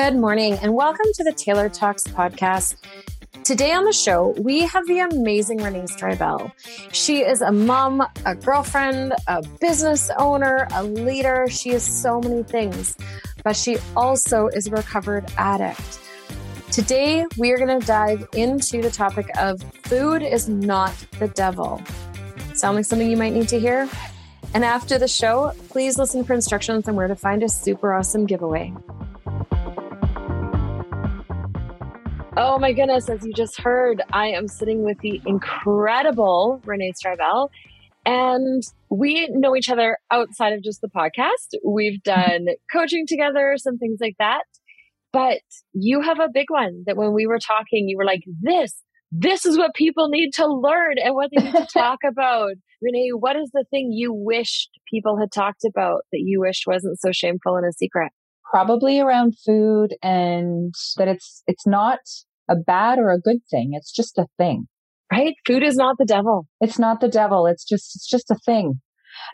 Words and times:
Good 0.00 0.14
morning, 0.14 0.54
and 0.62 0.74
welcome 0.74 1.06
to 1.14 1.24
the 1.24 1.32
Taylor 1.32 1.68
Talks 1.68 2.04
podcast. 2.04 2.76
Today 3.42 3.72
on 3.72 3.84
the 3.84 3.92
show, 3.92 4.28
we 4.38 4.60
have 4.60 4.86
the 4.86 5.00
amazing 5.00 5.60
Renee 5.60 5.86
Stribbell. 5.86 6.52
She 6.92 7.22
is 7.22 7.40
a 7.42 7.50
mom, 7.50 8.06
a 8.24 8.36
girlfriend, 8.36 9.12
a 9.26 9.42
business 9.60 10.08
owner, 10.16 10.68
a 10.72 10.84
leader. 10.84 11.48
She 11.50 11.70
is 11.70 11.82
so 11.82 12.20
many 12.20 12.44
things, 12.44 12.96
but 13.42 13.56
she 13.56 13.78
also 13.96 14.46
is 14.46 14.68
a 14.68 14.70
recovered 14.70 15.32
addict. 15.36 15.98
Today, 16.70 17.26
we 17.36 17.50
are 17.50 17.58
going 17.58 17.80
to 17.80 17.84
dive 17.84 18.24
into 18.34 18.80
the 18.80 18.92
topic 18.92 19.28
of 19.36 19.60
food 19.82 20.22
is 20.22 20.48
not 20.48 20.94
the 21.18 21.26
devil. 21.26 21.82
Sound 22.54 22.76
like 22.76 22.84
something 22.84 23.10
you 23.10 23.16
might 23.16 23.32
need 23.32 23.48
to 23.48 23.58
hear? 23.58 23.88
And 24.54 24.64
after 24.64 24.96
the 24.96 25.08
show, 25.08 25.52
please 25.70 25.98
listen 25.98 26.22
for 26.22 26.34
instructions 26.34 26.86
on 26.86 26.94
where 26.94 27.08
to 27.08 27.16
find 27.16 27.42
a 27.42 27.48
super 27.48 27.92
awesome 27.92 28.26
giveaway. 28.26 28.72
Oh 32.40 32.56
my 32.56 32.72
goodness, 32.72 33.08
as 33.08 33.26
you 33.26 33.32
just 33.32 33.60
heard, 33.60 34.00
I 34.12 34.28
am 34.28 34.46
sitting 34.46 34.84
with 34.84 35.00
the 35.00 35.20
incredible 35.26 36.62
Renee 36.64 36.92
Stribbell. 36.92 37.48
And 38.06 38.62
we 38.88 39.26
know 39.32 39.56
each 39.56 39.68
other 39.68 39.98
outside 40.12 40.52
of 40.52 40.62
just 40.62 40.80
the 40.80 40.86
podcast. 40.86 41.58
We've 41.66 42.00
done 42.04 42.46
coaching 42.72 43.08
together, 43.08 43.56
some 43.56 43.76
things 43.76 43.98
like 44.00 44.14
that. 44.20 44.44
But 45.12 45.40
you 45.72 46.00
have 46.00 46.20
a 46.20 46.28
big 46.32 46.48
one 46.48 46.84
that 46.86 46.96
when 46.96 47.12
we 47.12 47.26
were 47.26 47.40
talking, 47.40 47.88
you 47.88 47.96
were 47.96 48.04
like, 48.04 48.22
this, 48.40 48.72
this 49.10 49.44
is 49.44 49.58
what 49.58 49.74
people 49.74 50.08
need 50.08 50.30
to 50.34 50.46
learn 50.46 50.94
and 51.04 51.16
what 51.16 51.30
they 51.34 51.42
need 51.42 51.56
to 51.56 51.66
talk 51.72 51.98
about. 52.06 52.52
Renee, 52.80 53.10
what 53.18 53.34
is 53.34 53.50
the 53.52 53.64
thing 53.72 53.90
you 53.90 54.14
wished 54.14 54.70
people 54.88 55.18
had 55.18 55.32
talked 55.32 55.64
about 55.66 56.02
that 56.12 56.20
you 56.20 56.42
wished 56.42 56.68
wasn't 56.68 57.00
so 57.00 57.10
shameful 57.10 57.56
and 57.56 57.66
a 57.66 57.72
secret? 57.72 58.12
Probably 58.48 59.00
around 59.00 59.36
food 59.44 59.96
and 60.04 60.72
that 60.98 61.08
it's, 61.08 61.42
it's 61.48 61.66
not 61.66 61.98
a 62.48 62.56
bad 62.56 62.98
or 62.98 63.10
a 63.10 63.20
good 63.20 63.38
thing. 63.50 63.70
It's 63.72 63.92
just 63.92 64.18
a 64.18 64.26
thing. 64.36 64.66
Right? 65.10 65.34
Food 65.46 65.62
is 65.62 65.76
not 65.76 65.96
the 65.98 66.04
devil. 66.04 66.46
It's 66.60 66.78
not 66.78 67.00
the 67.00 67.08
devil. 67.08 67.46
It's 67.46 67.64
just, 67.64 67.96
it's 67.96 68.06
just 68.06 68.30
a 68.30 68.36
thing. 68.44 68.80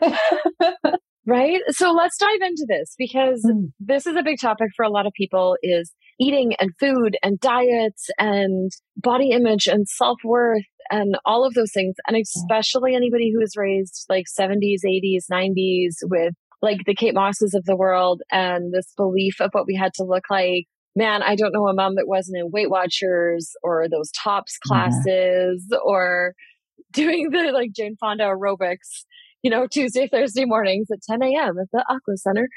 right? 1.25 1.59
So 1.69 1.91
let's 1.91 2.17
dive 2.17 2.41
into 2.41 2.65
this 2.67 2.95
because 2.97 3.45
mm. 3.45 3.71
this 3.79 4.07
is 4.07 4.15
a 4.15 4.23
big 4.23 4.39
topic 4.39 4.69
for 4.75 4.83
a 4.83 4.89
lot 4.89 5.05
of 5.05 5.13
people 5.13 5.57
is 5.61 5.91
eating 6.19 6.53
and 6.59 6.71
food 6.79 7.17
and 7.23 7.39
diets 7.39 8.09
and 8.17 8.71
body 8.95 9.31
image 9.31 9.67
and 9.67 9.87
self-worth 9.87 10.63
and 10.89 11.17
all 11.25 11.45
of 11.45 11.53
those 11.55 11.71
things. 11.73 11.95
And 12.07 12.15
especially 12.15 12.95
anybody 12.95 13.31
who 13.33 13.41
is 13.41 13.55
raised 13.57 14.05
like 14.07 14.25
70s, 14.27 14.81
80s, 14.85 15.25
90s 15.31 15.95
with 16.03 16.33
like 16.61 16.79
the 16.85 16.95
Kate 16.95 17.13
Mosses 17.13 17.53
of 17.53 17.65
the 17.65 17.75
world 17.75 18.21
and 18.31 18.73
this 18.73 18.91
belief 18.95 19.35
of 19.41 19.49
what 19.51 19.67
we 19.67 19.75
had 19.75 19.93
to 19.95 20.03
look 20.03 20.23
like 20.29 20.65
man, 20.95 21.21
I 21.21 21.35
don't 21.35 21.51
know 21.53 21.67
a 21.67 21.73
mom 21.73 21.95
that 21.95 22.07
wasn't 22.07 22.37
in 22.37 22.51
Weight 22.51 22.69
Watchers 22.69 23.51
or 23.63 23.87
those 23.89 24.11
TOPS 24.11 24.57
classes 24.59 25.65
yeah. 25.69 25.77
or 25.83 26.33
doing 26.91 27.29
the 27.31 27.51
like 27.51 27.71
Jane 27.73 27.97
Fonda 27.99 28.23
aerobics, 28.23 29.03
you 29.41 29.51
know, 29.51 29.67
Tuesday, 29.67 30.07
Thursday 30.07 30.45
mornings 30.45 30.87
at 30.91 31.01
10 31.01 31.21
a.m. 31.21 31.59
at 31.59 31.67
the 31.71 31.83
Aqua 31.89 32.17
Center, 32.17 32.47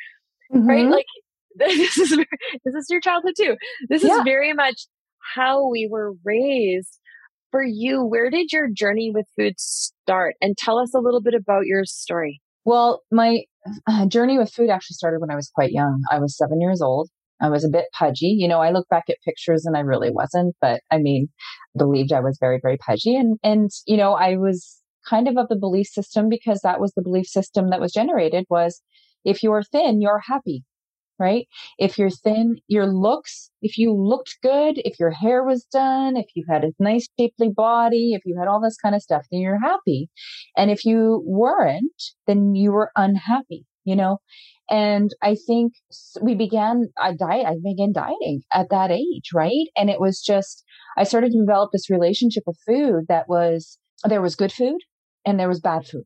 mm-hmm. 0.55 0.69
right? 0.69 0.86
Like 0.86 1.06
this 1.56 1.98
is, 1.98 2.11
this 2.11 2.75
is 2.75 2.86
your 2.89 3.00
childhood 3.00 3.34
too. 3.36 3.56
This 3.89 4.05
yeah. 4.05 4.19
is 4.19 4.22
very 4.25 4.53
much 4.53 4.86
how 5.34 5.69
we 5.69 5.89
were 5.91 6.12
raised. 6.25 6.98
For 7.50 7.62
you, 7.64 8.05
where 8.05 8.28
did 8.28 8.53
your 8.53 8.69
journey 8.69 9.11
with 9.11 9.25
food 9.34 9.55
start? 9.59 10.34
And 10.42 10.55
tell 10.55 10.78
us 10.78 10.92
a 10.94 10.98
little 10.98 11.22
bit 11.22 11.33
about 11.33 11.64
your 11.64 11.86
story. 11.86 12.42
Well, 12.66 13.00
my 13.11 13.44
uh, 13.86 14.05
journey 14.05 14.36
with 14.36 14.53
food 14.53 14.69
actually 14.69 14.97
started 14.97 15.22
when 15.22 15.31
I 15.31 15.34
was 15.34 15.50
quite 15.55 15.72
young. 15.72 16.03
I 16.11 16.19
was 16.19 16.36
seven 16.36 16.61
years 16.61 16.83
old 16.83 17.09
I 17.41 17.49
was 17.49 17.65
a 17.65 17.69
bit 17.69 17.87
pudgy. 17.97 18.37
You 18.38 18.49
know, 18.49 18.60
I 18.60 18.71
look 18.71 18.88
back 18.88 19.04
at 19.09 19.16
pictures 19.25 19.65
and 19.65 19.76
I 19.76 19.81
really 19.81 20.10
wasn't, 20.10 20.56
but 20.60 20.81
I 20.91 20.99
mean, 20.99 21.28
believed 21.76 22.12
I 22.12 22.21
was 22.21 22.38
very, 22.41 22.59
very 22.60 22.78
pudgy. 22.78 23.16
And, 23.16 23.38
and, 23.43 23.71
you 23.87 23.97
know, 23.97 24.15
I 24.15 24.37
was 24.37 24.81
kind 25.09 25.28
of 25.28 25.37
of 25.37 25.48
the 25.48 25.56
belief 25.56 25.87
system 25.87 26.28
because 26.28 26.60
that 26.62 26.81
was 26.81 26.93
the 26.94 27.03
belief 27.03 27.27
system 27.27 27.71
that 27.71 27.81
was 27.81 27.93
generated 27.93 28.44
was 28.50 28.82
if 29.25 29.43
you're 29.43 29.62
thin, 29.62 30.00
you're 30.00 30.21
happy, 30.27 30.65
right? 31.19 31.47
If 31.78 31.98
you're 31.98 32.10
thin, 32.10 32.56
your 32.69 32.87
looks, 32.87 33.50
if 33.62 33.78
you 33.78 33.93
looked 33.93 34.38
good, 34.43 34.78
if 34.84 34.98
your 34.98 35.10
hair 35.10 35.44
was 35.44 35.65
done, 35.72 36.16
if 36.16 36.27
you 36.34 36.44
had 36.48 36.65
a 36.65 36.72
nice 36.78 37.09
shapely 37.19 37.50
body, 37.50 38.12
if 38.15 38.22
you 38.25 38.37
had 38.38 38.48
all 38.48 38.60
this 38.60 38.77
kind 38.77 38.94
of 38.94 39.03
stuff, 39.03 39.27
then 39.31 39.41
you're 39.41 39.60
happy. 39.60 40.09
And 40.56 40.71
if 40.71 40.84
you 40.84 41.22
weren't, 41.27 42.03
then 42.27 42.54
you 42.54 42.72
were 42.72 42.91
unhappy, 42.97 43.65
you 43.84 43.97
know? 43.97 44.19
And 44.70 45.10
I 45.22 45.34
think 45.34 45.72
we 46.20 46.34
began 46.34 46.88
a 47.02 47.14
diet. 47.14 47.46
I 47.46 47.54
began 47.62 47.92
dieting 47.92 48.42
at 48.52 48.68
that 48.70 48.90
age, 48.90 49.30
right? 49.32 49.66
And 49.76 49.88
it 49.88 50.00
was 50.00 50.20
just, 50.20 50.62
I 50.96 51.04
started 51.04 51.32
to 51.32 51.40
develop 51.40 51.70
this 51.72 51.88
relationship 51.88 52.42
with 52.46 52.58
food 52.66 53.06
that 53.08 53.28
was, 53.28 53.78
there 54.04 54.22
was 54.22 54.34
good 54.34 54.52
food 54.52 54.78
and 55.24 55.40
there 55.40 55.48
was 55.48 55.60
bad 55.60 55.86
food. 55.86 56.04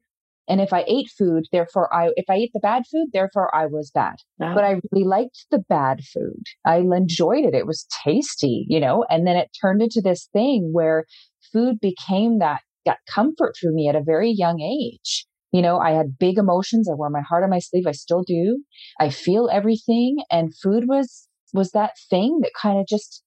And 0.48 0.60
if 0.60 0.72
I 0.72 0.84
ate 0.86 1.08
food, 1.16 1.44
therefore 1.52 1.92
I, 1.94 2.10
if 2.16 2.26
I 2.28 2.34
ate 2.34 2.50
the 2.52 2.60
bad 2.60 2.82
food, 2.90 3.08
therefore 3.12 3.54
I 3.54 3.66
was 3.66 3.90
bad. 3.92 4.16
Wow. 4.38 4.54
But 4.54 4.64
I 4.64 4.80
really 4.90 5.06
liked 5.06 5.46
the 5.50 5.62
bad 5.68 6.00
food. 6.04 6.44
I 6.64 6.78
enjoyed 6.78 7.44
it. 7.44 7.54
It 7.54 7.66
was 7.66 7.86
tasty, 8.04 8.66
you 8.68 8.80
know, 8.80 9.04
and 9.08 9.26
then 9.26 9.36
it 9.36 9.50
turned 9.60 9.82
into 9.82 10.00
this 10.02 10.28
thing 10.32 10.70
where 10.72 11.04
food 11.52 11.78
became 11.80 12.38
that, 12.40 12.60
that 12.86 12.98
comfort 13.08 13.54
for 13.60 13.70
me 13.70 13.88
at 13.88 13.96
a 13.96 14.02
very 14.02 14.30
young 14.30 14.60
age. 14.60 15.26
You 15.52 15.62
know, 15.62 15.78
I 15.78 15.90
had 15.92 16.18
big 16.18 16.38
emotions. 16.38 16.88
I 16.88 16.94
wore 16.94 17.10
my 17.10 17.20
heart 17.20 17.44
on 17.44 17.50
my 17.50 17.58
sleeve. 17.58 17.86
I 17.86 17.92
still 17.92 18.22
do. 18.22 18.62
I 18.98 19.10
feel 19.10 19.50
everything. 19.52 20.18
And 20.30 20.56
food 20.56 20.84
was, 20.88 21.28
was 21.52 21.70
that 21.72 21.92
thing 22.08 22.40
that 22.42 22.52
kind 22.60 22.80
of 22.80 22.86
just 22.86 23.22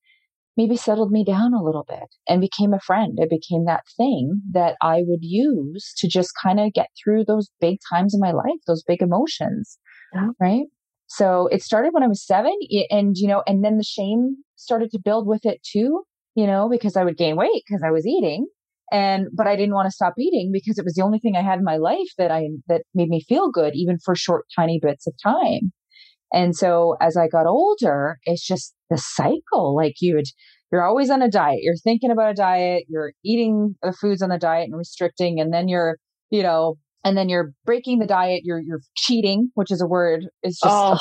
maybe 0.57 0.77
settled 0.77 1.11
me 1.11 1.23
down 1.23 1.53
a 1.53 1.61
little 1.61 1.85
bit 1.87 2.07
and 2.27 2.41
became 2.41 2.73
a 2.73 2.79
friend. 2.79 3.17
It 3.19 3.29
became 3.29 3.65
that 3.65 3.83
thing 3.97 4.41
that 4.51 4.75
I 4.81 5.03
would 5.05 5.23
use 5.23 5.93
to 5.97 6.07
just 6.07 6.31
kind 6.41 6.59
of 6.59 6.73
get 6.73 6.89
through 7.03 7.25
those 7.25 7.49
big 7.59 7.77
times 7.91 8.13
in 8.13 8.19
my 8.19 8.31
life, 8.31 8.59
those 8.65 8.83
big 8.83 9.01
emotions. 9.01 9.77
Yeah. 10.13 10.29
Right. 10.39 10.65
So 11.07 11.47
it 11.47 11.61
started 11.61 11.93
when 11.93 12.03
I 12.03 12.07
was 12.07 12.25
seven 12.25 12.57
and, 12.89 13.15
you 13.17 13.27
know, 13.27 13.43
and 13.45 13.63
then 13.63 13.77
the 13.77 13.83
shame 13.83 14.37
started 14.55 14.91
to 14.91 14.99
build 14.99 15.27
with 15.27 15.45
it 15.45 15.61
too, 15.61 16.03
you 16.35 16.47
know, 16.47 16.69
because 16.69 16.95
I 16.95 17.03
would 17.03 17.17
gain 17.17 17.35
weight 17.35 17.63
because 17.67 17.83
I 17.85 17.91
was 17.91 18.07
eating 18.07 18.47
and 18.91 19.27
but 19.33 19.47
i 19.47 19.55
didn't 19.55 19.73
want 19.73 19.87
to 19.87 19.91
stop 19.91 20.13
eating 20.19 20.51
because 20.53 20.77
it 20.77 20.85
was 20.85 20.93
the 20.93 21.03
only 21.03 21.19
thing 21.19 21.35
i 21.35 21.41
had 21.41 21.57
in 21.57 21.63
my 21.63 21.77
life 21.77 22.09
that 22.17 22.31
i 22.31 22.47
that 22.67 22.83
made 22.93 23.09
me 23.09 23.23
feel 23.27 23.49
good 23.49 23.73
even 23.75 23.97
for 24.03 24.15
short 24.15 24.45
tiny 24.55 24.79
bits 24.81 25.07
of 25.07 25.13
time. 25.23 25.71
And 26.33 26.55
so 26.55 26.95
as 27.01 27.17
i 27.17 27.27
got 27.27 27.45
older 27.45 28.17
it's 28.25 28.45
just 28.45 28.73
the 28.89 28.97
cycle 28.97 29.75
like 29.75 29.95
you 30.01 30.15
would 30.15 30.25
you're 30.71 30.85
always 30.85 31.09
on 31.09 31.21
a 31.21 31.29
diet. 31.29 31.59
You're 31.61 31.75
thinking 31.77 32.11
about 32.11 32.31
a 32.31 32.33
diet 32.33 32.83
you're 32.89 33.13
eating 33.23 33.75
the 33.81 33.93
foods 33.93 34.21
on 34.21 34.29
the 34.29 34.37
diet 34.37 34.65
and 34.65 34.77
restricting 34.77 35.39
and 35.39 35.53
then 35.53 35.67
you're 35.67 35.97
you 36.29 36.43
know 36.43 36.75
and 37.03 37.15
then 37.15 37.29
you're 37.29 37.53
breaking 37.65 37.99
the 37.99 38.07
diet 38.07 38.41
you're 38.43 38.59
you're 38.59 38.81
cheating 38.97 39.51
which 39.53 39.71
is 39.71 39.81
a 39.81 39.87
word 39.87 40.25
it's 40.41 40.59
just 40.59 40.73
oh, 40.73 40.97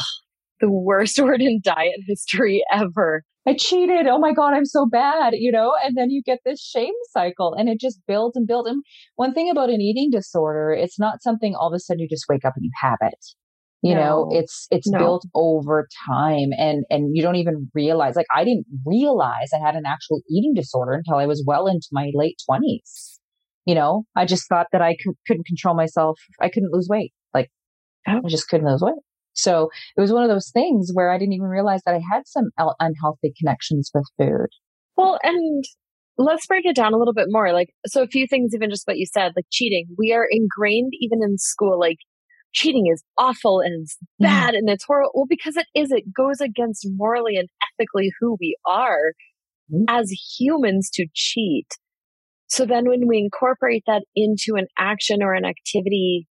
the 0.60 0.70
worst 0.70 1.18
word 1.22 1.40
in 1.40 1.60
diet 1.62 2.00
history 2.06 2.62
ever 2.72 3.22
I 3.46 3.54
cheated. 3.54 4.06
Oh 4.06 4.18
my 4.18 4.32
God, 4.32 4.54
I'm 4.54 4.64
so 4.64 4.86
bad, 4.86 5.34
you 5.34 5.52
know? 5.52 5.74
And 5.84 5.96
then 5.96 6.10
you 6.10 6.22
get 6.24 6.38
this 6.44 6.62
shame 6.62 6.94
cycle 7.10 7.54
and 7.54 7.68
it 7.68 7.78
just 7.78 8.00
builds 8.06 8.36
and 8.36 8.46
builds. 8.46 8.70
And 8.70 8.82
one 9.16 9.34
thing 9.34 9.50
about 9.50 9.68
an 9.68 9.82
eating 9.82 10.10
disorder, 10.10 10.72
it's 10.72 10.98
not 10.98 11.22
something 11.22 11.54
all 11.54 11.68
of 11.68 11.74
a 11.74 11.78
sudden 11.78 12.00
you 12.00 12.08
just 12.08 12.24
wake 12.28 12.44
up 12.44 12.54
and 12.56 12.64
you 12.64 12.70
have 12.80 12.98
it. 13.02 13.18
You 13.82 13.94
no. 13.94 14.00
know, 14.00 14.28
it's 14.30 14.66
it's 14.70 14.88
no. 14.88 14.98
built 14.98 15.26
over 15.34 15.86
time 16.08 16.48
and 16.56 16.86
and 16.88 17.14
you 17.14 17.22
don't 17.22 17.36
even 17.36 17.70
realize 17.74 18.16
like 18.16 18.26
I 18.34 18.42
didn't 18.42 18.64
realize 18.86 19.50
I 19.52 19.58
had 19.58 19.74
an 19.74 19.84
actual 19.84 20.22
eating 20.30 20.54
disorder 20.54 20.92
until 20.92 21.16
I 21.16 21.26
was 21.26 21.44
well 21.46 21.66
into 21.66 21.88
my 21.92 22.10
late 22.14 22.36
20s. 22.48 23.18
You 23.66 23.74
know, 23.74 24.04
I 24.16 24.24
just 24.24 24.48
thought 24.48 24.68
that 24.72 24.80
I 24.80 24.96
could, 25.02 25.14
couldn't 25.26 25.46
control 25.46 25.74
myself. 25.74 26.18
I 26.40 26.48
couldn't 26.48 26.72
lose 26.72 26.88
weight. 26.88 27.12
Like 27.34 27.50
I 28.06 28.20
just 28.26 28.48
couldn't 28.48 28.66
lose 28.66 28.80
weight. 28.80 28.94
So 29.34 29.68
it 29.96 30.00
was 30.00 30.12
one 30.12 30.22
of 30.22 30.28
those 30.28 30.50
things 30.50 30.90
where 30.92 31.10
I 31.10 31.18
didn't 31.18 31.34
even 31.34 31.48
realize 31.48 31.82
that 31.84 31.94
I 31.94 32.00
had 32.12 32.26
some 32.26 32.50
unhealthy 32.80 33.32
connections 33.38 33.90
with 33.92 34.04
food. 34.18 34.48
Well, 34.96 35.18
and 35.22 35.64
let's 36.16 36.46
break 36.46 36.64
it 36.64 36.76
down 36.76 36.94
a 36.94 36.98
little 36.98 37.14
bit 37.14 37.26
more. 37.28 37.52
Like, 37.52 37.70
so 37.86 38.02
a 38.02 38.06
few 38.06 38.26
things, 38.26 38.52
even 38.54 38.70
just 38.70 38.86
what 38.86 38.98
you 38.98 39.06
said, 39.06 39.32
like 39.36 39.46
cheating. 39.50 39.86
We 39.98 40.12
are 40.12 40.26
ingrained 40.30 40.92
even 41.00 41.20
in 41.22 41.38
school, 41.38 41.78
like 41.78 41.98
cheating 42.52 42.86
is 42.92 43.02
awful 43.18 43.60
and 43.60 43.82
it's 43.82 43.96
mm-hmm. 43.96 44.24
bad 44.24 44.54
and 44.54 44.68
it's 44.70 44.84
horrible. 44.84 45.10
Well, 45.14 45.26
because 45.28 45.56
it 45.56 45.66
is, 45.74 45.90
it 45.90 46.12
goes 46.14 46.40
against 46.40 46.86
morally 46.96 47.36
and 47.36 47.48
ethically 47.78 48.12
who 48.20 48.36
we 48.40 48.56
are 48.66 49.12
mm. 49.72 49.84
as 49.88 50.10
humans 50.38 50.88
to 50.94 51.06
cheat. 51.12 51.66
So 52.46 52.64
then 52.64 52.88
when 52.88 53.08
we 53.08 53.18
incorporate 53.18 53.82
that 53.86 54.04
into 54.14 54.54
an 54.54 54.66
action 54.78 55.22
or 55.22 55.34
an 55.34 55.44
activity, 55.44 56.28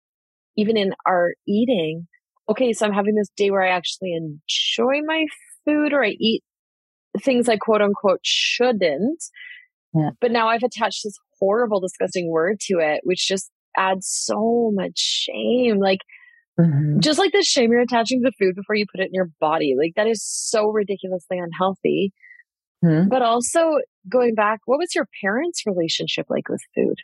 even 0.55 0.77
in 0.77 0.93
our 1.05 1.33
eating, 1.45 2.07
okay, 2.49 2.73
so 2.73 2.85
I'm 2.85 2.93
having 2.93 3.15
this 3.15 3.29
day 3.35 3.51
where 3.51 3.63
I 3.63 3.69
actually 3.69 4.13
enjoy 4.13 5.01
my 5.05 5.25
food 5.65 5.93
or 5.93 6.03
I 6.03 6.15
eat 6.19 6.43
things 7.21 7.47
I 7.47 7.57
quote 7.57 7.81
unquote 7.81 8.19
shouldn't. 8.23 9.23
Yeah. 9.93 10.09
But 10.19 10.31
now 10.31 10.47
I've 10.47 10.63
attached 10.63 11.01
this 11.03 11.17
horrible, 11.39 11.79
disgusting 11.79 12.29
word 12.31 12.59
to 12.67 12.79
it, 12.79 13.01
which 13.03 13.27
just 13.27 13.51
adds 13.77 14.07
so 14.07 14.71
much 14.73 14.97
shame. 14.97 15.79
Like, 15.79 15.99
Mm-hmm. 16.59 16.99
Just 16.99 17.17
like 17.17 17.31
the 17.31 17.41
shame 17.41 17.71
you're 17.71 17.81
attaching 17.81 18.21
to 18.23 18.31
food 18.39 18.55
before 18.55 18.75
you 18.75 18.85
put 18.91 19.01
it 19.01 19.07
in 19.07 19.13
your 19.13 19.29
body. 19.39 19.75
Like 19.77 19.93
that 19.95 20.07
is 20.07 20.23
so 20.23 20.67
ridiculously 20.67 21.39
unhealthy. 21.39 22.13
Mm-hmm. 22.83 23.09
But 23.09 23.21
also 23.21 23.77
going 24.09 24.35
back, 24.35 24.59
what 24.65 24.77
was 24.77 24.93
your 24.93 25.07
parents' 25.21 25.63
relationship 25.65 26.27
like 26.29 26.49
with 26.49 26.61
food? 26.75 26.97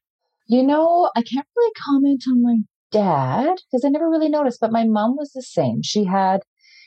You 0.48 0.64
know, 0.64 1.10
I 1.16 1.24
can't 1.24 1.48
really 1.56 1.72
comment 1.86 2.24
on 2.30 2.44
my 2.44 2.58
dad 2.92 3.56
because 3.72 3.84
I 3.86 3.90
never 3.90 4.10
really 4.10 4.30
noticed, 4.30 4.60
but 4.60 4.72
my 4.72 4.86
mom 4.86 5.16
was 5.18 5.32
the 5.34 5.42
same. 5.42 5.82
She 5.84 6.06
had 6.06 6.42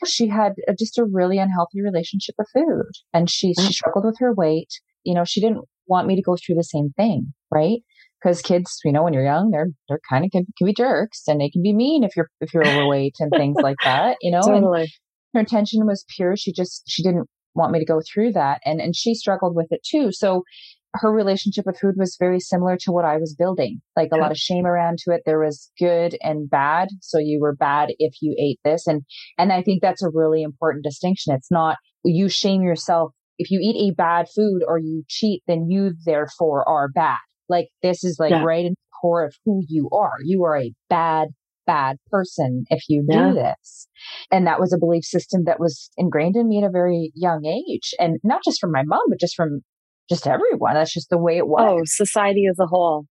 she 0.05 0.27
had 0.27 0.53
a, 0.67 0.73
just 0.73 0.97
a 0.97 1.05
really 1.05 1.37
unhealthy 1.37 1.81
relationship 1.81 2.35
with 2.37 2.49
food 2.53 2.91
and 3.13 3.29
she, 3.29 3.53
she 3.53 3.67
mm. 3.67 3.71
struggled 3.71 4.05
with 4.05 4.17
her 4.19 4.33
weight. 4.33 4.69
You 5.03 5.13
know, 5.13 5.23
she 5.23 5.39
didn't 5.39 5.63
want 5.87 6.07
me 6.07 6.15
to 6.15 6.21
go 6.21 6.35
through 6.35 6.55
the 6.55 6.63
same 6.63 6.91
thing, 6.97 7.33
right? 7.51 7.79
Because 8.21 8.41
kids, 8.41 8.79
you 8.83 8.91
know, 8.91 9.03
when 9.03 9.13
you're 9.13 9.25
young, 9.25 9.51
they're 9.51 9.69
they're 9.87 9.99
kind 10.09 10.25
of 10.25 10.31
can, 10.31 10.45
can, 10.57 10.65
be 10.65 10.73
jerks 10.73 11.23
and 11.27 11.41
they 11.41 11.49
can 11.49 11.61
be 11.61 11.73
mean 11.73 12.03
if 12.03 12.15
you're 12.15 12.29
if 12.41 12.53
you're 12.53 12.67
overweight 12.67 13.15
and 13.19 13.31
things 13.31 13.57
like 13.61 13.77
that, 13.83 14.17
you 14.21 14.31
know. 14.31 14.41
Totally. 14.41 14.81
And 14.81 14.89
her 15.33 15.39
intention 15.41 15.85
was 15.85 16.05
pure. 16.15 16.37
She 16.37 16.53
just 16.53 16.83
she 16.87 17.03
didn't 17.03 17.27
want 17.55 17.71
me 17.71 17.79
to 17.79 17.85
go 17.85 18.01
through 18.01 18.31
that, 18.33 18.61
and 18.65 18.79
and 18.79 18.95
she 18.95 19.13
struggled 19.13 19.55
with 19.55 19.67
it 19.71 19.81
too. 19.83 20.11
So 20.11 20.43
her 20.95 21.11
relationship 21.11 21.65
with 21.65 21.79
food 21.79 21.95
was 21.97 22.17
very 22.19 22.39
similar 22.39 22.77
to 22.77 22.91
what 22.91 23.05
I 23.05 23.17
was 23.17 23.35
building. 23.37 23.81
Like 23.95 24.09
a 24.13 24.17
lot 24.17 24.31
of 24.31 24.37
shame 24.37 24.65
around 24.65 24.99
to 24.99 25.13
it. 25.13 25.21
There 25.25 25.39
was 25.39 25.71
good 25.79 26.15
and 26.21 26.49
bad. 26.49 26.89
So 27.01 27.17
you 27.17 27.39
were 27.41 27.55
bad 27.55 27.89
if 27.97 28.13
you 28.21 28.35
ate 28.39 28.59
this. 28.63 28.85
And, 28.85 29.01
and 29.37 29.51
I 29.51 29.63
think 29.63 29.81
that's 29.81 30.03
a 30.03 30.09
really 30.13 30.43
important 30.43 30.83
distinction. 30.83 31.33
It's 31.33 31.51
not 31.51 31.77
you 32.03 32.29
shame 32.29 32.61
yourself. 32.61 33.11
If 33.39 33.49
you 33.49 33.59
eat 33.61 33.91
a 33.91 33.95
bad 33.95 34.27
food 34.35 34.61
or 34.67 34.77
you 34.77 35.03
cheat, 35.07 35.41
then 35.47 35.67
you 35.67 35.93
therefore 36.05 36.67
are 36.67 36.89
bad. 36.89 37.17
Like 37.49 37.69
this 37.81 38.03
is 38.03 38.17
like 38.19 38.31
yeah. 38.31 38.43
right 38.43 38.65
in 38.65 38.73
the 38.73 38.97
core 39.01 39.25
of 39.25 39.35
who 39.45 39.63
you 39.67 39.89
are. 39.91 40.17
You 40.23 40.43
are 40.43 40.57
a 40.57 40.73
bad, 40.89 41.29
bad 41.65 41.97
person 42.11 42.65
if 42.69 42.83
you 42.87 43.03
do 43.09 43.33
this. 43.33 43.87
And 44.31 44.45
that 44.45 44.59
was 44.59 44.73
a 44.73 44.77
belief 44.77 45.03
system 45.03 45.45
that 45.45 45.59
was 45.59 45.89
ingrained 45.97 46.35
in 46.35 46.47
me 46.47 46.59
at 46.59 46.67
a 46.67 46.71
very 46.71 47.11
young 47.15 47.45
age. 47.45 47.93
And 47.99 48.19
not 48.23 48.41
just 48.45 48.59
from 48.61 48.71
my 48.71 48.83
mom, 48.85 49.01
but 49.09 49.19
just 49.19 49.35
from 49.35 49.61
just 50.09 50.27
everyone. 50.27 50.75
That's 50.75 50.93
just 50.93 51.09
the 51.09 51.17
way 51.17 51.37
it 51.37 51.47
was. 51.47 51.61
Oh, 51.61 51.81
society 51.85 52.45
as 52.49 52.59
a 52.59 52.65
whole. 52.65 53.05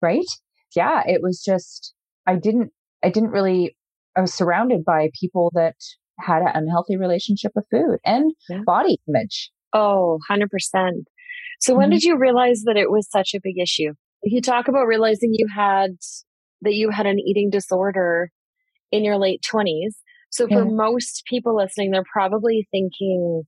Right? 0.00 0.26
Yeah. 0.74 1.02
It 1.06 1.20
was 1.22 1.42
just, 1.44 1.94
I 2.26 2.36
didn't, 2.36 2.70
I 3.02 3.10
didn't 3.10 3.30
really, 3.30 3.76
I 4.16 4.20
was 4.20 4.34
surrounded 4.34 4.84
by 4.84 5.10
people 5.18 5.50
that 5.54 5.76
had 6.18 6.42
an 6.42 6.50
unhealthy 6.54 6.96
relationship 6.96 7.52
with 7.54 7.66
food 7.70 7.98
and 8.04 8.32
yeah. 8.48 8.60
body 8.66 8.98
image. 9.08 9.50
Oh, 9.72 10.18
100%. 10.30 10.46
So 11.60 11.74
when 11.74 11.86
mm-hmm. 11.86 11.90
did 11.92 12.04
you 12.04 12.18
realize 12.18 12.62
that 12.64 12.76
it 12.76 12.90
was 12.90 13.08
such 13.10 13.34
a 13.34 13.40
big 13.42 13.58
issue? 13.60 13.92
If 14.22 14.32
you 14.32 14.40
talk 14.40 14.68
about 14.68 14.86
realizing 14.86 15.30
you 15.32 15.46
had, 15.54 15.90
that 16.62 16.74
you 16.74 16.90
had 16.90 17.06
an 17.06 17.20
eating 17.20 17.50
disorder 17.50 18.30
in 18.90 19.04
your 19.04 19.16
late 19.16 19.42
20s. 19.42 19.94
So 20.30 20.46
for 20.46 20.64
yeah. 20.64 20.70
most 20.70 21.22
people 21.28 21.56
listening, 21.56 21.90
they're 21.90 22.02
probably 22.12 22.66
thinking, 22.70 23.44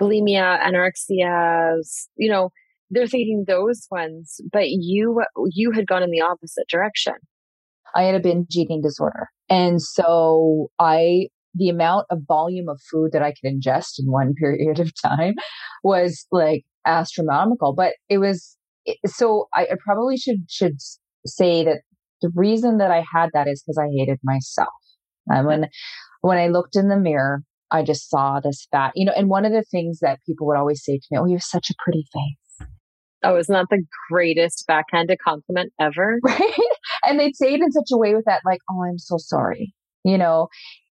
bulimia, 0.00 0.60
anorexia, 0.60 1.76
you 2.16 2.30
know, 2.30 2.50
they're 2.90 3.06
thinking 3.06 3.44
those 3.46 3.86
ones, 3.90 4.40
but 4.52 4.68
you 4.68 5.22
you 5.50 5.72
had 5.72 5.86
gone 5.86 6.02
in 6.02 6.10
the 6.10 6.20
opposite 6.20 6.68
direction. 6.68 7.14
I 7.94 8.02
had 8.02 8.14
a 8.14 8.20
binge 8.20 8.54
eating 8.54 8.82
disorder. 8.82 9.28
And 9.48 9.80
so 9.82 10.68
I 10.78 11.28
the 11.54 11.68
amount 11.68 12.06
of 12.10 12.20
volume 12.28 12.68
of 12.68 12.80
food 12.90 13.12
that 13.12 13.22
I 13.22 13.32
could 13.32 13.50
ingest 13.50 13.98
in 13.98 14.10
one 14.10 14.34
period 14.38 14.78
of 14.78 14.92
time 15.00 15.34
was 15.82 16.26
like 16.30 16.64
astronomical. 16.86 17.74
But 17.74 17.94
it 18.08 18.18
was 18.18 18.56
so 19.06 19.48
I, 19.54 19.62
I 19.62 19.76
probably 19.84 20.16
should 20.16 20.46
should 20.48 20.76
say 21.26 21.64
that 21.64 21.80
the 22.22 22.30
reason 22.34 22.78
that 22.78 22.90
I 22.90 23.04
had 23.12 23.30
that 23.32 23.48
is 23.48 23.62
because 23.62 23.78
I 23.78 23.88
hated 23.88 24.18
myself. 24.22 24.68
And 25.26 25.38
mm-hmm. 25.38 25.46
when 25.46 25.68
when 26.20 26.38
I 26.38 26.48
looked 26.48 26.76
in 26.76 26.88
the 26.88 26.98
mirror, 26.98 27.42
I 27.70 27.82
just 27.82 28.08
saw 28.08 28.40
this 28.40 28.66
fat, 28.70 28.92
you 28.94 29.04
know, 29.04 29.12
and 29.16 29.28
one 29.28 29.44
of 29.44 29.52
the 29.52 29.64
things 29.70 29.98
that 30.00 30.20
people 30.26 30.46
would 30.46 30.56
always 30.56 30.84
say 30.84 30.98
to 30.98 31.06
me, 31.10 31.18
Oh, 31.18 31.26
you 31.26 31.34
have 31.34 31.42
such 31.42 31.70
a 31.70 31.74
pretty 31.82 32.04
face. 32.12 32.68
Oh, 33.22 33.36
it's 33.36 33.48
not 33.48 33.66
the 33.70 33.82
greatest 34.10 34.64
backhanded 34.66 35.18
compliment 35.24 35.72
ever. 35.80 36.18
Right. 36.24 36.52
And 37.04 37.20
they'd 37.20 37.36
say 37.36 37.54
it 37.54 37.60
in 37.60 37.70
such 37.70 37.88
a 37.92 37.96
way 37.96 38.14
with 38.14 38.24
that, 38.26 38.42
like, 38.44 38.60
Oh, 38.70 38.84
I'm 38.84 38.98
so 38.98 39.16
sorry. 39.18 39.74
You 40.04 40.18
know, 40.18 40.48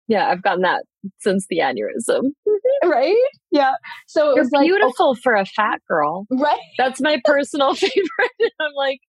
yeah, 0.07 0.27
I've 0.27 0.43
gotten 0.43 0.61
that 0.61 0.83
since 1.19 1.45
the 1.49 1.59
aneurysm. 1.59 2.31
right? 2.83 3.15
Yeah. 3.51 3.73
So 4.07 4.35
You're 4.35 4.43
like, 4.45 4.51
oh 4.55 4.61
beautiful 4.61 5.09
okay. 5.11 5.21
for 5.23 5.35
a 5.35 5.45
fat 5.45 5.81
girl. 5.87 6.25
Right. 6.29 6.59
That's 6.77 7.01
my 7.01 7.21
personal 7.23 7.73
favorite. 7.75 8.51
I'm 8.59 8.73
like, 8.75 8.99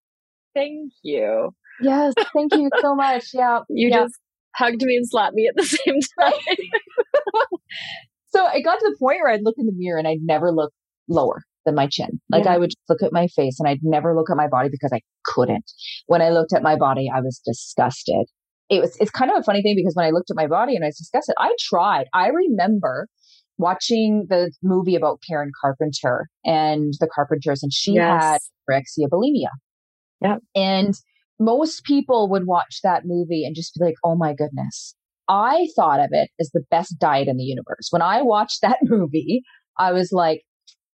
thank 0.55 0.93
you. 1.03 1.51
Yes, 1.81 2.15
thank 2.33 2.55
you 2.55 2.71
so 2.81 2.95
much. 2.95 3.29
Yeah. 3.35 3.61
You 3.69 3.89
yeah. 3.91 4.05
just 4.05 4.15
hugged 4.55 4.83
me 4.83 4.97
and 4.97 5.07
slapped 5.09 5.35
me 5.35 5.49
at 5.49 5.57
the 5.57 5.65
same 5.65 6.01
time. 6.19 6.33
so 8.28 8.44
I 8.44 8.61
got 8.61 8.78
to 8.78 8.90
the 8.90 8.96
point 8.99 9.19
where 9.23 9.32
I'd 9.32 9.43
look 9.43 9.56
in 9.58 9.67
the 9.67 9.73
mirror 9.75 9.99
and 9.99 10.08
I'd 10.08 10.23
never 10.23 10.52
look 10.52 10.73
lower 11.08 11.43
than 11.64 11.75
my 11.75 11.87
chin. 11.87 12.20
Like 12.31 12.44
yeah. 12.44 12.55
I 12.55 12.58
would 12.58 12.73
look 12.88 13.02
at 13.02 13.12
my 13.12 13.26
face 13.28 13.58
and 13.61 13.69
I'd 13.69 13.81
never 13.82 14.14
look 14.14 14.31
at 14.31 14.37
my 14.37 14.49
body 14.49 14.69
because 14.70 14.93
I 14.93 15.00
couldn't. 15.25 15.70
When 16.06 16.23
I 16.23 16.31
looked 16.31 16.52
at 16.52 16.62
my 16.62 16.76
body, 16.76 17.11
I 17.12 17.20
was 17.20 17.40
disgusted. 17.44 18.26
It 18.69 18.81
was, 18.81 18.96
it's 18.99 19.11
kind 19.11 19.31
of 19.31 19.38
a 19.38 19.43
funny 19.43 19.62
thing 19.62 19.76
because 19.76 19.94
when 19.94 20.06
I 20.06 20.11
looked 20.11 20.31
at 20.31 20.37
my 20.37 20.46
body 20.46 20.75
and 20.75 20.84
I 20.84 20.88
was 20.88 20.96
disgusted, 20.96 21.34
I 21.38 21.55
tried. 21.61 22.06
I 22.14 22.28
remember 22.28 23.08
watching 23.58 24.26
the 24.28 24.52
movie 24.62 24.96
about 24.96 25.20
Karen 25.26 25.50
Carpenter 25.61 26.28
and 26.44 26.94
the 27.00 27.08
Carpenters 27.12 27.62
and 27.62 27.73
she 27.73 27.93
yes. 27.93 28.23
had 28.23 28.40
anorexia 28.69 29.08
bulimia. 29.11 29.50
Yeah. 30.20 30.37
And 30.55 30.94
most 31.38 31.84
people 31.84 32.28
would 32.31 32.46
watch 32.46 32.81
that 32.82 33.02
movie 33.05 33.44
and 33.44 33.55
just 33.55 33.75
be 33.75 33.84
like, 33.84 33.94
oh 34.05 34.17
my 34.17 34.34
goodness. 34.34 34.94
I 35.28 35.69
thought 35.75 36.00
of 36.00 36.08
it 36.12 36.31
as 36.40 36.50
the 36.50 36.64
best 36.70 36.99
diet 36.99 37.28
in 37.28 37.37
the 37.37 37.44
universe. 37.44 37.88
When 37.90 38.02
I 38.02 38.23
watched 38.23 38.61
that 38.62 38.78
movie, 38.82 39.43
I 39.78 39.93
was 39.93 40.12
like, 40.12 40.43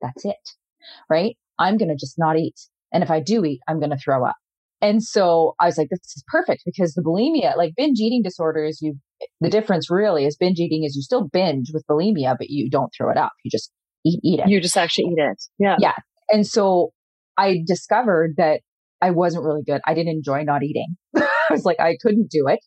that's 0.02 0.26
it, 0.26 0.36
right? 1.10 1.36
I'm 1.60 1.78
going 1.78 1.90
to 1.90 1.96
just 1.96 2.16
not 2.18 2.38
eat. 2.38 2.60
And 2.94 3.04
if 3.04 3.12
I 3.12 3.20
do 3.20 3.44
eat, 3.46 3.60
I'm 3.68 3.80
going 3.80 3.90
to 3.90 3.98
throw 3.98 4.26
up. 4.26 4.36
And 4.82 5.02
so 5.04 5.56
I 5.60 5.66
was 5.66 5.78
like, 5.78 5.90
this 5.90 6.00
is 6.16 6.24
perfect 6.28 6.62
because 6.66 6.94
the 6.94 7.02
bulimia, 7.02 7.58
like 7.58 7.74
binge 7.76 8.00
eating 8.00 8.22
disorders, 8.22 8.80
you, 8.80 8.96
the 9.42 9.50
difference 9.50 9.90
really 9.90 10.26
is 10.26 10.38
binge 10.38 10.60
eating 10.60 10.84
is 10.84 10.96
you 10.96 11.02
still 11.02 11.28
binge 11.28 11.72
with 11.74 11.84
bulimia, 11.90 12.36
but 12.38 12.50
you 12.50 12.70
don't 12.70 12.92
throw 12.96 13.10
it 13.10 13.18
up. 13.18 13.32
You 13.44 13.50
just 13.50 13.72
eat, 14.06 14.20
eat 14.24 14.40
it. 14.40 14.50
You 14.50 14.62
just 14.62 14.78
actually 14.78 15.06
eat 15.06 15.18
it. 15.18 15.44
Yeah. 15.58 15.78
Yeah. 15.80 15.96
And 16.30 16.46
so 16.46 16.92
I 17.38 17.64
discovered 17.66 18.36
that 18.38 18.62
I 19.02 19.12
wasn't 19.12 19.46
really 19.46 19.64
good. 19.64 19.82
I 19.86 19.96
didn't 19.96 20.14
enjoy 20.14 20.44
not 20.44 20.64
eating. 20.64 20.96
I 21.16 21.28
was 21.50 21.66
like, 21.66 21.80
I 21.80 21.98
couldn't 22.00 22.30
do 22.30 22.48
it. 22.48 22.60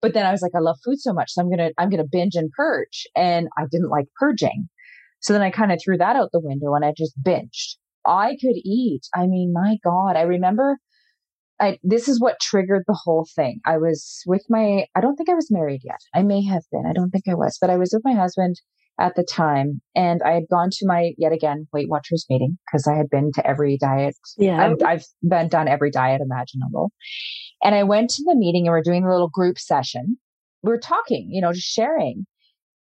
But 0.00 0.14
then 0.14 0.26
I 0.26 0.30
was 0.30 0.42
like, 0.42 0.52
I 0.54 0.60
love 0.60 0.78
food 0.84 1.00
so 1.00 1.12
much. 1.12 1.32
So 1.32 1.42
I'm 1.42 1.48
going 1.48 1.58
to, 1.58 1.72
I'm 1.78 1.90
going 1.90 2.02
to 2.02 2.08
binge 2.10 2.34
and 2.34 2.50
purge. 2.52 3.06
And 3.16 3.48
I 3.56 3.64
didn't 3.70 3.90
like 3.90 4.06
purging. 4.18 4.68
So 5.20 5.32
then 5.32 5.42
I 5.42 5.50
kind 5.50 5.72
of 5.72 5.80
threw 5.84 5.98
that 5.98 6.16
out 6.16 6.30
the 6.32 6.40
window 6.40 6.74
and 6.74 6.84
I 6.84 6.92
just 6.96 7.20
binged. 7.20 7.76
I 8.06 8.36
could 8.40 8.56
eat. 8.56 9.02
I 9.14 9.26
mean, 9.26 9.52
my 9.52 9.76
God, 9.84 10.16
I 10.16 10.22
remember 10.22 10.78
I, 11.60 11.78
this 11.82 12.08
is 12.08 12.20
what 12.20 12.40
triggered 12.40 12.84
the 12.86 12.98
whole 13.04 13.26
thing. 13.34 13.60
I 13.66 13.78
was 13.78 14.22
with 14.26 14.44
my, 14.48 14.86
I 14.94 15.00
don't 15.00 15.16
think 15.16 15.28
I 15.28 15.34
was 15.34 15.50
married 15.50 15.80
yet. 15.82 15.98
I 16.14 16.22
may 16.22 16.44
have 16.44 16.62
been. 16.70 16.86
I 16.86 16.92
don't 16.92 17.10
think 17.10 17.24
I 17.28 17.34
was, 17.34 17.58
but 17.60 17.70
I 17.70 17.76
was 17.76 17.90
with 17.92 18.02
my 18.04 18.14
husband 18.14 18.60
at 18.98 19.14
the 19.14 19.22
time. 19.24 19.80
And 19.94 20.20
I 20.24 20.32
had 20.32 20.48
gone 20.50 20.70
to 20.70 20.86
my, 20.86 21.12
yet 21.16 21.32
again, 21.32 21.68
Weight 21.72 21.88
Watchers 21.88 22.26
meeting 22.28 22.58
because 22.66 22.86
I 22.86 22.96
had 22.96 23.08
been 23.10 23.30
to 23.34 23.46
every 23.46 23.78
diet. 23.78 24.16
Yeah. 24.36 24.64
I've, 24.64 24.82
I've 24.84 25.04
been 25.22 25.48
done 25.48 25.68
every 25.68 25.90
diet 25.90 26.20
imaginable. 26.20 26.90
And 27.62 27.74
I 27.74 27.84
went 27.84 28.10
to 28.10 28.24
the 28.24 28.36
meeting 28.36 28.66
and 28.66 28.72
we're 28.72 28.82
doing 28.82 29.04
a 29.04 29.10
little 29.10 29.28
group 29.28 29.58
session. 29.58 30.18
We 30.62 30.72
are 30.72 30.78
talking, 30.78 31.28
you 31.30 31.40
know, 31.40 31.52
just 31.52 31.68
sharing. 31.68 32.26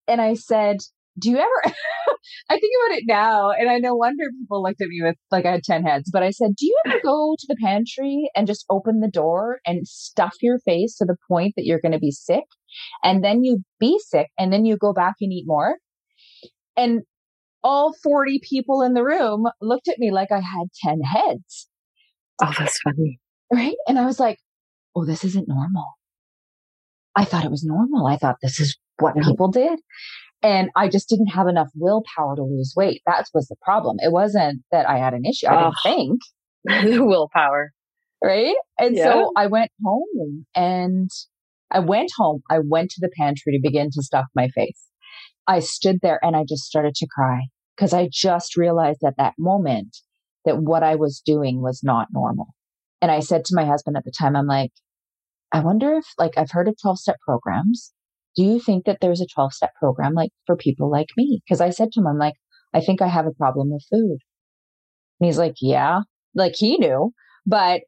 And 0.09 0.21
I 0.21 0.35
said, 0.35 0.79
do 1.19 1.31
you 1.31 1.37
ever, 1.37 1.63
I 2.49 2.59
think 2.59 2.73
about 2.87 2.99
it 2.99 3.05
now, 3.07 3.51
and 3.51 3.69
I 3.69 3.79
no 3.79 3.95
wonder 3.95 4.25
people 4.41 4.63
looked 4.63 4.81
at 4.81 4.89
me 4.89 5.01
with 5.03 5.17
like 5.31 5.45
I 5.45 5.53
had 5.53 5.63
10 5.63 5.85
heads, 5.85 6.11
but 6.13 6.23
I 6.23 6.31
said, 6.31 6.57
do 6.57 6.67
you 6.67 6.77
ever 6.87 7.01
go 7.03 7.37
to 7.39 7.47
the 7.49 7.57
pantry 7.63 8.31
and 8.35 8.47
just 8.47 8.65
open 8.71 9.01
the 9.01 9.11
door 9.11 9.61
and 9.67 9.87
stuff 9.87 10.35
your 10.41 10.59
face 10.61 10.97
to 10.97 11.05
the 11.05 11.17
point 11.29 11.55
that 11.57 11.65
you're 11.65 11.81
going 11.81 11.93
to 11.93 11.99
be 11.99 12.11
sick? 12.11 12.45
And 13.05 13.23
then 13.23 13.45
you 13.45 13.63
be 13.79 13.99
sick 13.99 14.29
and 14.39 14.53
then 14.53 14.65
you 14.65 14.77
go 14.77 14.93
back 14.93 15.17
and 15.21 15.33
eat 15.33 15.45
more? 15.47 15.77
And 16.77 17.03
all 17.63 17.95
40 18.03 18.41
people 18.49 18.83
in 18.83 18.95
the 18.95 19.05
room 19.05 19.47
looked 19.61 19.89
at 19.89 19.99
me 19.99 20.11
like 20.11 20.33
I 20.33 20.41
had 20.41 20.69
10 20.83 21.01
heads. 21.01 21.69
Oh, 22.43 22.53
that's 22.59 22.79
funny. 22.81 23.21
Right. 23.53 23.77
And 23.87 23.99
I 23.99 24.07
was 24.07 24.19
like, 24.19 24.39
oh, 24.97 25.05
this 25.05 25.25
isn't 25.25 25.49
normal. 25.49 25.87
I 27.15 27.25
thought 27.25 27.45
it 27.45 27.51
was 27.51 27.65
normal. 27.65 28.07
I 28.07 28.17
thought 28.17 28.37
this 28.43 28.59
is 28.59 28.77
what 28.99 29.15
mm-hmm. 29.15 29.31
people 29.31 29.51
did. 29.51 29.79
And 30.43 30.71
I 30.75 30.89
just 30.89 31.09
didn't 31.09 31.29
have 31.29 31.47
enough 31.47 31.69
willpower 31.75 32.35
to 32.37 32.43
lose 32.43 32.75
weight. 32.77 33.03
That 33.07 33.27
was 33.33 33.47
the 33.47 33.57
problem. 33.63 33.97
It 34.01 34.11
wasn't 34.11 34.63
that 34.73 34.89
I 34.89 34.99
had 34.99 35.15
an 35.15 35.25
issue. 35.25 35.47
I 35.47 35.63
didn't 35.63 35.75
think. 35.83 36.21
the 36.65 37.05
willpower. 37.05 37.73
Right. 38.23 38.55
And 38.79 38.97
yeah. 38.97 39.05
so 39.05 39.33
I 39.37 39.47
went 39.47 39.71
home 39.85 40.47
and 40.55 41.11
I 41.71 41.81
went 41.81 42.11
home. 42.17 42.43
I 42.51 42.61
went 42.61 42.91
to 42.91 43.01
the 43.01 43.11
pantry 43.17 43.53
to 43.53 43.61
begin 43.63 43.91
to 43.93 44.03
stuff 44.03 44.27
my 44.35 44.49
face. 44.49 44.81
I 45.47 45.61
stood 45.61 45.99
there 46.03 46.21
and 46.23 46.37
I 46.37 46.45
just 46.49 46.65
started 46.65 46.95
to 46.97 47.07
cry 47.07 47.43
because 47.77 47.93
I 47.93 48.09
just 48.13 48.57
realized 48.57 49.03
at 49.05 49.17
that 49.19 49.35
moment 49.39 49.97
that 50.45 50.59
what 50.59 50.83
I 50.83 50.97
was 50.97 51.23
doing 51.25 51.61
was 51.61 51.81
not 51.83 52.09
normal. 52.13 52.49
And 53.01 53.11
I 53.11 53.21
said 53.21 53.45
to 53.47 53.57
my 53.57 53.65
husband 53.65 53.97
at 53.97 54.05
the 54.05 54.13
time, 54.17 54.37
I'm 54.37 54.47
like, 54.47 54.71
I 55.53 55.61
wonder 55.61 55.95
if, 55.95 56.07
like, 56.19 56.33
I've 56.37 56.51
heard 56.51 56.69
of 56.69 56.77
12 56.81 56.99
step 56.99 57.17
programs. 57.21 57.93
Do 58.37 58.45
you 58.45 58.61
think 58.61 58.87
that 58.87 58.99
there's 59.01 59.21
a 59.21 59.27
12 59.27 59.53
step 59.53 59.75
program 59.79 60.15
like 60.15 60.31
for 60.47 60.57
people 60.57 60.91
like 60.91 61.09
me? 61.17 61.43
Because 61.45 61.61
I 61.61 61.71
said 61.71 61.93
to 61.93 62.01
him, 62.01 62.07
I'm 62.07 62.19
like, 62.19 62.35
I 62.73 62.81
think 62.81 63.03
I 63.03 63.09
have 63.09 63.27
a 63.27 63.33
problem 63.33 63.71
with 63.71 63.85
food. 63.91 64.19
And 65.21 65.27
he's 65.27 65.39
like, 65.39 65.57
yeah, 65.61 66.01
like 66.35 66.55
he 66.57 66.79
knew, 66.79 67.13
but 67.45 67.83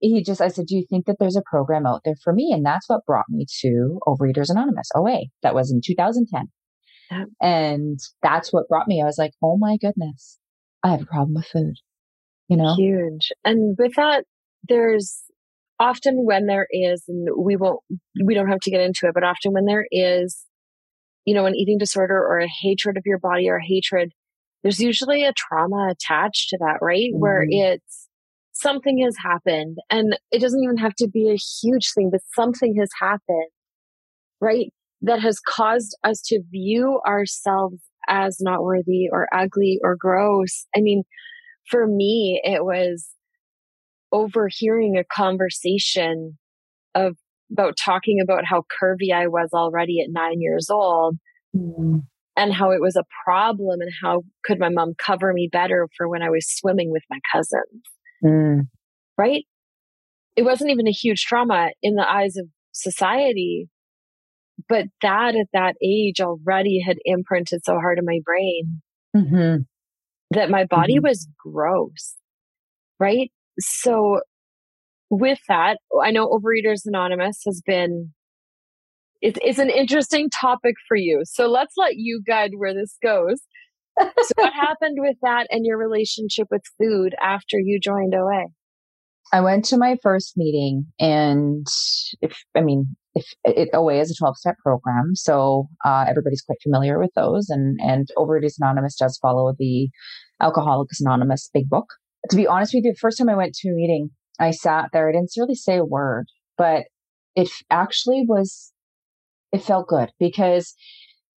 he 0.00 0.22
just, 0.22 0.40
I 0.40 0.48
said, 0.48 0.66
do 0.66 0.76
you 0.76 0.84
think 0.88 1.06
that 1.06 1.16
there's 1.18 1.36
a 1.36 1.42
program 1.50 1.86
out 1.86 2.02
there 2.04 2.14
for 2.22 2.32
me? 2.32 2.52
And 2.52 2.64
that's 2.64 2.88
what 2.88 3.04
brought 3.04 3.26
me 3.28 3.46
to 3.62 3.98
Overeaters 4.06 4.48
Anonymous, 4.48 4.88
oh, 4.94 5.08
OA. 5.08 5.22
That 5.42 5.56
was 5.56 5.72
in 5.72 5.80
2010. 5.84 6.48
Yeah. 7.10 7.24
And 7.40 7.98
that's 8.22 8.52
what 8.52 8.68
brought 8.68 8.88
me. 8.88 9.00
I 9.02 9.06
was 9.06 9.18
like, 9.18 9.32
oh 9.42 9.56
my 9.56 9.76
goodness, 9.76 10.38
I 10.82 10.90
have 10.90 11.02
a 11.02 11.06
problem 11.06 11.34
with 11.34 11.46
food, 11.46 11.76
you 12.48 12.56
know? 12.56 12.74
Huge. 12.76 13.30
And 13.44 13.76
with 13.78 13.94
that, 13.96 14.24
there's 14.68 15.22
often 15.80 16.24
when 16.24 16.46
there 16.46 16.66
is, 16.70 17.04
and 17.08 17.28
we 17.36 17.56
won't, 17.56 17.80
we 18.24 18.34
don't 18.34 18.48
have 18.48 18.60
to 18.60 18.70
get 18.70 18.80
into 18.80 19.06
it, 19.06 19.14
but 19.14 19.24
often 19.24 19.52
when 19.52 19.64
there 19.64 19.86
is, 19.90 20.44
you 21.24 21.34
know, 21.34 21.46
an 21.46 21.54
eating 21.54 21.78
disorder 21.78 22.16
or 22.16 22.40
a 22.40 22.48
hatred 22.48 22.96
of 22.96 23.04
your 23.06 23.18
body 23.18 23.48
or 23.48 23.58
hatred, 23.58 24.12
there's 24.62 24.80
usually 24.80 25.24
a 25.24 25.32
trauma 25.32 25.88
attached 25.90 26.48
to 26.50 26.58
that, 26.58 26.78
right? 26.82 27.10
Mm-hmm. 27.12 27.20
Where 27.20 27.44
it's 27.48 28.08
something 28.52 28.98
has 29.04 29.16
happened 29.22 29.78
and 29.88 30.18
it 30.32 30.40
doesn't 30.40 30.62
even 30.62 30.78
have 30.78 30.94
to 30.96 31.08
be 31.08 31.30
a 31.30 31.36
huge 31.36 31.92
thing, 31.94 32.10
but 32.10 32.20
something 32.34 32.74
has 32.78 32.90
happened, 33.00 33.50
right? 34.40 34.72
That 35.00 35.20
has 35.20 35.38
caused 35.38 35.96
us 36.02 36.20
to 36.26 36.42
view 36.50 37.00
ourselves 37.06 37.82
as 38.08 38.38
not 38.40 38.62
worthy 38.62 39.08
or 39.10 39.28
ugly 39.32 39.78
or 39.82 39.96
gross. 39.96 40.66
I 40.76 40.80
mean, 40.80 41.04
for 41.70 41.86
me, 41.86 42.40
it 42.42 42.64
was 42.64 43.08
overhearing 44.10 44.96
a 44.96 45.04
conversation 45.04 46.38
of 46.94 47.16
about 47.52 47.76
talking 47.82 48.20
about 48.20 48.44
how 48.44 48.62
curvy 48.80 49.12
I 49.12 49.26
was 49.26 49.50
already 49.54 50.00
at 50.00 50.10
nine 50.10 50.40
years 50.40 50.68
old 50.70 51.16
mm. 51.56 52.02
and 52.36 52.52
how 52.52 52.70
it 52.72 52.80
was 52.80 52.96
a 52.96 53.04
problem 53.24 53.80
and 53.80 53.90
how 54.02 54.22
could 54.44 54.58
my 54.58 54.68
mom 54.68 54.94
cover 54.98 55.32
me 55.32 55.48
better 55.50 55.88
for 55.96 56.08
when 56.08 56.22
I 56.22 56.30
was 56.30 56.46
swimming 56.46 56.90
with 56.90 57.02
my 57.08 57.18
cousins. 57.32 57.82
Mm. 58.22 58.68
Right? 59.16 59.44
It 60.36 60.42
wasn't 60.42 60.70
even 60.70 60.86
a 60.86 60.92
huge 60.92 61.24
trauma 61.24 61.70
in 61.82 61.94
the 61.94 62.08
eyes 62.08 62.36
of 62.36 62.46
society, 62.72 63.68
but 64.68 64.86
that 65.02 65.34
at 65.34 65.48
that 65.52 65.76
age 65.82 66.20
already 66.20 66.80
had 66.84 66.98
imprinted 67.04 67.64
so 67.64 67.74
hard 67.74 67.98
in 67.98 68.04
my 68.04 68.20
brain 68.24 68.82
mm-hmm. 69.16 69.62
that 70.30 70.50
my 70.50 70.64
body 70.64 70.96
mm-hmm. 70.96 71.06
was 71.08 71.28
gross. 71.38 72.14
Right? 73.00 73.30
So 73.58 74.20
with 75.10 75.38
that, 75.48 75.78
I 76.02 76.10
know 76.10 76.28
Overeaters 76.28 76.82
Anonymous 76.84 77.42
has 77.46 77.62
been 77.64 78.12
it's, 79.20 79.38
it's 79.42 79.58
an 79.58 79.70
interesting 79.70 80.30
topic 80.30 80.74
for 80.86 80.96
you. 80.96 81.22
So 81.24 81.48
let's 81.48 81.74
let 81.76 81.96
you 81.96 82.22
guide 82.24 82.52
where 82.56 82.74
this 82.74 82.96
goes. 83.02 83.40
so 84.00 84.32
what 84.36 84.52
happened 84.60 84.98
with 85.00 85.16
that 85.22 85.48
and 85.50 85.66
your 85.66 85.76
relationship 85.76 86.46
with 86.50 86.62
food 86.78 87.14
after 87.20 87.58
you 87.58 87.80
joined 87.80 88.14
OA? 88.14 88.44
I 89.32 89.40
went 89.40 89.64
to 89.66 89.76
my 89.76 89.96
first 90.02 90.36
meeting 90.36 90.86
and 90.98 91.66
if 92.22 92.36
I 92.54 92.60
mean 92.60 92.96
if 93.14 93.26
it 93.44 93.70
OA 93.74 94.00
is 94.00 94.10
a 94.10 94.14
12 94.14 94.36
step 94.36 94.56
program, 94.62 95.14
so 95.14 95.68
uh, 95.84 96.04
everybody's 96.08 96.42
quite 96.42 96.58
familiar 96.62 96.98
with 96.98 97.10
those 97.14 97.48
and 97.48 97.78
and 97.80 98.08
Overeaters 98.16 98.54
Anonymous 98.60 98.96
does 98.96 99.18
follow 99.18 99.54
the 99.58 99.88
Alcoholics 100.40 101.00
Anonymous 101.00 101.50
big 101.52 101.68
book 101.68 101.86
to 102.30 102.36
be 102.36 102.46
honest 102.46 102.74
with 102.74 102.84
you, 102.84 102.92
the 102.92 102.98
first 102.98 103.18
time 103.18 103.28
I 103.28 103.36
went 103.36 103.54
to 103.54 103.68
a 103.68 103.74
meeting, 103.74 104.10
I 104.38 104.50
sat 104.50 104.90
there. 104.92 105.08
I 105.08 105.12
didn't 105.12 105.30
really 105.36 105.54
say 105.54 105.76
a 105.76 105.84
word, 105.84 106.28
but 106.56 106.84
it 107.34 107.48
actually 107.70 108.24
was, 108.26 108.72
it 109.52 109.62
felt 109.62 109.88
good 109.88 110.10
because 110.18 110.74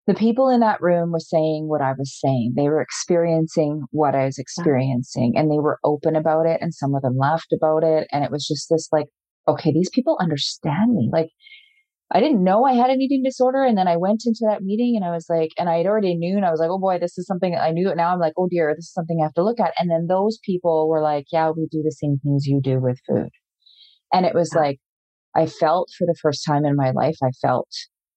the 0.06 0.14
people 0.14 0.48
in 0.48 0.60
that 0.60 0.80
room 0.80 1.12
were 1.12 1.20
saying 1.20 1.68
what 1.68 1.82
I 1.82 1.92
was 1.96 2.18
saying. 2.18 2.54
They 2.56 2.68
were 2.68 2.80
experiencing 2.80 3.82
what 3.90 4.14
I 4.14 4.24
was 4.24 4.38
experiencing 4.38 5.34
and 5.36 5.50
they 5.50 5.58
were 5.58 5.78
open 5.84 6.16
about 6.16 6.46
it. 6.46 6.60
And 6.60 6.74
some 6.74 6.94
of 6.94 7.02
them 7.02 7.16
laughed 7.16 7.52
about 7.52 7.84
it. 7.84 8.08
And 8.10 8.24
it 8.24 8.30
was 8.30 8.46
just 8.46 8.68
this 8.70 8.88
like, 8.92 9.06
okay, 9.46 9.72
these 9.72 9.90
people 9.90 10.16
understand 10.20 10.94
me. 10.94 11.10
Like 11.12 11.28
I 12.12 12.18
didn't 12.18 12.42
know 12.42 12.64
I 12.64 12.72
had 12.72 12.90
an 12.90 13.00
eating 13.00 13.22
disorder. 13.22 13.62
And 13.62 13.78
then 13.78 13.86
I 13.86 13.96
went 13.96 14.22
into 14.26 14.44
that 14.48 14.62
meeting 14.62 14.96
and 14.96 15.04
I 15.04 15.10
was 15.10 15.26
like, 15.28 15.50
and 15.58 15.68
I 15.68 15.76
had 15.76 15.86
already 15.86 16.16
knew, 16.16 16.36
and 16.36 16.44
I 16.44 16.50
was 16.50 16.58
like, 16.58 16.70
oh 16.70 16.78
boy, 16.78 16.98
this 16.98 17.16
is 17.16 17.26
something 17.26 17.54
I 17.54 17.70
knew. 17.70 17.94
Now 17.94 18.12
I'm 18.12 18.18
like, 18.18 18.32
oh 18.36 18.48
dear, 18.50 18.74
this 18.74 18.86
is 18.86 18.92
something 18.92 19.18
I 19.20 19.26
have 19.26 19.34
to 19.34 19.44
look 19.44 19.60
at. 19.60 19.74
And 19.78 19.90
then 19.90 20.06
those 20.08 20.38
people 20.44 20.88
were 20.88 21.02
like, 21.02 21.26
yeah, 21.30 21.50
we 21.50 21.68
do 21.70 21.82
the 21.84 21.92
same 21.92 22.18
things 22.22 22.46
you 22.46 22.60
do 22.60 22.80
with 22.80 22.98
food. 23.08 23.28
And 24.12 24.26
it 24.26 24.34
was 24.34 24.52
like, 24.54 24.80
I 25.36 25.46
felt 25.46 25.90
for 25.96 26.06
the 26.06 26.16
first 26.20 26.44
time 26.44 26.64
in 26.64 26.74
my 26.74 26.90
life, 26.90 27.16
I 27.22 27.30
felt 27.40 27.68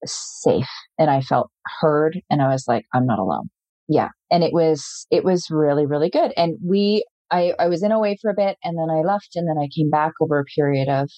safe 0.05 0.69
and 0.98 1.10
I 1.10 1.22
felt 1.22 1.50
heard. 1.81 2.19
And 2.29 2.41
I 2.41 2.48
was 2.50 2.65
like, 2.67 2.86
I'm 2.93 3.05
not 3.05 3.19
alone. 3.19 3.50
Yeah. 3.88 4.10
And 4.31 4.43
it 4.43 4.53
was, 4.53 5.05
it 5.12 5.24
was 5.24 5.48
really, 5.50 5.86
really 5.86 6.10
good. 6.10 6.31
And 6.38 6.57
we, 6.65 7.05
I, 7.31 7.53
I 7.60 7.67
was 7.67 7.83
in 7.83 7.91
OA 7.91 8.15
for 8.22 8.31
a 8.31 8.36
bit 8.36 8.57
and 8.63 8.77
then 8.77 8.89
I 8.89 9.01
left 9.01 9.36
and 9.36 9.48
then 9.48 9.62
I 9.62 9.67
came 9.75 9.89
back 9.89 10.13
over 10.22 10.39
a 10.39 10.45
period 10.45 10.88
of 10.88 11.10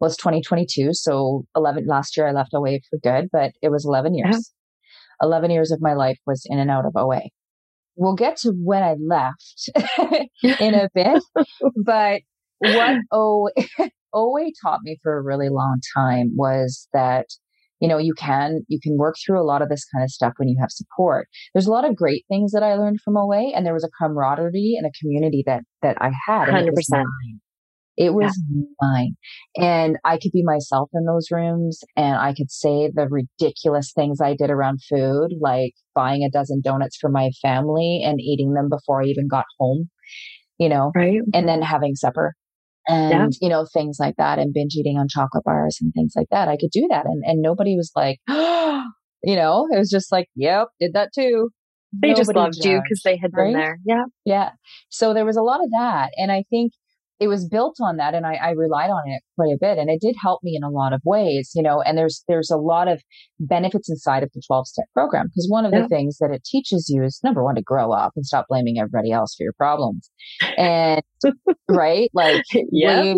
was 0.00 0.16
2022. 0.16 0.92
So 0.92 1.44
11 1.56 1.86
last 1.86 2.16
year 2.16 2.28
I 2.28 2.32
left 2.32 2.54
OA 2.54 2.78
for 2.90 2.98
good, 3.02 3.28
but 3.32 3.52
it 3.62 3.70
was 3.70 3.84
11 3.84 4.14
years. 4.14 4.36
Uh-huh. 4.36 5.28
11 5.28 5.50
years 5.50 5.70
of 5.70 5.80
my 5.80 5.94
life 5.94 6.18
was 6.26 6.42
in 6.46 6.58
and 6.58 6.70
out 6.70 6.86
of 6.86 6.96
OA. 6.96 7.22
We'll 7.96 8.16
get 8.16 8.36
to 8.38 8.50
when 8.50 8.82
I 8.82 8.96
left 9.00 9.70
in 10.42 10.74
a 10.74 10.88
bit, 10.94 11.22
but 11.76 12.22
what 12.58 12.98
OA, 13.12 13.50
OA 14.12 14.50
taught 14.62 14.80
me 14.82 14.98
for 15.02 15.16
a 15.16 15.22
really 15.22 15.48
long 15.48 15.80
time 15.96 16.32
was 16.34 16.88
that 16.92 17.26
you 17.80 17.88
know 17.88 17.98
you 17.98 18.14
can 18.14 18.60
you 18.68 18.78
can 18.82 18.96
work 18.96 19.16
through 19.24 19.40
a 19.40 19.44
lot 19.44 19.62
of 19.62 19.68
this 19.68 19.84
kind 19.94 20.04
of 20.04 20.10
stuff 20.10 20.32
when 20.36 20.48
you 20.48 20.56
have 20.60 20.70
support 20.70 21.28
there's 21.52 21.66
a 21.66 21.70
lot 21.70 21.88
of 21.88 21.96
great 21.96 22.24
things 22.28 22.52
that 22.52 22.62
i 22.62 22.74
learned 22.74 23.00
from 23.00 23.16
OA 23.16 23.52
and 23.54 23.66
there 23.66 23.74
was 23.74 23.84
a 23.84 23.90
camaraderie 24.00 24.74
and 24.78 24.86
a 24.86 24.98
community 25.00 25.42
that 25.46 25.62
that 25.82 25.96
i 26.00 26.10
had 26.26 26.48
100% 26.48 26.70
it 27.96 28.14
was 28.14 28.36
yeah. 28.52 28.64
mine. 28.80 29.16
And 29.56 29.98
I 30.04 30.18
could 30.18 30.32
be 30.32 30.42
myself 30.42 30.90
in 30.94 31.04
those 31.04 31.28
rooms 31.30 31.80
and 31.96 32.16
I 32.16 32.34
could 32.34 32.50
say 32.50 32.90
the 32.92 33.08
ridiculous 33.08 33.92
things 33.92 34.20
I 34.20 34.34
did 34.34 34.50
around 34.50 34.80
food, 34.88 35.34
like 35.40 35.74
buying 35.94 36.22
a 36.24 36.30
dozen 36.30 36.60
donuts 36.60 36.96
for 37.00 37.10
my 37.10 37.30
family 37.40 38.02
and 38.04 38.20
eating 38.20 38.54
them 38.54 38.68
before 38.68 39.02
I 39.02 39.06
even 39.06 39.28
got 39.28 39.44
home, 39.58 39.90
you 40.58 40.68
know, 40.68 40.90
right. 40.94 41.20
and 41.32 41.48
then 41.48 41.62
having 41.62 41.94
supper 41.94 42.34
and, 42.88 43.10
yeah. 43.10 43.26
you 43.40 43.48
know, 43.48 43.66
things 43.72 43.96
like 43.98 44.16
that 44.16 44.38
and 44.38 44.52
binge 44.52 44.74
eating 44.74 44.98
on 44.98 45.08
chocolate 45.08 45.44
bars 45.44 45.78
and 45.80 45.92
things 45.94 46.12
like 46.16 46.28
that. 46.30 46.48
I 46.48 46.56
could 46.56 46.70
do 46.70 46.86
that. 46.90 47.06
And, 47.06 47.22
and 47.24 47.42
nobody 47.42 47.76
was 47.76 47.90
like, 47.96 48.18
you 48.28 49.36
know, 49.36 49.66
it 49.70 49.78
was 49.78 49.90
just 49.90 50.12
like, 50.12 50.28
yep, 50.34 50.68
did 50.80 50.92
that 50.94 51.10
too. 51.14 51.50
They 52.00 52.08
Nobody 52.08 52.20
just 52.20 52.34
loved 52.34 52.54
judged, 52.54 52.66
you 52.66 52.80
because 52.82 53.02
they 53.04 53.16
had 53.16 53.30
been 53.32 53.52
there. 53.52 53.78
Yeah. 53.86 54.04
Yeah. 54.24 54.50
So 54.88 55.14
there 55.14 55.24
was 55.24 55.36
a 55.36 55.42
lot 55.42 55.60
of 55.60 55.70
that. 55.70 56.10
And 56.16 56.32
I 56.32 56.44
think 56.50 56.72
it 57.20 57.28
was 57.28 57.48
built 57.48 57.76
on 57.80 57.96
that 57.96 58.14
and 58.14 58.26
I, 58.26 58.34
I, 58.34 58.50
relied 58.50 58.90
on 58.90 59.02
it 59.06 59.22
quite 59.36 59.52
a 59.52 59.58
bit 59.60 59.78
and 59.78 59.88
it 59.88 60.00
did 60.00 60.16
help 60.20 60.42
me 60.42 60.56
in 60.56 60.62
a 60.62 60.70
lot 60.70 60.92
of 60.92 61.00
ways 61.04 61.52
you 61.54 61.62
know 61.62 61.80
and 61.80 61.96
there's 61.96 62.24
there's 62.28 62.50
a 62.50 62.56
lot 62.56 62.88
of 62.88 63.00
benefits 63.38 63.88
inside 63.88 64.22
of 64.22 64.30
the 64.34 64.42
12 64.46 64.66
step 64.66 64.86
program 64.94 65.26
because 65.26 65.46
one 65.48 65.64
of 65.64 65.72
yeah. 65.72 65.82
the 65.82 65.88
things 65.88 66.18
that 66.18 66.30
it 66.30 66.44
teaches 66.44 66.88
you 66.88 67.02
is 67.04 67.20
number 67.22 67.42
one 67.44 67.54
to 67.54 67.62
grow 67.62 67.92
up 67.92 68.12
and 68.16 68.26
stop 68.26 68.46
blaming 68.48 68.78
everybody 68.78 69.12
else 69.12 69.34
for 69.34 69.44
your 69.44 69.52
problems 69.52 70.10
and 70.56 71.02
right? 71.68 72.10
Like 72.12 72.42
yeah. 72.70 73.14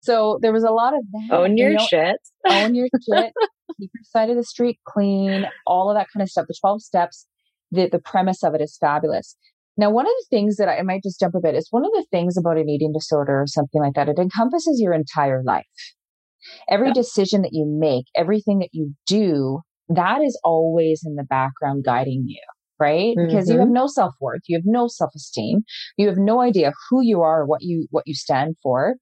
so 0.00 0.38
there 0.42 0.52
was 0.52 0.64
a 0.64 0.70
lot 0.70 0.94
of 0.94 1.02
that 1.12 1.36
own 1.36 1.56
your 1.56 1.70
you 1.70 1.76
know, 1.76 1.86
shit. 1.88 2.16
own 2.48 2.74
your 2.74 2.88
shit 3.08 3.32
keep 3.78 3.90
your 3.94 4.02
side 4.04 4.30
of 4.30 4.36
the 4.36 4.44
street 4.44 4.78
clean 4.86 5.46
all 5.66 5.90
of 5.90 5.96
that 5.96 6.06
kind 6.12 6.22
of 6.22 6.28
stuff 6.28 6.46
the 6.48 6.54
12 6.60 6.82
steps 6.82 7.26
the, 7.70 7.88
the 7.90 7.98
premise 7.98 8.42
of 8.42 8.54
it 8.54 8.60
is 8.60 8.76
fabulous 8.80 9.36
now, 9.78 9.92
one 9.92 10.06
of 10.06 10.12
the 10.18 10.26
things 10.28 10.56
that 10.56 10.68
I, 10.68 10.78
I 10.78 10.82
might 10.82 11.04
just 11.04 11.20
jump 11.20 11.34
a 11.36 11.40
bit 11.40 11.54
is 11.54 11.68
one 11.70 11.84
of 11.84 11.92
the 11.92 12.04
things 12.10 12.36
about 12.36 12.58
an 12.58 12.68
eating 12.68 12.92
disorder 12.92 13.40
or 13.40 13.46
something 13.46 13.80
like 13.80 13.94
that, 13.94 14.08
it 14.08 14.18
encompasses 14.18 14.80
your 14.82 14.92
entire 14.92 15.42
life. 15.44 15.64
Every 16.68 16.88
yeah. 16.88 16.94
decision 16.94 17.42
that 17.42 17.52
you 17.52 17.64
make, 17.64 18.06
everything 18.16 18.58
that 18.58 18.70
you 18.72 18.94
do, 19.06 19.60
that 19.88 20.20
is 20.22 20.38
always 20.42 21.02
in 21.06 21.14
the 21.14 21.22
background 21.22 21.84
guiding 21.84 22.24
you, 22.26 22.42
right? 22.80 23.16
Mm-hmm. 23.16 23.26
Because 23.26 23.48
you 23.48 23.58
have 23.58 23.66
mm-hmm. 23.66 23.74
no 23.74 23.86
self 23.86 24.14
worth, 24.20 24.42
you 24.48 24.56
have 24.56 24.64
no 24.66 24.88
self 24.88 25.12
esteem, 25.14 25.60
you 25.96 26.08
have 26.08 26.18
no 26.18 26.40
idea 26.40 26.72
who 26.90 27.00
you 27.02 27.22
are, 27.22 27.46
what 27.46 27.62
you 27.62 27.86
what 27.90 28.04
you 28.06 28.14
stand 28.14 28.56
for. 28.62 28.96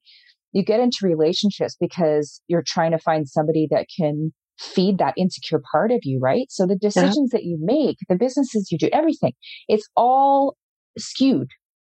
You 0.52 0.62
get 0.62 0.80
into 0.80 0.98
relationships 1.02 1.76
because 1.80 2.40
you're 2.48 2.64
trying 2.66 2.92
to 2.92 2.98
find 2.98 3.28
somebody 3.28 3.66
that 3.70 3.86
can 3.98 4.32
feed 4.58 4.98
that 4.98 5.14
insecure 5.16 5.60
part 5.72 5.90
of 5.90 6.00
you, 6.02 6.18
right? 6.20 6.46
So 6.50 6.66
the 6.66 6.76
decisions 6.76 7.30
yeah. 7.32 7.38
that 7.38 7.44
you 7.44 7.58
make, 7.60 7.96
the 8.08 8.16
businesses 8.16 8.70
you 8.70 8.78
do, 8.78 8.88
everything, 8.92 9.32
it's 9.68 9.86
all 9.96 10.56
skewed 10.98 11.48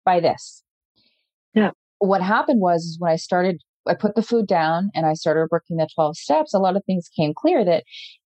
by 0.05 0.21
this. 0.21 0.63
Yeah. 1.55 1.71
What 1.99 2.23
happened 2.23 2.61
was 2.61 2.97
when 2.99 3.11
I 3.11 3.17
started, 3.17 3.61
I 3.87 3.95
put 3.95 4.15
the 4.15 4.23
food 4.23 4.47
down 4.47 4.91
and 4.95 5.07
I 5.07 5.15
started 5.15 5.49
working 5.51 5.77
the 5.77 5.89
12 5.95 6.17
steps, 6.17 6.55
a 6.55 6.59
lot 6.59 6.77
of 6.77 6.83
things 6.85 7.09
came 7.15 7.33
clear 7.35 7.65
that 7.65 7.85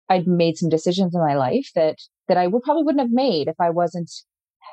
I'd 0.10 0.28
made 0.28 0.58
some 0.58 0.70
decisions 0.70 1.14
in 1.14 1.22
my 1.22 1.36
life 1.36 1.70
that, 1.76 1.98
that 2.28 2.38
I 2.38 2.48
would 2.48 2.64
probably 2.64 2.84
wouldn't 2.84 3.02
have 3.02 3.12
made 3.12 3.48
if 3.48 3.56
I 3.60 3.70
wasn't 3.70 4.10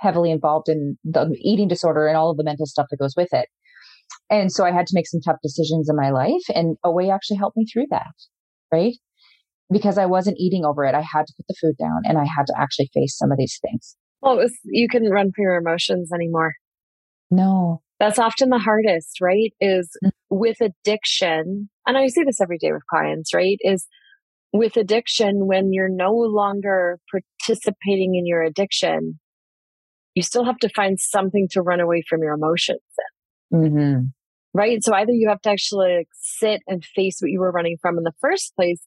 heavily 0.00 0.30
involved 0.30 0.68
in 0.68 0.96
the 1.04 1.36
eating 1.40 1.68
disorder 1.68 2.06
and 2.06 2.16
all 2.16 2.30
of 2.30 2.36
the 2.36 2.44
mental 2.44 2.66
stuff 2.66 2.86
that 2.90 2.98
goes 2.98 3.14
with 3.16 3.32
it. 3.32 3.48
And 4.30 4.52
so 4.52 4.64
I 4.64 4.72
had 4.72 4.86
to 4.86 4.94
make 4.94 5.08
some 5.08 5.20
tough 5.20 5.38
decisions 5.42 5.88
in 5.88 5.96
my 5.96 6.10
life 6.10 6.42
and 6.54 6.76
OA 6.84 7.08
actually 7.08 7.38
helped 7.38 7.56
me 7.56 7.66
through 7.66 7.86
that. 7.90 8.12
Right. 8.72 8.96
Because 9.70 9.98
I 9.98 10.06
wasn't 10.06 10.38
eating 10.38 10.64
over 10.64 10.84
it. 10.84 10.94
I 10.94 11.00
had 11.00 11.26
to 11.26 11.34
put 11.36 11.46
the 11.48 11.56
food 11.60 11.76
down 11.78 12.02
and 12.04 12.18
I 12.18 12.24
had 12.24 12.46
to 12.46 12.54
actually 12.58 12.90
face 12.92 13.16
some 13.16 13.32
of 13.32 13.38
these 13.38 13.58
things. 13.62 13.96
Well, 14.24 14.38
was, 14.38 14.58
you 14.64 14.88
couldn't 14.88 15.10
run 15.10 15.32
for 15.36 15.42
your 15.42 15.56
emotions 15.56 16.10
anymore. 16.12 16.54
No. 17.30 17.82
That's 18.00 18.18
often 18.18 18.48
the 18.48 18.58
hardest, 18.58 19.20
right? 19.20 19.52
Is 19.60 19.90
mm. 20.02 20.10
with 20.30 20.56
addiction, 20.62 21.68
and 21.86 21.98
I 21.98 22.06
see 22.06 22.24
this 22.24 22.40
every 22.40 22.56
day 22.56 22.72
with 22.72 22.86
clients, 22.88 23.34
right? 23.34 23.58
Is 23.60 23.86
with 24.54 24.78
addiction, 24.78 25.46
when 25.46 25.74
you're 25.74 25.90
no 25.90 26.12
longer 26.12 26.98
participating 27.10 28.14
in 28.14 28.26
your 28.26 28.42
addiction, 28.42 29.20
you 30.14 30.22
still 30.22 30.44
have 30.44 30.58
to 30.58 30.70
find 30.70 30.98
something 30.98 31.46
to 31.50 31.60
run 31.60 31.80
away 31.80 32.02
from 32.08 32.22
your 32.22 32.32
emotions 32.34 32.80
in. 33.52 33.58
Mm-hmm. 33.58 34.00
Right. 34.54 34.82
So 34.82 34.94
either 34.94 35.12
you 35.12 35.28
have 35.28 35.42
to 35.42 35.50
actually 35.50 35.96
like, 35.98 36.08
sit 36.14 36.62
and 36.66 36.82
face 36.84 37.18
what 37.20 37.30
you 37.30 37.40
were 37.40 37.50
running 37.50 37.76
from 37.82 37.98
in 37.98 38.04
the 38.04 38.12
first 38.20 38.54
place, 38.56 38.80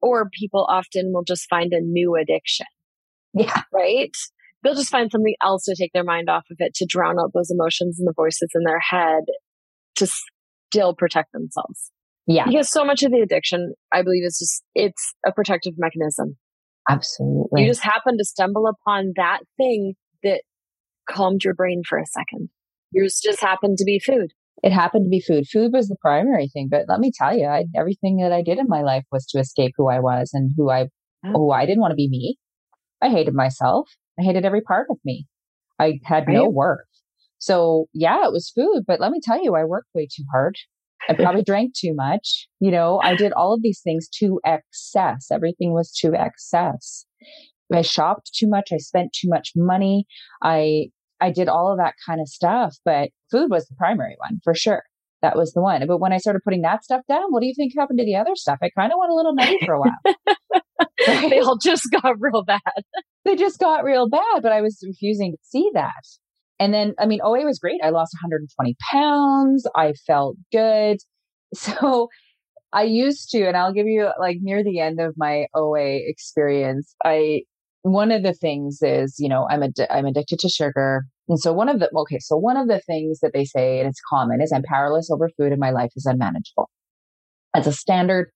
or 0.00 0.30
people 0.30 0.66
often 0.68 1.10
will 1.12 1.24
just 1.24 1.48
find 1.48 1.72
a 1.72 1.80
new 1.80 2.14
addiction. 2.14 2.66
Yeah. 3.32 3.62
Right 3.72 4.14
they'll 4.64 4.74
just 4.74 4.90
find 4.90 5.10
something 5.12 5.36
else 5.42 5.64
to 5.64 5.76
take 5.78 5.92
their 5.92 6.04
mind 6.04 6.28
off 6.28 6.44
of 6.50 6.56
it 6.58 6.74
to 6.74 6.86
drown 6.86 7.20
out 7.20 7.30
those 7.34 7.50
emotions 7.50 7.98
and 7.98 8.08
the 8.08 8.14
voices 8.16 8.48
in 8.54 8.62
their 8.64 8.80
head 8.80 9.24
to 9.96 10.08
still 10.72 10.94
protect 10.94 11.32
themselves. 11.32 11.92
Yeah. 12.26 12.46
Because 12.46 12.70
so 12.70 12.84
much 12.84 13.02
of 13.02 13.12
the 13.12 13.20
addiction, 13.20 13.74
I 13.92 14.02
believe, 14.02 14.24
is 14.24 14.38
just, 14.38 14.64
it's 14.74 15.14
a 15.26 15.32
protective 15.32 15.74
mechanism. 15.76 16.36
Absolutely. 16.88 17.62
You 17.62 17.68
just 17.68 17.84
happen 17.84 18.16
to 18.18 18.24
stumble 18.24 18.66
upon 18.66 19.12
that 19.16 19.40
thing 19.56 19.94
that 20.22 20.42
calmed 21.08 21.44
your 21.44 21.54
brain 21.54 21.82
for 21.86 21.98
a 21.98 22.06
second. 22.06 22.48
Yours 22.92 23.20
just 23.22 23.40
happened 23.40 23.76
to 23.78 23.84
be 23.84 23.98
food. 23.98 24.32
It 24.62 24.72
happened 24.72 25.04
to 25.04 25.10
be 25.10 25.20
food. 25.20 25.46
Food 25.46 25.72
was 25.72 25.88
the 25.88 25.96
primary 26.00 26.48
thing, 26.48 26.68
but 26.70 26.86
let 26.88 27.00
me 27.00 27.10
tell 27.14 27.36
you, 27.36 27.46
I, 27.46 27.64
everything 27.76 28.16
that 28.18 28.32
I 28.32 28.42
did 28.42 28.58
in 28.58 28.66
my 28.68 28.80
life 28.80 29.04
was 29.12 29.26
to 29.26 29.38
escape 29.38 29.72
who 29.76 29.88
I 29.88 30.00
was 30.00 30.30
and 30.32 30.52
who 30.56 30.70
I, 30.70 30.88
oh. 31.26 31.32
who 31.32 31.50
I 31.50 31.66
didn't 31.66 31.80
want 31.80 31.92
to 31.92 31.96
be 31.96 32.08
me. 32.08 32.38
I 33.02 33.10
hated 33.10 33.34
myself. 33.34 33.90
I 34.18 34.22
hated 34.22 34.44
every 34.44 34.60
part 34.60 34.88
of 34.90 34.98
me. 35.04 35.26
I 35.78 36.00
had 36.04 36.26
right. 36.26 36.34
no 36.34 36.48
worth. 36.48 36.86
So 37.38 37.88
yeah, 37.92 38.24
it 38.24 38.32
was 38.32 38.50
food, 38.50 38.84
but 38.86 39.00
let 39.00 39.10
me 39.10 39.20
tell 39.22 39.42
you, 39.42 39.54
I 39.54 39.64
worked 39.64 39.88
way 39.94 40.06
too 40.10 40.24
hard. 40.32 40.56
I 41.08 41.14
probably 41.14 41.42
drank 41.46 41.74
too 41.74 41.94
much. 41.94 42.48
You 42.60 42.70
know, 42.70 43.00
I 43.02 43.14
did 43.14 43.32
all 43.32 43.52
of 43.52 43.62
these 43.62 43.80
things 43.80 44.08
to 44.20 44.40
excess. 44.46 45.26
Everything 45.30 45.72
was 45.72 45.92
to 46.00 46.14
excess. 46.14 47.04
I 47.72 47.82
shopped 47.82 48.32
too 48.34 48.48
much. 48.48 48.70
I 48.72 48.78
spent 48.78 49.12
too 49.12 49.28
much 49.28 49.52
money. 49.56 50.06
I, 50.42 50.90
I 51.20 51.30
did 51.30 51.48
all 51.48 51.72
of 51.72 51.78
that 51.78 51.94
kind 52.06 52.20
of 52.20 52.28
stuff, 52.28 52.76
but 52.84 53.10
food 53.30 53.50
was 53.50 53.66
the 53.66 53.74
primary 53.76 54.16
one 54.18 54.40
for 54.44 54.54
sure. 54.54 54.84
That 55.24 55.36
was 55.36 55.52
the 55.54 55.62
one. 55.62 55.86
But 55.86 56.00
when 56.00 56.12
I 56.12 56.18
started 56.18 56.42
putting 56.44 56.60
that 56.62 56.84
stuff 56.84 57.00
down, 57.08 57.24
what 57.30 57.40
do 57.40 57.46
you 57.46 57.54
think 57.56 57.72
happened 57.74 57.98
to 57.98 58.04
the 58.04 58.14
other 58.14 58.34
stuff? 58.34 58.58
I 58.62 58.68
kind 58.78 58.92
of 58.92 58.98
went 58.98 59.10
a 59.10 59.14
little 59.14 59.34
nutty 59.34 59.58
for 59.64 59.72
a 59.72 59.80
while. 59.80 60.14
they 61.30 61.40
all 61.40 61.56
just 61.56 61.90
got 61.90 62.16
real 62.20 62.44
bad. 62.44 62.60
they 63.24 63.34
just 63.34 63.58
got 63.58 63.84
real 63.84 64.06
bad, 64.06 64.42
but 64.42 64.52
I 64.52 64.60
was 64.60 64.78
refusing 64.86 65.32
to 65.32 65.38
see 65.42 65.70
that. 65.72 66.02
And 66.60 66.74
then, 66.74 66.92
I 66.98 67.06
mean, 67.06 67.20
OA 67.24 67.42
was 67.46 67.58
great. 67.58 67.80
I 67.82 67.88
lost 67.88 68.14
120 68.20 68.76
pounds. 68.92 69.66
I 69.74 69.94
felt 70.06 70.36
good. 70.52 70.98
So 71.54 72.08
I 72.72 72.82
used 72.82 73.30
to, 73.30 73.46
and 73.46 73.56
I'll 73.56 73.72
give 73.72 73.86
you 73.86 74.10
like 74.18 74.38
near 74.40 74.64
the 74.64 74.80
end 74.80 75.00
of 75.00 75.14
my 75.16 75.46
OA 75.54 76.00
experience, 76.08 76.96
I, 77.04 77.42
one 77.82 78.10
of 78.10 78.24
the 78.24 78.34
things 78.34 78.80
is, 78.82 79.14
you 79.20 79.28
know, 79.28 79.46
I'm, 79.48 79.62
ad- 79.62 79.86
I'm 79.88 80.04
addicted 80.04 80.40
to 80.40 80.48
sugar. 80.48 81.06
And 81.28 81.40
so 81.40 81.52
one 81.52 81.68
of 81.68 81.80
the, 81.80 81.90
okay, 81.96 82.18
so 82.18 82.36
one 82.36 82.56
of 82.56 82.68
the 82.68 82.80
things 82.80 83.20
that 83.20 83.32
they 83.32 83.44
say, 83.44 83.78
and 83.78 83.88
it's 83.88 84.00
common, 84.10 84.40
is 84.42 84.52
I'm 84.52 84.62
powerless 84.62 85.10
over 85.10 85.30
food 85.36 85.52
and 85.52 85.60
my 85.60 85.70
life 85.70 85.90
is 85.96 86.06
unmanageable. 86.06 86.68
That's 87.54 87.66
a 87.66 87.72
standard 87.72 88.30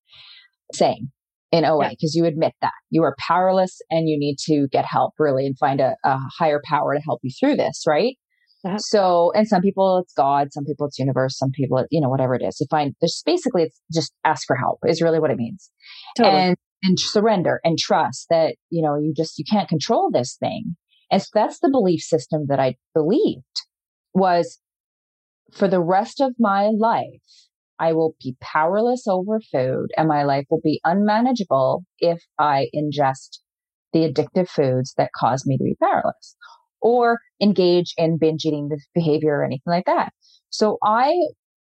saying 0.73 1.11
in 1.51 1.65
OA 1.65 1.91
because 1.91 2.15
yeah. 2.15 2.23
you 2.23 2.29
admit 2.29 2.53
that 2.61 2.73
you 2.91 3.03
are 3.03 3.15
powerless 3.19 3.81
and 3.91 4.09
you 4.09 4.19
need 4.19 4.37
to 4.47 4.69
get 4.71 4.85
help 4.85 5.15
really 5.19 5.47
and 5.47 5.59
find 5.59 5.81
a, 5.81 5.97
a 6.05 6.19
higher 6.39 6.61
power 6.65 6.95
to 6.95 7.01
help 7.01 7.21
you 7.23 7.31
through 7.39 7.57
this, 7.57 7.85
right? 7.87 8.17
Yeah. 8.65 8.77
So, 8.79 9.33
and 9.35 9.47
some 9.47 9.63
people 9.63 9.99
it's 9.99 10.13
God, 10.15 10.53
some 10.53 10.65
people 10.65 10.87
it's 10.87 10.99
universe, 10.99 11.39
some 11.39 11.51
people, 11.51 11.85
you 11.91 12.01
know, 12.01 12.09
whatever 12.09 12.35
it 12.35 12.43
is. 12.43 12.59
You 12.61 12.67
find 12.71 12.95
there's 13.01 13.23
basically 13.25 13.65
it's 13.65 13.81
just 13.93 14.13
ask 14.25 14.47
for 14.47 14.57
help 14.57 14.81
is 14.87 15.01
really 15.01 15.21
what 15.21 15.31
it 15.31 15.37
means. 15.37 15.71
Totally. 16.17 16.37
And, 16.37 16.57
and 16.83 16.99
surrender 16.99 17.61
and 17.65 17.79
trust 17.79 18.27
that, 18.31 18.57
you 18.71 18.83
know, 18.83 18.97
you 18.97 19.13
just, 19.17 19.39
you 19.39 19.45
can't 19.51 19.69
control 19.69 20.11
this 20.13 20.37
thing. 20.39 20.77
And 21.11 21.23
so 21.23 21.29
that's 21.35 21.61
the 21.61 21.71
belief 21.71 22.01
system 22.01 22.47
that 22.49 22.61
I 22.61 22.77
believed 22.95 23.45
was 24.15 24.59
for 25.53 25.69
the 25.69 25.81
rest 25.81 26.21
of 26.21 26.35
my 26.39 26.69
life, 26.69 27.23
I 27.79 27.93
will 27.93 28.15
be 28.23 28.37
powerless 28.41 29.07
over 29.07 29.41
food 29.41 29.89
and 29.97 30.09
my 30.09 30.25
life 30.25 30.47
will 30.51 30.61
be 30.63 30.81
unmanageable 30.85 31.85
if 31.99 32.23
I 32.39 32.69
ingest 32.75 33.39
the 33.93 34.01
addictive 34.01 34.49
foods 34.49 34.95
that 34.97 35.11
cause 35.17 35.47
me 35.47 35.57
to 35.57 35.65
be 35.65 35.77
powerless 35.83 36.37
or 36.81 37.19
engage 37.41 37.95
in 37.97 38.19
binge 38.19 38.45
eating 38.45 38.71
behavior 38.95 39.39
or 39.39 39.45
anything 39.45 39.63
like 39.67 39.87
that. 39.87 40.13
So 40.51 40.79
I, 40.83 41.15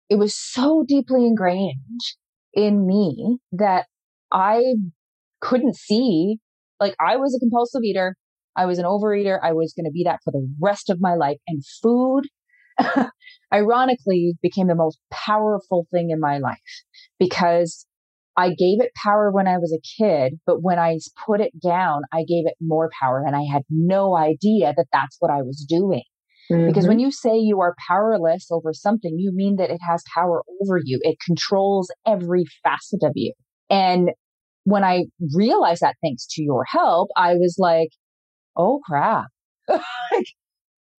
it 0.09 0.17
was 0.17 0.35
so 0.35 0.85
deeply 0.87 1.27
ingrained 1.27 2.01
in 2.55 2.87
me 2.87 3.39
that 3.53 3.87
I 4.31 4.75
couldn't 5.41 5.77
see, 5.77 6.39
like 6.81 6.95
I 7.01 7.17
was 7.17 7.35
a 7.35 7.41
compulsive 7.41 7.83
eater. 7.83 8.17
I 8.57 8.67
was 8.67 8.79
an 8.79 8.85
overeater. 8.85 9.39
I 9.43 9.53
was 9.53 9.73
going 9.77 9.87
to 9.87 9.93
be 9.93 10.05
that 10.05 10.21
for 10.25 10.31
the 10.31 10.47
rest 10.61 10.91
of 10.91 11.01
my 11.01 11.15
life 11.15 11.39
and 11.47 11.63
food 11.83 12.25
ironically 13.53 14.35
became 14.43 14.67
the 14.67 14.75
most 14.75 14.99
powerful 15.11 15.87
thing 15.93 16.11
in 16.11 16.21
my 16.21 16.39
life 16.39 16.59
because 17.19 17.87
I 18.37 18.49
gave 18.49 18.81
it 18.81 18.93
power 18.95 19.31
when 19.31 19.47
I 19.47 19.59
was 19.59 19.77
a 19.77 20.03
kid, 20.03 20.39
but 20.47 20.63
when 20.63 20.79
I 20.79 20.99
put 21.27 21.41
it 21.41 21.53
down, 21.61 22.03
I 22.13 22.21
gave 22.21 22.47
it 22.47 22.55
more 22.61 22.91
power 22.99 23.23
and 23.27 23.37
I 23.37 23.43
had 23.43 23.63
no 23.69 24.17
idea 24.17 24.73
that 24.77 24.87
that's 24.93 25.17
what 25.19 25.31
I 25.31 25.43
was 25.43 25.65
doing. 25.69 26.05
Mm-hmm. 26.51 26.67
Because 26.67 26.89
when 26.89 26.99
you 26.99 27.11
say 27.11 27.37
you 27.37 27.61
are 27.61 27.75
powerless 27.87 28.47
over 28.51 28.73
something, 28.73 29.17
you 29.19 29.33
mean 29.35 29.57
that 29.57 29.71
it 29.71 29.81
has 29.87 30.03
power 30.15 30.43
over 30.63 30.79
you. 30.83 30.99
It 31.03 31.19
controls 31.25 31.91
every 32.07 32.45
facet 32.65 33.03
of 33.03 33.13
you. 33.15 33.35
And 33.69 34.11
when 34.65 34.85
I 34.85 35.05
realized 35.35 35.83
that 35.83 35.97
thanks 36.03 36.27
to 36.33 36.43
your 36.43 36.65
help, 36.65 37.11
I 37.17 37.35
was 37.35 37.57
like, 37.59 37.91
oh 38.57 38.81
crap. 38.85 39.27
like, 39.69 40.27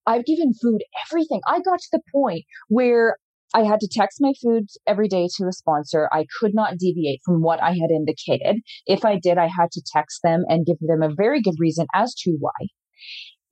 I've 0.05 0.25
given 0.25 0.53
food 0.53 0.81
everything. 1.05 1.41
I 1.47 1.59
got 1.61 1.79
to 1.79 1.87
the 1.91 2.01
point 2.13 2.43
where 2.67 3.17
I 3.53 3.63
had 3.63 3.79
to 3.81 3.87
text 3.89 4.17
my 4.19 4.33
food 4.41 4.67
every 4.87 5.07
day 5.07 5.27
to 5.37 5.45
a 5.47 5.51
sponsor. 5.51 6.09
I 6.11 6.25
could 6.39 6.55
not 6.55 6.77
deviate 6.77 7.21
from 7.23 7.41
what 7.41 7.61
I 7.61 7.71
had 7.71 7.91
indicated. 7.91 8.61
If 8.87 9.05
I 9.05 9.19
did, 9.19 9.37
I 9.37 9.47
had 9.47 9.71
to 9.73 9.83
text 9.93 10.21
them 10.23 10.43
and 10.49 10.65
give 10.65 10.77
them 10.81 11.03
a 11.03 11.13
very 11.13 11.41
good 11.41 11.55
reason 11.59 11.85
as 11.93 12.15
to 12.23 12.35
why. 12.39 12.67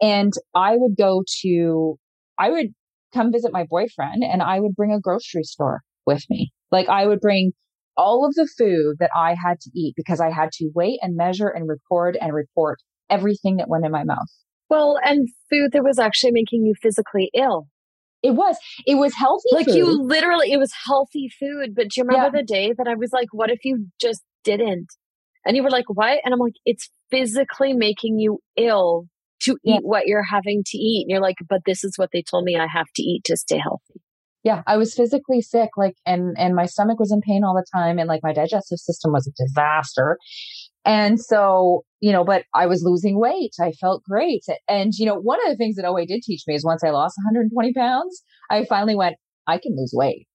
And 0.02 0.34
I 0.56 0.76
would 0.76 0.98
go 0.98 1.24
to, 1.44 1.98
I 2.40 2.50
would 2.50 2.70
come 3.14 3.32
visit 3.32 3.54
my 3.54 3.66
boyfriend 3.70 4.24
and 4.24 4.42
I 4.42 4.60
would 4.60 4.76
bring 4.76 4.92
a 4.92 5.00
grocery 5.00 5.44
store 5.44 5.82
with 6.08 6.24
me. 6.30 6.52
Like 6.72 6.90
I 6.90 7.06
would 7.06 7.20
bring 7.20 7.52
all 7.96 8.26
of 8.26 8.34
the 8.34 8.50
food 8.58 8.96
that 9.00 9.12
I 9.16 9.36
had 9.36 9.60
to 9.62 9.72
eat 9.76 9.94
because 9.96 10.20
I 10.20 10.32
had 10.32 10.52
to 10.54 10.72
weigh 10.74 10.98
and 11.02 11.16
measure 11.16 11.50
and 11.50 11.68
record 11.68 12.18
and 12.20 12.34
report 12.34 12.80
everything 13.12 13.58
that 13.58 13.70
went 13.70 13.86
in 13.86 13.92
my 13.92 14.04
mouth. 14.04 14.28
Well, 14.70 14.98
and 15.04 15.28
food 15.50 15.72
that 15.74 15.84
was 15.84 16.00
actually 16.00 16.32
making 16.32 16.66
you 16.66 16.74
physically 16.82 17.30
ill. 17.34 17.68
It 18.24 18.32
was. 18.32 18.56
It 18.86 18.96
was 18.96 19.14
healthy. 19.16 19.50
Like 19.52 19.66
food. 19.66 19.76
you 19.76 20.02
literally, 20.02 20.52
it 20.52 20.58
was 20.58 20.72
healthy 20.86 21.30
food. 21.40 21.76
But 21.76 21.90
do 21.90 22.02
you 22.02 22.04
remember 22.04 22.38
yeah. 22.38 22.42
the 22.42 22.46
day 22.46 22.74
that 22.78 22.88
I 22.88 22.96
was 22.96 23.12
like, 23.12 23.28
what 23.32 23.52
if 23.52 23.66
you 23.66 23.88
just 24.00 24.22
didn't? 24.44 24.88
And 25.46 25.58
you 25.58 25.64
were 25.64 25.72
like, 25.72 25.90
what? 25.90 26.20
And 26.24 26.34
I'm 26.34 26.40
like, 26.40 26.54
it's 26.66 26.90
physically 27.10 27.74
making 27.74 28.20
you 28.20 28.40
ill 28.56 29.08
to 29.44 29.58
eat 29.66 29.82
what 29.82 30.06
you're 30.06 30.24
having 30.24 30.64
to 30.68 30.78
eat. 30.78 31.04
And 31.04 31.12
you're 31.12 31.22
like, 31.22 31.38
but 31.50 31.62
this 31.66 31.84
is 31.84 31.98
what 31.98 32.10
they 32.14 32.22
told 32.22 32.44
me 32.44 32.58
I 32.58 32.68
have 32.68 32.88
to 32.96 33.02
eat 33.02 33.24
to 33.26 33.36
stay 33.36 33.58
healthy. 33.58 34.02
Yeah, 34.44 34.64
I 34.66 34.78
was 34.78 34.96
physically 34.96 35.42
sick, 35.42 35.70
like, 35.78 35.94
and 36.04 36.36
and 36.36 36.56
my 36.56 36.66
stomach 36.66 37.00
was 37.00 37.12
in 37.12 37.22
pain 37.22 37.44
all 37.44 37.54
the 37.54 37.66
time, 37.72 38.00
and 38.00 38.08
like 38.08 38.22
my 38.24 38.34
digestive 38.34 38.80
system 38.80 39.12
was 39.12 39.28
a 39.28 39.44
disaster. 39.44 40.18
And 40.84 41.20
so, 41.20 41.84
you 42.02 42.12
know, 42.12 42.24
but 42.24 42.44
I 42.54 42.66
was 42.66 42.84
losing 42.84 43.20
weight. 43.20 43.54
I 43.60 43.72
felt 43.74 44.04
great. 44.04 44.44
And, 44.68 44.92
you 44.96 45.06
know, 45.06 45.16
one 45.16 45.40
of 45.46 45.50
the 45.50 45.56
things 45.56 45.76
that 45.76 45.86
OA 45.86 46.06
did 46.06 46.24
teach 46.24 46.42
me 46.48 46.56
is 46.56 46.66
once 46.66 46.84
I 46.84 46.90
lost 46.90 47.16
120 47.24 47.74
pounds, 47.74 48.24
I 48.50 48.66
finally 48.66 48.96
went, 48.96 49.16
I 49.48 49.60
can 49.60 49.76
lose 49.78 49.92
weight. 49.94 50.28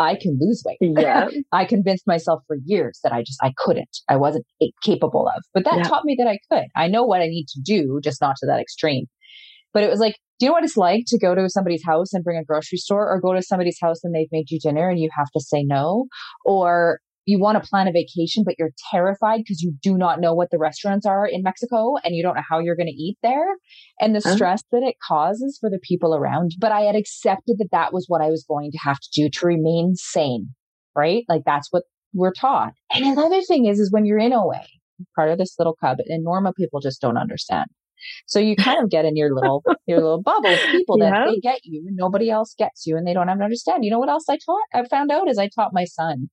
I 0.00 0.16
can 0.16 0.38
lose 0.40 0.62
weight. 0.66 0.78
Yeah. 0.80 1.28
I 1.52 1.64
convinced 1.64 2.06
myself 2.06 2.42
for 2.46 2.56
years 2.64 3.00
that 3.04 3.12
I 3.12 3.22
just, 3.22 3.38
I 3.42 3.52
couldn't, 3.56 3.98
I 4.08 4.16
wasn't 4.16 4.46
capable 4.82 5.28
of, 5.28 5.42
but 5.54 5.64
that 5.64 5.78
yeah. 5.78 5.82
taught 5.84 6.04
me 6.04 6.16
that 6.18 6.28
I 6.28 6.38
could. 6.50 6.66
I 6.76 6.88
know 6.88 7.04
what 7.04 7.20
I 7.20 7.26
need 7.26 7.46
to 7.48 7.60
do, 7.60 8.00
just 8.02 8.20
not 8.20 8.36
to 8.40 8.46
that 8.46 8.60
extreme. 8.60 9.06
But 9.72 9.84
it 9.84 9.90
was 9.90 10.00
like, 10.00 10.16
do 10.38 10.46
you 10.46 10.50
know 10.50 10.54
what 10.54 10.64
it's 10.64 10.76
like 10.76 11.04
to 11.08 11.18
go 11.18 11.34
to 11.34 11.48
somebody's 11.48 11.84
house 11.84 12.12
and 12.12 12.24
bring 12.24 12.38
a 12.38 12.44
grocery 12.44 12.78
store 12.78 13.08
or 13.08 13.20
go 13.20 13.34
to 13.34 13.42
somebody's 13.42 13.78
house 13.80 14.02
and 14.02 14.14
they've 14.14 14.32
made 14.32 14.50
you 14.50 14.58
dinner 14.60 14.88
and 14.88 14.98
you 14.98 15.10
have 15.16 15.30
to 15.32 15.40
say 15.40 15.62
no? 15.64 16.06
Or 16.44 17.00
you 17.28 17.38
want 17.38 17.62
to 17.62 17.68
plan 17.68 17.86
a 17.86 17.92
vacation, 17.92 18.42
but 18.42 18.54
you're 18.58 18.72
terrified 18.90 19.36
because 19.38 19.60
you 19.60 19.74
do 19.82 19.98
not 19.98 20.18
know 20.18 20.32
what 20.32 20.50
the 20.50 20.56
restaurants 20.56 21.04
are 21.04 21.26
in 21.26 21.42
Mexico 21.42 21.96
and 22.02 22.14
you 22.14 22.22
don't 22.22 22.36
know 22.36 22.42
how 22.48 22.58
you're 22.58 22.74
going 22.74 22.88
to 22.88 22.92
eat 22.92 23.18
there 23.22 23.56
and 24.00 24.16
the 24.16 24.22
stress 24.22 24.62
that 24.72 24.82
it 24.82 24.94
causes 25.06 25.58
for 25.60 25.68
the 25.68 25.78
people 25.82 26.14
around. 26.14 26.52
But 26.58 26.72
I 26.72 26.80
had 26.80 26.96
accepted 26.96 27.56
that 27.58 27.68
that 27.70 27.92
was 27.92 28.06
what 28.08 28.22
I 28.22 28.30
was 28.30 28.46
going 28.48 28.70
to 28.72 28.78
have 28.78 28.98
to 28.98 29.08
do 29.14 29.28
to 29.28 29.46
remain 29.46 29.92
sane, 29.94 30.54
right? 30.96 31.24
Like 31.28 31.42
that's 31.44 31.68
what 31.70 31.82
we're 32.14 32.32
taught. 32.32 32.72
And 32.94 33.04
another 33.04 33.42
thing 33.42 33.66
is, 33.66 33.78
is 33.78 33.92
when 33.92 34.06
you're 34.06 34.18
in 34.18 34.32
OA, 34.32 34.64
part 35.14 35.28
of 35.28 35.36
this 35.36 35.54
little 35.58 35.76
cub, 35.78 35.98
and 36.06 36.24
normal 36.24 36.54
people 36.54 36.80
just 36.80 37.02
don't 37.02 37.18
understand. 37.18 37.66
So 38.26 38.38
you 38.38 38.56
kind 38.56 38.82
of 38.82 38.88
get 38.88 39.04
in 39.04 39.16
your 39.16 39.34
little 39.34 39.62
your 39.86 39.98
little 39.98 40.22
bubble 40.22 40.48
of 40.48 40.60
people 40.70 40.96
that 40.98 41.12
yeah. 41.12 41.26
they 41.26 41.40
get 41.40 41.60
you 41.64 41.84
and 41.88 41.96
nobody 41.96 42.30
else 42.30 42.54
gets 42.56 42.86
you 42.86 42.96
and 42.96 43.06
they 43.06 43.12
don't 43.12 43.28
have 43.28 43.36
to 43.36 43.44
understand. 43.44 43.84
You 43.84 43.90
know 43.90 43.98
what 43.98 44.08
else 44.08 44.24
I 44.30 44.38
taught? 44.38 44.62
I 44.72 44.86
found 44.86 45.10
out 45.10 45.28
is 45.28 45.36
I 45.36 45.48
taught 45.48 45.74
my 45.74 45.84
son. 45.84 46.30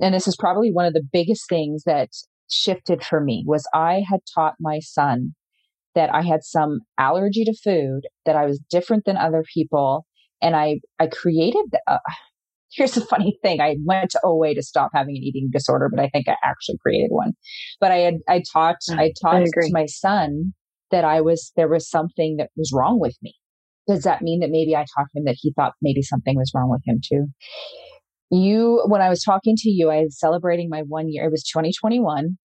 And 0.00 0.14
this 0.14 0.28
is 0.28 0.36
probably 0.36 0.70
one 0.70 0.86
of 0.86 0.92
the 0.92 1.06
biggest 1.12 1.48
things 1.48 1.84
that 1.84 2.10
shifted 2.50 3.02
for 3.02 3.20
me 3.20 3.44
was 3.46 3.68
I 3.74 4.02
had 4.08 4.20
taught 4.34 4.54
my 4.60 4.78
son 4.80 5.34
that 5.94 6.14
I 6.14 6.22
had 6.22 6.44
some 6.44 6.80
allergy 6.98 7.44
to 7.44 7.54
food, 7.64 8.02
that 8.26 8.36
I 8.36 8.44
was 8.44 8.60
different 8.70 9.04
than 9.06 9.16
other 9.16 9.42
people. 9.52 10.06
And 10.42 10.54
I, 10.54 10.80
I 11.00 11.06
created, 11.06 11.64
uh, 11.86 11.98
here's 12.70 12.96
a 12.96 13.06
funny 13.06 13.38
thing. 13.42 13.60
I 13.60 13.76
went 13.84 14.10
to 14.10 14.20
OA 14.22 14.54
to 14.54 14.62
stop 14.62 14.90
having 14.94 15.16
an 15.16 15.22
eating 15.22 15.48
disorder, 15.50 15.88
but 15.88 16.00
I 16.00 16.08
think 16.08 16.28
I 16.28 16.36
actually 16.44 16.76
created 16.82 17.08
one. 17.10 17.32
But 17.80 17.92
I 17.92 17.98
had, 17.98 18.14
I 18.28 18.42
taught, 18.52 18.76
mm, 18.90 18.98
I 18.98 19.12
taught 19.20 19.42
I 19.42 19.44
to 19.44 19.70
my 19.70 19.86
son 19.86 20.52
that 20.90 21.04
I 21.04 21.22
was, 21.22 21.52
there 21.56 21.68
was 21.68 21.88
something 21.88 22.36
that 22.36 22.50
was 22.56 22.70
wrong 22.74 23.00
with 23.00 23.16
me. 23.22 23.34
Does 23.88 24.02
that 24.02 24.20
mean 24.20 24.40
that 24.40 24.50
maybe 24.50 24.76
I 24.76 24.84
taught 24.96 25.06
him 25.14 25.24
that 25.24 25.36
he 25.38 25.52
thought 25.54 25.72
maybe 25.80 26.02
something 26.02 26.36
was 26.36 26.52
wrong 26.54 26.70
with 26.70 26.82
him 26.84 27.00
too? 27.02 27.28
You, 28.30 28.82
when 28.86 29.00
I 29.00 29.08
was 29.08 29.22
talking 29.22 29.54
to 29.56 29.70
you, 29.70 29.90
I 29.90 30.02
was 30.02 30.18
celebrating 30.18 30.68
my 30.68 30.82
one 30.82 31.10
year. 31.10 31.26
It 31.26 31.30
was 31.30 31.44
2021 31.44 32.36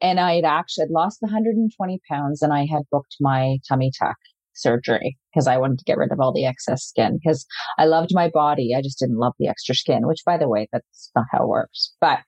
and 0.00 0.20
I 0.20 0.36
had 0.36 0.44
actually 0.44 0.84
I'd 0.84 0.90
lost 0.90 1.22
120 1.22 2.00
pounds 2.10 2.42
and 2.42 2.52
I 2.52 2.66
had 2.66 2.82
booked 2.90 3.16
my 3.20 3.58
tummy 3.68 3.90
tuck 3.98 4.16
surgery 4.54 5.16
because 5.32 5.46
I 5.46 5.56
wanted 5.56 5.78
to 5.78 5.84
get 5.84 5.96
rid 5.96 6.12
of 6.12 6.20
all 6.20 6.32
the 6.32 6.44
excess 6.44 6.82
skin 6.84 7.18
because 7.22 7.46
I 7.78 7.86
loved 7.86 8.10
my 8.12 8.28
body. 8.28 8.74
I 8.76 8.82
just 8.82 8.98
didn't 8.98 9.18
love 9.18 9.32
the 9.38 9.48
extra 9.48 9.74
skin, 9.74 10.06
which 10.06 10.20
by 10.24 10.36
the 10.36 10.48
way, 10.48 10.68
that's 10.72 11.10
not 11.14 11.26
how 11.30 11.44
it 11.44 11.48
works. 11.48 11.94
But 12.00 12.20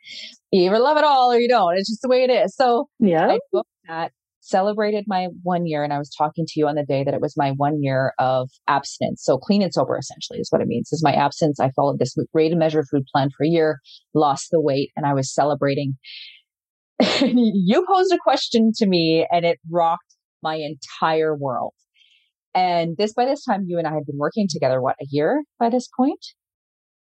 you 0.51 0.67
either 0.67 0.79
love 0.79 0.97
it 0.97 1.05
all 1.05 1.33
or 1.33 1.39
you 1.39 1.49
don't. 1.49 1.77
It's 1.77 1.91
just 1.91 2.03
the 2.03 2.09
way 2.09 2.23
it 2.23 2.31
is. 2.31 2.55
So 2.57 2.89
yeah, 2.99 3.27
I 3.27 3.39
booked 3.53 3.69
that 3.89 4.13
celebrated 4.43 5.05
my 5.07 5.29
one 5.43 5.67
year 5.67 5.85
and 5.85 5.93
I 5.93 5.99
was 5.99 6.11
talking 6.11 6.45
to 6.47 6.53
you 6.57 6.67
on 6.67 6.75
the 6.75 6.85
day 6.85 7.05
that 7.05 7.15
it 7.15 7.21
was 7.21 7.37
my 7.37 7.53
one 7.53 7.81
year 7.81 8.13
of 8.19 8.51
abstinence. 8.67 9.23
So 9.25 9.39
clean 9.39 9.63
and 9.63 9.73
sober 9.73 9.97
essentially 9.97 10.41
is 10.41 10.49
what 10.51 10.61
it 10.61 10.67
means. 10.67 10.93
Is 10.93 11.03
my 11.03 11.13
absence. 11.13 11.61
I 11.61 11.71
followed 11.71 11.99
this 11.99 12.17
great 12.33 12.51
and 12.51 12.59
measure 12.59 12.85
food 12.91 13.05
plan 13.13 13.31
for 13.37 13.45
a 13.45 13.49
year, 13.49 13.81
lost 14.15 14.49
the 14.51 14.61
weight, 14.61 14.91
and 14.97 15.07
I 15.07 15.15
was 15.15 15.33
celebrating. 15.33 15.95
you 17.23 17.87
posed 17.89 18.13
a 18.13 18.19
question 18.19 18.73
to 18.77 18.87
me 18.87 19.27
and 19.31 19.45
it 19.45 19.61
rocked 19.71 20.17
my 20.43 20.57
entire 20.57 21.37
world. 21.37 21.75
And 22.55 22.97
this 22.99 23.15
by 23.15 23.25
this 23.25 23.45
time 23.45 23.65
you 23.67 23.79
and 23.79 23.87
I 23.87 23.95
had 23.95 24.05
been 24.07 24.19
working 24.19 24.49
together, 24.51 24.83
what, 24.83 24.97
a 25.01 25.07
year 25.09 25.45
by 25.59 25.71
this 25.71 25.89
point? 25.97 26.21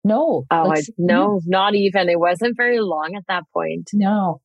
No. 0.04 0.46
Oh, 0.50 0.72
I, 0.72 0.82
no, 0.98 1.42
not 1.46 1.76
even. 1.76 2.10
It 2.10 2.20
wasn't 2.20 2.58
very 2.58 2.80
long 2.80 3.14
at 3.16 3.24
that 3.28 3.44
point. 3.54 3.90
No. 3.94 4.42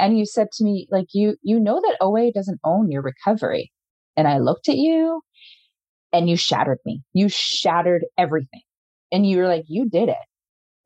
And 0.00 0.18
you 0.18 0.24
said 0.24 0.48
to 0.52 0.64
me, 0.64 0.88
like, 0.90 1.08
you, 1.12 1.36
you 1.42 1.60
know 1.60 1.80
that 1.80 1.98
OA 2.00 2.32
doesn't 2.32 2.60
own 2.64 2.90
your 2.90 3.02
recovery. 3.02 3.70
And 4.16 4.26
I 4.26 4.38
looked 4.38 4.68
at 4.68 4.76
you 4.76 5.20
and 6.12 6.28
you 6.28 6.36
shattered 6.36 6.78
me. 6.86 7.02
You 7.12 7.28
shattered 7.28 8.06
everything. 8.16 8.62
And 9.12 9.26
you 9.26 9.38
were 9.38 9.46
like, 9.46 9.64
you 9.68 9.88
did 9.88 10.08
it. 10.08 10.16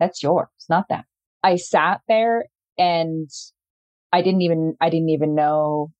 That's 0.00 0.22
yours, 0.22 0.48
not 0.68 0.88
them. 0.88 1.04
I 1.42 1.56
sat 1.56 2.00
there 2.08 2.46
and 2.76 3.30
I 4.12 4.22
didn't 4.22 4.42
even, 4.42 4.74
I 4.80 4.90
didn't 4.90 5.10
even 5.10 5.34
know 5.34 5.92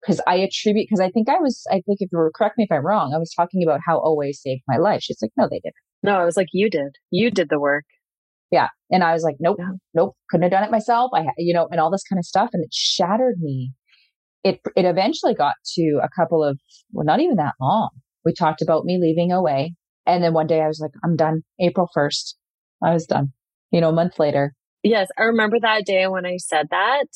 because 0.00 0.20
I 0.26 0.36
attribute, 0.36 0.86
because 0.88 1.00
I 1.00 1.10
think 1.10 1.28
I 1.28 1.38
was, 1.38 1.64
I 1.70 1.82
think 1.86 1.98
if 2.00 2.10
you 2.12 2.18
were, 2.18 2.30
correct 2.30 2.58
me 2.58 2.64
if 2.64 2.72
I'm 2.72 2.86
wrong, 2.86 3.12
I 3.12 3.18
was 3.18 3.32
talking 3.34 3.62
about 3.64 3.80
how 3.84 4.00
OA 4.00 4.32
saved 4.32 4.62
my 4.68 4.76
life. 4.76 5.02
She's 5.02 5.18
like, 5.20 5.32
no, 5.36 5.48
they 5.50 5.60
didn't. 5.60 5.74
No, 6.02 6.20
I 6.20 6.24
was 6.24 6.36
like, 6.36 6.48
you 6.52 6.70
did. 6.70 6.94
You 7.10 7.30
did 7.30 7.48
the 7.48 7.58
work. 7.58 7.84
Yeah. 8.50 8.68
And 8.90 9.02
I 9.02 9.12
was 9.12 9.22
like, 9.22 9.36
nope, 9.40 9.56
yeah. 9.58 9.70
nope, 9.94 10.16
couldn't 10.30 10.42
have 10.42 10.52
done 10.52 10.64
it 10.64 10.70
myself. 10.70 11.10
I, 11.14 11.26
you 11.38 11.52
know, 11.52 11.66
and 11.70 11.80
all 11.80 11.90
this 11.90 12.04
kind 12.08 12.18
of 12.18 12.24
stuff. 12.24 12.50
And 12.52 12.62
it 12.64 12.72
shattered 12.72 13.38
me. 13.40 13.72
It, 14.44 14.60
it 14.76 14.84
eventually 14.84 15.34
got 15.34 15.54
to 15.74 16.00
a 16.02 16.08
couple 16.16 16.44
of, 16.44 16.60
well, 16.92 17.04
not 17.04 17.20
even 17.20 17.36
that 17.36 17.54
long. 17.60 17.90
We 18.24 18.32
talked 18.32 18.62
about 18.62 18.84
me 18.84 18.98
leaving 19.00 19.32
OA. 19.32 19.70
And 20.06 20.22
then 20.22 20.32
one 20.32 20.46
day 20.46 20.60
I 20.60 20.68
was 20.68 20.78
like, 20.80 20.92
I'm 21.04 21.16
done. 21.16 21.42
April 21.60 21.88
1st. 21.96 22.34
I 22.82 22.92
was 22.92 23.06
done. 23.06 23.32
You 23.72 23.80
know, 23.80 23.88
a 23.88 23.92
month 23.92 24.18
later. 24.20 24.54
Yes. 24.84 25.08
I 25.18 25.24
remember 25.24 25.58
that 25.60 25.84
day 25.84 26.06
when 26.06 26.24
I 26.24 26.36
said 26.36 26.68
that 26.70 27.06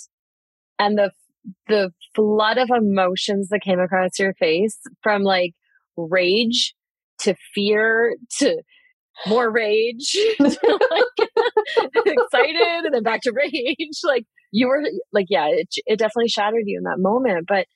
and 0.80 0.98
the, 0.98 1.12
the 1.68 1.92
flood 2.16 2.58
of 2.58 2.70
emotions 2.76 3.48
that 3.50 3.60
came 3.62 3.78
across 3.78 4.18
your 4.18 4.34
face 4.34 4.78
from 5.02 5.22
like 5.22 5.52
rage 5.96 6.74
to 7.20 7.34
fear 7.54 8.16
to 8.38 8.62
more 9.26 9.50
rage, 9.50 10.16
like, 10.40 10.54
excited, 12.06 12.84
and 12.84 12.94
then 12.94 13.02
back 13.02 13.22
to 13.22 13.32
rage. 13.32 14.00
Like 14.04 14.24
you 14.50 14.68
were 14.68 14.82
like, 15.12 15.26
yeah, 15.28 15.46
it, 15.48 15.68
it 15.86 15.98
definitely 15.98 16.28
shattered 16.28 16.64
you 16.66 16.78
in 16.78 16.84
that 16.84 16.98
moment. 16.98 17.46
But 17.46 17.66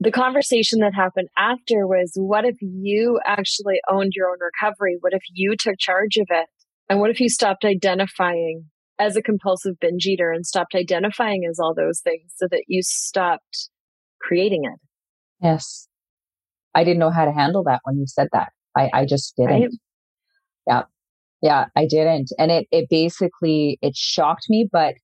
the 0.00 0.12
conversation 0.12 0.80
that 0.80 0.94
happened 0.94 1.28
after 1.36 1.86
was 1.86 2.12
what 2.16 2.44
if 2.44 2.56
you 2.60 3.18
actually 3.24 3.80
owned 3.90 4.12
your 4.14 4.28
own 4.28 4.38
recovery? 4.40 4.96
What 5.00 5.14
if 5.14 5.22
you 5.32 5.56
took 5.58 5.78
charge 5.78 6.16
of 6.16 6.26
it? 6.30 6.46
And 6.88 7.00
what 7.00 7.10
if 7.10 7.20
you 7.20 7.28
stopped 7.28 7.64
identifying 7.64 8.66
as 8.98 9.16
a 9.16 9.22
compulsive 9.22 9.74
binge 9.80 10.06
eater 10.06 10.30
and 10.30 10.46
stopped 10.46 10.74
identifying 10.74 11.44
as 11.48 11.58
all 11.58 11.74
those 11.74 12.00
things 12.00 12.32
so 12.36 12.46
that 12.50 12.64
you 12.68 12.82
stopped 12.82 13.70
creating 14.20 14.64
it? 14.64 14.78
Yes. 15.42 15.88
I 16.74 16.84
didn't 16.84 17.00
know 17.00 17.10
how 17.10 17.24
to 17.24 17.32
handle 17.32 17.64
that 17.64 17.80
when 17.84 17.98
you 17.98 18.06
said 18.06 18.28
that. 18.32 18.52
I, 18.76 18.90
I 18.92 19.06
just 19.06 19.34
didn't. 19.36 19.50
Right? 19.50 19.70
Yeah. 20.66 20.82
Yeah, 21.42 21.66
I 21.76 21.86
didn't. 21.86 22.30
And 22.38 22.50
it, 22.50 22.66
it 22.70 22.88
basically, 22.90 23.78
it 23.82 23.94
shocked 23.94 24.46
me, 24.48 24.68
but 24.70 24.94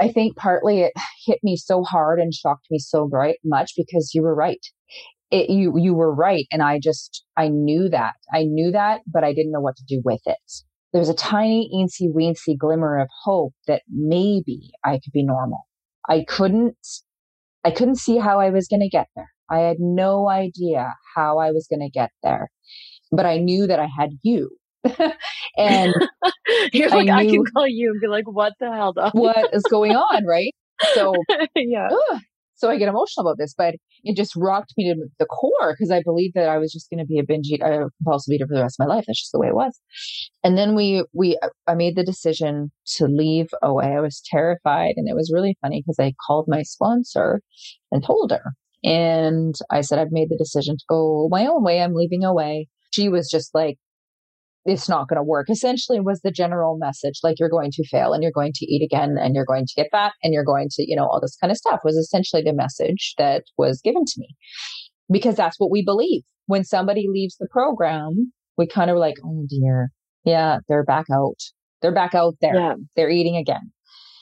I 0.00 0.08
think 0.08 0.36
partly 0.36 0.80
it 0.80 0.92
hit 1.26 1.38
me 1.42 1.56
so 1.56 1.84
hard 1.84 2.18
and 2.18 2.32
shocked 2.32 2.66
me 2.70 2.78
so 2.78 3.06
bright 3.06 3.36
much 3.44 3.72
because 3.76 4.12
you 4.14 4.22
were 4.22 4.34
right. 4.34 4.64
It, 5.30 5.50
you, 5.50 5.78
you 5.78 5.94
were 5.94 6.14
right. 6.14 6.46
And 6.50 6.62
I 6.62 6.78
just, 6.78 7.24
I 7.36 7.48
knew 7.48 7.88
that. 7.90 8.14
I 8.32 8.44
knew 8.44 8.70
that, 8.72 9.02
but 9.06 9.22
I 9.22 9.32
didn't 9.32 9.52
know 9.52 9.60
what 9.60 9.76
to 9.76 9.84
do 9.86 10.00
with 10.04 10.20
it. 10.26 10.38
There 10.92 11.00
was 11.00 11.08
a 11.08 11.14
tiny, 11.14 11.70
eensy 11.74 12.12
weensy 12.12 12.56
glimmer 12.56 12.98
of 12.98 13.08
hope 13.22 13.54
that 13.66 13.82
maybe 13.90 14.72
I 14.84 14.94
could 14.94 15.12
be 15.12 15.24
normal. 15.24 15.62
I 16.08 16.24
couldn't, 16.26 16.76
I 17.64 17.70
couldn't 17.70 17.96
see 17.96 18.18
how 18.18 18.40
I 18.40 18.50
was 18.50 18.66
going 18.66 18.80
to 18.80 18.88
get 18.88 19.08
there. 19.14 19.30
I 19.50 19.58
had 19.60 19.78
no 19.78 20.28
idea 20.28 20.94
how 21.14 21.38
I 21.38 21.50
was 21.50 21.66
going 21.68 21.80
to 21.80 21.90
get 21.90 22.10
there, 22.22 22.50
but 23.10 23.26
I 23.26 23.38
knew 23.38 23.66
that 23.66 23.78
I 23.78 23.88
had 23.98 24.10
you 24.22 24.50
and 25.56 25.94
you're 26.72 26.90
like, 26.90 27.08
I, 27.08 27.20
I, 27.20 27.26
can 27.26 27.44
call 27.44 27.66
you 27.66 27.90
and 27.90 28.00
be 28.00 28.08
like, 28.08 28.24
what 28.26 28.52
the 28.60 28.70
hell, 28.70 28.94
what 29.12 29.54
is 29.54 29.62
going 29.64 29.92
on? 29.92 30.26
Right. 30.26 30.54
So, 30.94 31.14
yeah. 31.56 31.88
Ugh. 31.90 32.20
So 32.62 32.70
I 32.70 32.78
get 32.78 32.88
emotional 32.88 33.26
about 33.26 33.38
this, 33.38 33.54
but 33.58 33.74
it 34.04 34.16
just 34.16 34.36
rocked 34.36 34.72
me 34.76 34.92
to 34.92 35.08
the 35.18 35.26
core 35.26 35.72
because 35.72 35.90
I 35.90 36.00
believed 36.00 36.34
that 36.36 36.48
I 36.48 36.58
was 36.58 36.72
just 36.72 36.88
going 36.90 37.00
to 37.00 37.04
be 37.04 37.18
a 37.18 37.24
binge 37.24 37.48
eater, 37.48 37.64
a 37.64 37.90
compulsive 37.98 38.32
eater 38.32 38.46
for 38.46 38.54
the 38.54 38.62
rest 38.62 38.76
of 38.78 38.86
my 38.86 38.94
life. 38.94 39.04
That's 39.06 39.20
just 39.20 39.32
the 39.32 39.40
way 39.40 39.48
it 39.48 39.56
was. 39.56 39.80
And 40.44 40.56
then 40.56 40.76
we, 40.76 41.04
we, 41.12 41.36
uh, 41.42 41.48
I 41.66 41.74
made 41.74 41.96
the 41.96 42.04
decision 42.04 42.70
to 42.98 43.06
leave 43.06 43.48
OA. 43.62 43.96
I 43.96 44.00
was 44.00 44.22
terrified 44.24 44.94
and 44.96 45.08
it 45.08 45.16
was 45.16 45.32
really 45.34 45.56
funny 45.60 45.82
because 45.84 45.98
I 45.98 46.14
called 46.24 46.44
my 46.46 46.62
sponsor 46.62 47.40
and 47.90 48.04
told 48.04 48.30
her. 48.30 48.52
And 48.84 49.56
I 49.70 49.80
said, 49.80 49.98
I've 49.98 50.12
made 50.12 50.28
the 50.28 50.38
decision 50.38 50.76
to 50.76 50.84
go 50.88 51.28
my 51.32 51.46
own 51.46 51.64
way. 51.64 51.80
I'm 51.80 51.94
leaving 51.94 52.24
OA. 52.24 52.66
She 52.92 53.08
was 53.08 53.28
just 53.28 53.54
like, 53.54 53.78
it's 54.64 54.88
not 54.88 55.08
going 55.08 55.16
to 55.16 55.24
work. 55.24 55.50
Essentially 55.50 56.00
was 56.00 56.20
the 56.20 56.30
general 56.30 56.76
message 56.78 57.20
like 57.22 57.38
you're 57.38 57.48
going 57.48 57.70
to 57.72 57.88
fail 57.88 58.12
and 58.12 58.22
you're 58.22 58.32
going 58.32 58.52
to 58.54 58.66
eat 58.66 58.84
again 58.84 59.16
and 59.18 59.34
you're 59.34 59.44
going 59.44 59.66
to 59.66 59.74
get 59.74 59.88
fat 59.90 60.12
and 60.22 60.32
you're 60.32 60.44
going 60.44 60.68
to 60.70 60.88
you 60.88 60.96
know 60.96 61.04
all 61.04 61.20
this 61.20 61.36
kind 61.36 61.50
of 61.50 61.56
stuff 61.56 61.80
was 61.84 61.96
essentially 61.96 62.42
the 62.42 62.52
message 62.52 63.14
that 63.18 63.44
was 63.58 63.80
given 63.82 64.04
to 64.04 64.14
me. 64.18 64.28
Because 65.10 65.36
that's 65.36 65.58
what 65.58 65.70
we 65.70 65.84
believe. 65.84 66.22
When 66.46 66.64
somebody 66.64 67.06
leaves 67.08 67.36
the 67.38 67.48
program 67.50 68.32
we 68.58 68.66
kind 68.66 68.90
of 68.90 68.96
like 68.96 69.16
oh 69.24 69.46
dear. 69.48 69.90
Yeah 70.24 70.58
they're 70.68 70.84
back 70.84 71.06
out. 71.12 71.38
They're 71.80 71.94
back 71.94 72.14
out 72.14 72.34
there. 72.40 72.54
Yeah. 72.54 72.74
they're 72.96 73.10
eating 73.10 73.36
again 73.36 73.72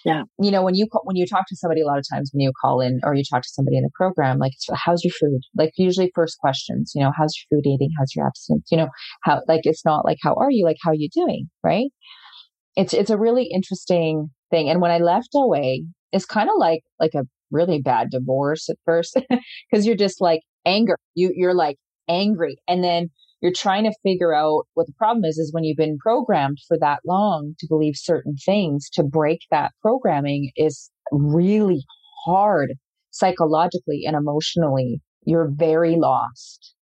yeah. 0.05 0.23
You 0.41 0.51
know, 0.51 0.63
when 0.63 0.75
you, 0.75 0.87
when 1.05 1.17
you 1.17 1.27
talk 1.27 1.45
to 1.49 1.57
somebody, 1.57 1.83
a 1.83 1.87
lot 1.87 1.99
of 1.99 2.05
times 2.11 2.31
when 2.33 2.41
you 2.41 2.53
call 2.61 2.81
in 2.81 3.01
or 3.03 3.15
you 3.15 3.23
talk 3.29 3.43
to 3.43 3.49
somebody 3.49 3.77
in 3.77 3.83
the 3.83 3.91
program, 3.95 4.39
like, 4.39 4.53
how's 4.75 5.05
your 5.05 5.13
food? 5.13 5.41
Like 5.57 5.73
usually 5.77 6.11
first 6.15 6.39
questions, 6.39 6.93
you 6.95 7.03
know, 7.03 7.13
how's 7.17 7.35
your 7.37 7.59
food 7.59 7.69
eating? 7.69 7.91
How's 7.99 8.15
your 8.15 8.27
abstinence? 8.27 8.69
You 8.71 8.79
know, 8.79 8.89
how, 9.23 9.43
like, 9.49 9.63
it's 9.65 9.85
not 9.85 10.05
like, 10.05 10.19
how 10.23 10.35
are 10.35 10.51
you? 10.51 10.65
Like, 10.65 10.79
how 10.83 10.91
are 10.91 10.95
you 10.95 11.09
doing? 11.15 11.49
Right. 11.63 11.91
It's, 12.77 12.95
it's 12.95 13.11
a 13.11 13.19
really 13.19 13.51
interesting 13.53 14.31
thing. 14.51 14.71
And 14.71 14.81
when 14.81 14.91
I 14.91 14.99
left 14.99 15.31
OA, 15.35 15.79
it's 16.13 16.25
kind 16.25 16.49
of 16.49 16.55
like, 16.59 16.83
like 16.99 17.15
a 17.15 17.25
really 17.51 17.81
bad 17.81 18.11
divorce 18.11 18.69
at 18.69 18.77
first 18.85 19.19
because 19.71 19.87
you're 19.87 19.97
just 19.97 20.21
like 20.21 20.41
anger. 20.65 20.97
You, 21.15 21.33
you're 21.35 21.55
like 21.55 21.77
angry. 22.09 22.57
And 22.69 22.83
then 22.83 23.11
you're 23.41 23.53
trying 23.55 23.85
to 23.85 23.95
figure 24.03 24.35
out 24.35 24.67
what 24.75 24.87
the 24.87 24.93
problem 24.93 25.25
is, 25.25 25.39
is 25.39 25.53
when 25.53 25.65
you've 25.65 25.77
been 25.77 25.99
programmed 25.99 26.59
for 26.69 26.79
that 26.79 27.01
long 27.07 27.55
to 27.59 27.67
believe 27.69 27.95
certain 27.97 28.37
things, 28.45 28.89
to 28.93 29.03
break 29.03 29.41
that 29.51 29.73
programming 29.81 30.51
is 30.57 30.91
really 31.11 31.85
hard 32.25 32.75
psychologically 33.11 34.05
and 34.07 34.15
emotionally. 34.15 35.01
You're 35.25 35.51
very 35.51 35.97
lost 35.97 36.75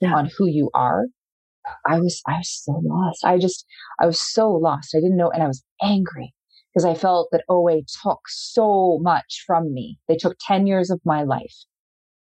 yeah. 0.00 0.14
on 0.14 0.30
who 0.36 0.48
you 0.48 0.70
are. 0.74 1.06
I 1.86 1.98
was, 1.98 2.20
I 2.28 2.38
was 2.38 2.62
so 2.64 2.80
lost. 2.84 3.24
I 3.24 3.38
just, 3.38 3.64
I 4.00 4.06
was 4.06 4.20
so 4.20 4.50
lost. 4.50 4.94
I 4.94 4.98
didn't 4.98 5.16
know. 5.16 5.30
And 5.30 5.42
I 5.42 5.46
was 5.46 5.64
angry 5.82 6.34
because 6.72 6.84
I 6.84 6.94
felt 6.94 7.28
that 7.30 7.44
OA 7.48 7.82
took 8.02 8.20
so 8.28 8.98
much 9.00 9.44
from 9.46 9.72
me. 9.72 9.98
They 10.08 10.16
took 10.16 10.36
10 10.40 10.66
years 10.66 10.90
of 10.90 11.00
my 11.04 11.22
life. 11.22 11.54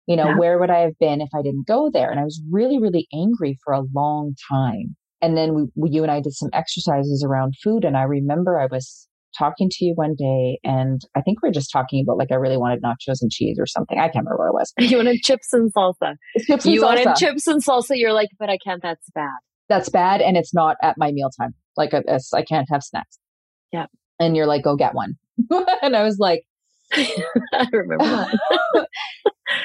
You 0.07 0.17
know, 0.17 0.29
yeah. 0.29 0.37
where 0.37 0.59
would 0.59 0.69
I 0.69 0.79
have 0.79 0.97
been 0.99 1.21
if 1.21 1.29
I 1.33 1.41
didn't 1.41 1.67
go 1.67 1.89
there? 1.91 2.11
And 2.11 2.19
I 2.19 2.23
was 2.23 2.41
really, 2.51 2.79
really 2.79 3.07
angry 3.13 3.57
for 3.63 3.73
a 3.73 3.83
long 3.93 4.35
time. 4.51 4.95
And 5.21 5.37
then 5.37 5.53
we, 5.53 5.63
we, 5.75 5.89
you 5.91 6.03
and 6.03 6.11
I 6.11 6.19
did 6.19 6.33
some 6.33 6.49
exercises 6.51 7.25
around 7.25 7.53
food. 7.63 7.85
And 7.85 7.95
I 7.95 8.03
remember 8.03 8.59
I 8.59 8.67
was 8.69 9.07
talking 9.37 9.69
to 9.69 9.85
you 9.85 9.93
one 9.95 10.15
day 10.17 10.59
and 10.63 11.01
I 11.15 11.21
think 11.21 11.41
we 11.41 11.49
are 11.49 11.53
just 11.53 11.71
talking 11.71 12.03
about 12.05 12.17
like 12.17 12.31
I 12.31 12.35
really 12.35 12.57
wanted 12.57 12.83
nachos 12.83 13.21
and 13.21 13.31
cheese 13.31 13.57
or 13.59 13.65
something. 13.65 13.97
I 13.97 14.09
can't 14.09 14.25
remember 14.25 14.37
what 14.37 14.49
it 14.49 14.53
was. 14.53 14.73
You 14.91 14.97
wanted 14.97 15.21
chips 15.21 15.53
and 15.53 15.73
salsa. 15.73 16.15
Chips 16.45 16.65
and 16.65 16.73
you 16.73 16.81
salsa. 16.81 16.85
wanted 16.85 17.15
chips 17.15 17.47
and 17.47 17.63
salsa. 17.63 17.91
You're 17.95 18.13
like, 18.13 18.29
but 18.37 18.49
I 18.49 18.57
can't. 18.63 18.81
That's 18.81 19.09
bad. 19.15 19.29
That's 19.69 19.89
bad, 19.89 20.21
and 20.21 20.35
it's 20.35 20.53
not 20.53 20.75
at 20.83 20.97
my 20.97 21.11
mealtime. 21.11 21.53
Like 21.77 21.93
I 21.93 22.43
can't 22.43 22.67
have 22.69 22.83
snacks. 22.83 23.17
Yeah. 23.71 23.87
And 24.19 24.35
you're 24.35 24.45
like, 24.45 24.63
go 24.63 24.75
get 24.75 24.93
one. 24.93 25.15
and 25.81 25.95
I 25.95 26.03
was 26.03 26.17
like, 26.19 26.43
I 27.53 27.67
remember 27.71 28.05
that. 28.05 28.37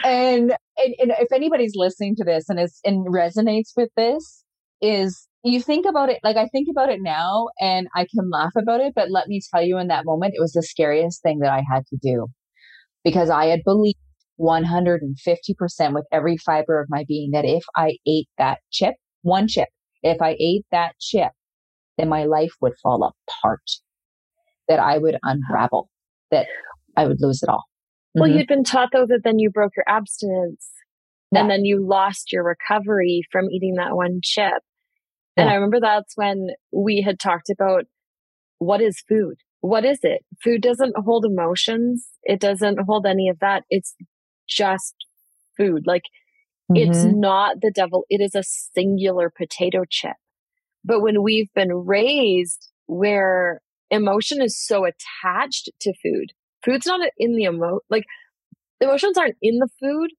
and, 0.04 0.52
and, 0.76 0.94
and 0.98 1.12
if 1.18 1.32
anybody's 1.32 1.74
listening 1.74 2.14
to 2.16 2.24
this 2.24 2.48
and 2.48 2.58
is 2.58 2.80
and 2.84 3.06
resonates 3.06 3.70
with 3.76 3.90
this, 3.96 4.44
is 4.80 5.26
you 5.44 5.60
think 5.60 5.86
about 5.86 6.08
it 6.08 6.18
like 6.22 6.36
I 6.36 6.46
think 6.46 6.68
about 6.70 6.88
it 6.88 7.00
now 7.02 7.48
and 7.60 7.88
I 7.94 8.06
can 8.14 8.30
laugh 8.30 8.52
about 8.56 8.80
it, 8.80 8.92
but 8.94 9.10
let 9.10 9.28
me 9.28 9.40
tell 9.52 9.62
you 9.62 9.78
in 9.78 9.88
that 9.88 10.04
moment, 10.04 10.34
it 10.36 10.40
was 10.40 10.52
the 10.52 10.62
scariest 10.62 11.22
thing 11.22 11.40
that 11.40 11.52
I 11.52 11.62
had 11.70 11.84
to 11.86 11.98
do 12.00 12.26
because 13.04 13.30
I 13.30 13.46
had 13.46 13.60
believed 13.64 13.98
150% 14.40 15.94
with 15.94 16.04
every 16.12 16.36
fiber 16.36 16.80
of 16.80 16.86
my 16.88 17.04
being 17.06 17.30
that 17.32 17.44
if 17.44 17.64
I 17.76 17.96
ate 18.06 18.28
that 18.38 18.58
chip, 18.70 18.94
one 19.22 19.48
chip, 19.48 19.68
if 20.02 20.22
I 20.22 20.36
ate 20.38 20.64
that 20.70 20.92
chip, 21.00 21.32
then 21.96 22.08
my 22.08 22.24
life 22.24 22.52
would 22.60 22.74
fall 22.82 23.02
apart, 23.02 23.62
that 24.68 24.78
I 24.78 24.98
would 24.98 25.18
unravel, 25.22 25.88
that 26.30 26.46
I 26.98 27.06
would 27.06 27.20
lose 27.20 27.42
it 27.42 27.48
all. 27.48 27.64
Well, 28.14 28.28
mm-hmm. 28.28 28.38
you'd 28.38 28.48
been 28.48 28.64
taught 28.64 28.90
though 28.92 29.06
that 29.06 29.20
then 29.22 29.38
you 29.38 29.50
broke 29.50 29.72
your 29.76 29.84
abstinence 29.86 30.68
yeah. 31.30 31.40
and 31.40 31.50
then 31.50 31.64
you 31.64 31.86
lost 31.86 32.32
your 32.32 32.44
recovery 32.44 33.22
from 33.30 33.50
eating 33.50 33.74
that 33.76 33.94
one 33.94 34.20
chip. 34.22 34.62
Yeah. 35.36 35.42
And 35.42 35.50
I 35.50 35.54
remember 35.54 35.80
that's 35.80 36.16
when 36.16 36.48
we 36.72 37.02
had 37.02 37.20
talked 37.20 37.50
about 37.50 37.84
what 38.58 38.80
is 38.80 39.02
food? 39.08 39.36
What 39.60 39.84
is 39.84 40.00
it? 40.02 40.24
Food 40.42 40.62
doesn't 40.62 40.96
hold 40.96 41.24
emotions. 41.24 42.08
It 42.24 42.40
doesn't 42.40 42.80
hold 42.86 43.06
any 43.06 43.28
of 43.28 43.38
that. 43.40 43.62
It's 43.70 43.94
just 44.48 44.94
food. 45.56 45.84
Like 45.86 46.02
mm-hmm. 46.70 46.90
it's 46.90 47.04
not 47.04 47.60
the 47.60 47.72
devil. 47.72 48.04
It 48.08 48.20
is 48.20 48.34
a 48.34 48.42
singular 48.42 49.30
potato 49.34 49.84
chip. 49.88 50.16
But 50.84 51.02
when 51.02 51.22
we've 51.22 51.52
been 51.54 51.72
raised 51.72 52.70
where 52.86 53.60
emotion 53.90 54.40
is 54.40 54.58
so 54.58 54.84
attached 54.84 55.70
to 55.80 55.92
food, 56.02 56.32
food's 56.64 56.86
not 56.86 57.00
in 57.16 57.34
the 57.34 57.44
emo, 57.44 57.80
like 57.90 58.04
emotions 58.80 59.18
aren't 59.18 59.36
in 59.42 59.58
the 59.58 59.68
food. 59.80 60.10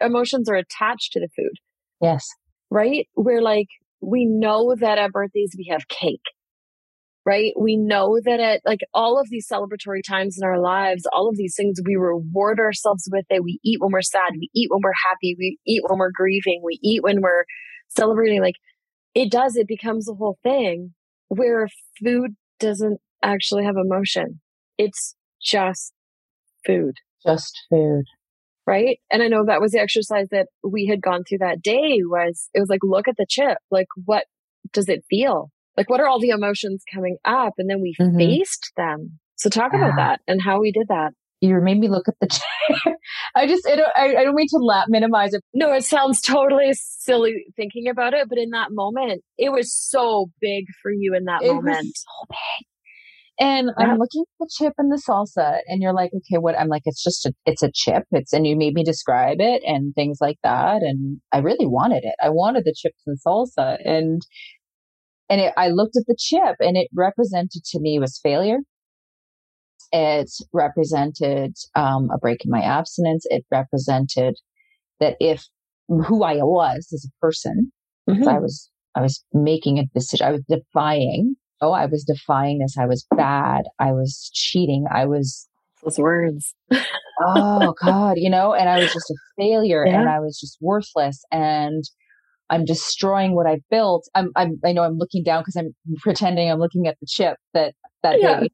Emotions 0.00 0.48
are 0.48 0.56
attached 0.56 1.12
to 1.12 1.20
the 1.20 1.28
food. 1.36 1.54
Yes. 2.00 2.28
Right? 2.70 3.08
Where 3.14 3.42
like 3.42 3.68
we 4.00 4.26
know 4.26 4.74
that 4.78 4.98
at 4.98 5.12
birthdays 5.12 5.54
we 5.56 5.68
have 5.70 5.88
cake, 5.88 6.24
right? 7.24 7.52
We 7.58 7.76
know 7.76 8.18
that 8.24 8.40
at 8.40 8.60
like 8.66 8.80
all 8.92 9.18
of 9.18 9.28
these 9.30 9.48
celebratory 9.50 10.02
times 10.06 10.36
in 10.40 10.46
our 10.46 10.60
lives, 10.60 11.06
all 11.12 11.28
of 11.28 11.36
these 11.36 11.54
things 11.56 11.80
we 11.84 11.96
reward 11.96 12.58
ourselves 12.58 13.08
with 13.10 13.24
it. 13.30 13.42
We 13.42 13.60
eat 13.64 13.78
when 13.80 13.92
we're 13.92 14.02
sad. 14.02 14.32
We 14.32 14.50
eat 14.54 14.68
when 14.70 14.80
we're 14.82 14.92
happy. 15.08 15.36
We 15.38 15.58
eat 15.66 15.82
when 15.86 15.98
we're 15.98 16.10
grieving. 16.12 16.60
We 16.64 16.78
eat 16.82 17.02
when 17.02 17.20
we're 17.20 17.44
celebrating. 17.88 18.40
Like 18.40 18.56
it 19.14 19.30
does, 19.30 19.56
it 19.56 19.68
becomes 19.68 20.08
a 20.08 20.14
whole 20.14 20.38
thing 20.42 20.94
where 21.28 21.68
food 22.02 22.32
doesn't 22.60 23.00
actually 23.22 23.64
have 23.64 23.76
emotion. 23.76 24.40
It's 24.76 25.14
just 25.44 25.92
food. 26.66 26.96
Just 27.24 27.62
food 27.70 28.04
right 28.66 28.98
and 29.10 29.22
i 29.22 29.28
know 29.28 29.44
that 29.44 29.60
was 29.60 29.72
the 29.72 29.80
exercise 29.80 30.26
that 30.30 30.46
we 30.62 30.86
had 30.86 31.02
gone 31.02 31.22
through 31.24 31.38
that 31.38 31.62
day 31.62 32.00
was 32.02 32.48
it 32.54 32.60
was 32.60 32.68
like 32.68 32.80
look 32.82 33.08
at 33.08 33.16
the 33.16 33.26
chip 33.28 33.58
like 33.70 33.86
what 34.04 34.24
does 34.72 34.88
it 34.88 35.04
feel 35.10 35.50
like 35.76 35.90
what 35.90 36.00
are 36.00 36.06
all 36.06 36.20
the 36.20 36.30
emotions 36.30 36.82
coming 36.92 37.16
up 37.24 37.54
and 37.58 37.68
then 37.68 37.80
we 37.80 37.94
mm-hmm. 38.00 38.16
faced 38.16 38.72
them 38.76 39.18
so 39.36 39.48
talk 39.48 39.72
yeah. 39.72 39.80
about 39.80 39.96
that 39.96 40.20
and 40.26 40.40
how 40.42 40.60
we 40.60 40.72
did 40.72 40.88
that 40.88 41.12
you 41.40 41.60
made 41.60 41.78
me 41.78 41.88
look 41.88 42.08
at 42.08 42.14
the 42.22 42.26
chair. 42.86 42.96
I 43.34 43.46
just, 43.46 43.68
I 43.68 43.76
don't, 43.76 43.90
I, 43.94 44.16
I 44.16 44.24
don't 44.24 44.34
mean 44.34 44.46
to 44.48 44.58
la- 44.58 44.84
minimize 44.88 45.34
it. 45.34 45.42
No, 45.52 45.74
it 45.74 45.84
sounds 45.84 46.22
totally 46.22 46.70
silly 46.72 47.44
thinking 47.54 47.88
about 47.88 48.14
it, 48.14 48.30
but 48.30 48.38
in 48.38 48.50
that 48.50 48.68
moment, 48.70 49.22
it 49.36 49.52
was 49.52 49.74
so 49.74 50.30
big 50.40 50.64
for 50.80 50.90
you 50.90 51.14
in 51.14 51.24
that 51.24 51.42
it 51.42 51.52
moment. 51.52 51.94
so 51.94 52.26
big. 52.30 52.66
And 53.40 53.70
yeah. 53.78 53.86
I'm 53.86 53.98
looking 53.98 54.22
at 54.22 54.38
the 54.38 54.50
chip 54.56 54.74
and 54.78 54.92
the 54.92 55.02
salsa 55.08 55.58
and 55.66 55.82
you're 55.82 55.92
like, 55.92 56.12
okay, 56.14 56.38
what? 56.38 56.56
I'm 56.58 56.68
like, 56.68 56.82
it's 56.84 57.02
just 57.02 57.26
a, 57.26 57.32
it's 57.46 57.62
a 57.62 57.70
chip. 57.74 58.04
It's, 58.12 58.32
and 58.32 58.46
you 58.46 58.56
made 58.56 58.74
me 58.74 58.84
describe 58.84 59.38
it 59.40 59.62
and 59.66 59.92
things 59.94 60.18
like 60.20 60.38
that. 60.44 60.82
And 60.82 61.20
I 61.32 61.38
really 61.38 61.66
wanted 61.66 62.04
it. 62.04 62.14
I 62.22 62.30
wanted 62.30 62.64
the 62.64 62.74
chips 62.76 63.02
and 63.06 63.18
salsa 63.26 63.78
and, 63.84 64.22
and 65.28 65.40
it, 65.40 65.54
I 65.56 65.68
looked 65.68 65.96
at 65.96 66.04
the 66.06 66.16
chip 66.16 66.56
and 66.60 66.76
it 66.76 66.88
represented 66.94 67.64
to 67.64 67.80
me 67.80 67.98
was 67.98 68.20
failure. 68.22 68.58
It 69.90 70.30
represented, 70.52 71.56
um, 71.74 72.10
a 72.14 72.18
break 72.18 72.44
in 72.44 72.50
my 72.50 72.62
abstinence. 72.62 73.26
It 73.30 73.44
represented 73.50 74.36
that 75.00 75.16
if 75.18 75.44
who 75.88 76.22
I 76.22 76.36
was 76.36 76.88
as 76.92 77.04
a 77.04 77.20
person, 77.20 77.72
mm-hmm. 78.08 78.28
I 78.28 78.38
was, 78.38 78.70
I 78.94 79.00
was 79.00 79.24
making 79.32 79.78
a 79.78 79.86
decision. 79.86 80.26
I 80.26 80.30
was 80.30 80.42
defying 80.48 81.34
oh, 81.60 81.72
I 81.72 81.86
was 81.86 82.04
defying 82.04 82.58
this. 82.58 82.76
I 82.78 82.86
was 82.86 83.06
bad. 83.16 83.64
I 83.78 83.92
was 83.92 84.30
cheating. 84.34 84.86
I 84.92 85.06
was 85.06 85.48
those 85.82 85.98
words. 85.98 86.54
oh 87.24 87.74
God, 87.82 88.14
you 88.16 88.30
know, 88.30 88.54
and 88.54 88.68
I 88.68 88.78
was 88.78 88.92
just 88.92 89.10
a 89.10 89.14
failure 89.36 89.86
yeah. 89.86 90.00
and 90.00 90.08
I 90.08 90.20
was 90.20 90.38
just 90.38 90.58
worthless 90.60 91.22
and 91.30 91.84
I'm 92.50 92.64
destroying 92.64 93.34
what 93.34 93.46
I 93.46 93.60
built. 93.70 94.08
I'm, 94.14 94.30
I'm, 94.36 94.60
I 94.64 94.72
know 94.72 94.82
I'm 94.82 94.98
looking 94.98 95.22
down 95.22 95.42
because 95.42 95.56
I'm 95.56 95.74
pretending 95.98 96.50
I'm 96.50 96.58
looking 96.58 96.86
at 96.86 96.96
the 97.00 97.06
chip 97.08 97.36
that, 97.54 97.74
that 98.02 98.20
yeah. 98.20 98.40
day, 98.40 98.48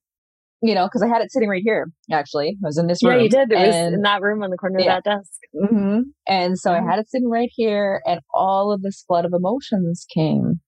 you 0.62 0.74
know, 0.74 0.86
because 0.86 1.02
I 1.02 1.08
had 1.08 1.22
it 1.22 1.32
sitting 1.32 1.48
right 1.48 1.62
here. 1.64 1.90
Actually, 2.12 2.56
I 2.62 2.66
was 2.66 2.78
in 2.78 2.86
this 2.86 3.02
room. 3.02 3.16
Yeah, 3.16 3.22
you 3.22 3.28
did. 3.28 3.52
It 3.52 3.58
and, 3.58 3.66
was 3.66 3.94
in 3.94 4.02
that 4.02 4.22
room 4.22 4.42
on 4.42 4.50
the 4.50 4.56
corner 4.56 4.80
yeah. 4.80 4.98
of 4.98 5.04
that 5.04 5.16
desk. 5.16 5.32
Mm-hmm. 5.54 6.00
And 6.28 6.58
so 6.58 6.70
mm-hmm. 6.70 6.86
I 6.86 6.90
had 6.90 7.00
it 7.00 7.10
sitting 7.10 7.28
right 7.28 7.50
here, 7.52 8.00
and 8.06 8.20
all 8.32 8.72
of 8.72 8.82
this 8.82 9.02
flood 9.06 9.24
of 9.24 9.32
emotions 9.32 10.06
came, 10.12 10.60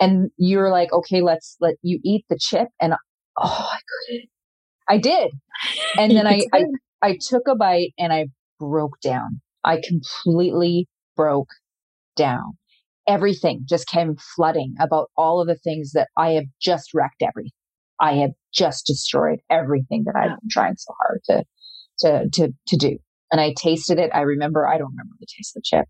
and 0.00 0.30
you're 0.38 0.70
like, 0.70 0.92
okay, 0.92 1.20
let's 1.20 1.56
let 1.60 1.74
you 1.82 2.00
eat 2.02 2.24
the 2.28 2.38
chip. 2.40 2.68
And 2.80 2.94
oh, 3.38 3.70
I 3.72 3.78
couldn't. 4.08 4.28
I 4.88 4.98
did. 4.98 5.30
And 5.98 6.16
then 6.16 6.26
I, 6.26 6.42
I, 6.54 6.64
I 7.02 7.18
took 7.20 7.42
a 7.48 7.54
bite 7.54 7.92
and 7.98 8.12
I 8.12 8.28
broke 8.58 9.00
down. 9.02 9.40
I 9.64 9.82
completely 9.86 10.88
broke 11.16 11.50
down. 12.16 12.56
Everything 13.06 13.62
just 13.68 13.86
came 13.88 14.16
flooding 14.36 14.74
about 14.80 15.10
all 15.16 15.40
of 15.40 15.48
the 15.48 15.56
things 15.56 15.92
that 15.92 16.08
I 16.16 16.30
have 16.32 16.44
just 16.62 16.94
wrecked 16.94 17.22
everything. 17.22 17.50
I 18.00 18.14
have 18.14 18.30
just 18.54 18.86
destroyed 18.86 19.40
everything 19.50 20.04
that 20.06 20.16
I've 20.16 20.40
been 20.40 20.48
trying 20.50 20.76
so 20.76 20.94
hard 21.02 21.20
to, 21.26 21.44
to, 21.98 22.28
to, 22.32 22.54
to 22.68 22.76
do. 22.76 22.98
And 23.32 23.40
I 23.40 23.52
tasted 23.58 23.98
it. 23.98 24.10
I 24.14 24.20
remember, 24.20 24.66
I 24.66 24.78
don't 24.78 24.92
remember 24.92 25.14
the 25.20 25.26
taste 25.26 25.56
of 25.56 25.62
the 25.62 25.64
chip 25.64 25.86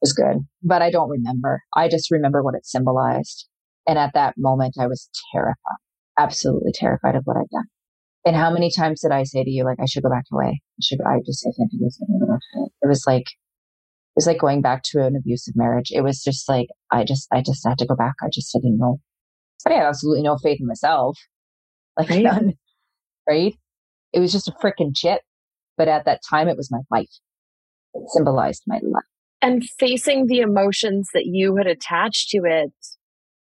was 0.00 0.12
good, 0.12 0.38
but 0.62 0.82
I 0.82 0.90
don't 0.90 1.10
remember. 1.10 1.62
I 1.74 1.88
just 1.88 2.10
remember 2.10 2.42
what 2.42 2.54
it 2.54 2.66
symbolized. 2.66 3.48
And 3.86 3.98
at 3.98 4.12
that 4.14 4.34
moment, 4.36 4.76
I 4.78 4.86
was 4.86 5.08
terrified, 5.32 5.56
absolutely 6.18 6.72
terrified 6.74 7.16
of 7.16 7.22
what 7.24 7.36
I'd 7.36 7.48
done. 7.50 7.64
And 8.24 8.36
how 8.36 8.52
many 8.52 8.70
times 8.70 9.00
did 9.00 9.12
I 9.12 9.22
say 9.22 9.42
to 9.42 9.50
you, 9.50 9.64
like, 9.64 9.78
I 9.80 9.86
should 9.86 10.02
go 10.02 10.10
back 10.10 10.24
to 10.26 10.34
OA? 10.34 10.50
I 10.50 10.58
should, 10.82 11.00
I 11.00 11.20
just 11.24 11.40
say 11.40 11.50
thank 11.56 11.70
you. 11.72 11.88
It 12.82 12.86
was 12.86 13.04
like, 13.06 13.22
it 13.22 14.16
was 14.16 14.26
like 14.26 14.38
going 14.38 14.60
back 14.60 14.82
to 14.90 15.04
an 15.06 15.16
abusive 15.16 15.54
marriage. 15.56 15.90
It 15.90 16.02
was 16.02 16.22
just 16.22 16.48
like, 16.48 16.66
I 16.90 17.04
just, 17.04 17.28
I 17.32 17.40
just 17.40 17.66
had 17.66 17.78
to 17.78 17.86
go 17.86 17.96
back. 17.96 18.14
I 18.22 18.28
just 18.30 18.52
didn't 18.52 18.78
know. 18.78 19.00
I 19.66 19.72
had 19.72 19.84
absolutely 19.84 20.22
no 20.22 20.36
faith 20.36 20.60
in 20.60 20.66
myself. 20.66 21.16
Like 21.96 22.10
right. 22.10 22.22
none, 22.22 22.52
right? 23.28 23.56
It 24.12 24.20
was 24.20 24.32
just 24.32 24.48
a 24.48 24.54
freaking 24.62 24.94
chip. 24.94 25.22
But 25.76 25.88
at 25.88 26.04
that 26.04 26.20
time, 26.28 26.48
it 26.48 26.56
was 26.56 26.70
my 26.70 26.80
life. 26.90 27.08
It 27.94 28.02
symbolized 28.10 28.64
my 28.66 28.80
life 28.82 29.04
and 29.40 29.64
facing 29.78 30.26
the 30.26 30.40
emotions 30.40 31.10
that 31.14 31.26
you 31.26 31.56
had 31.56 31.66
attached 31.66 32.28
to 32.30 32.38
it 32.44 32.72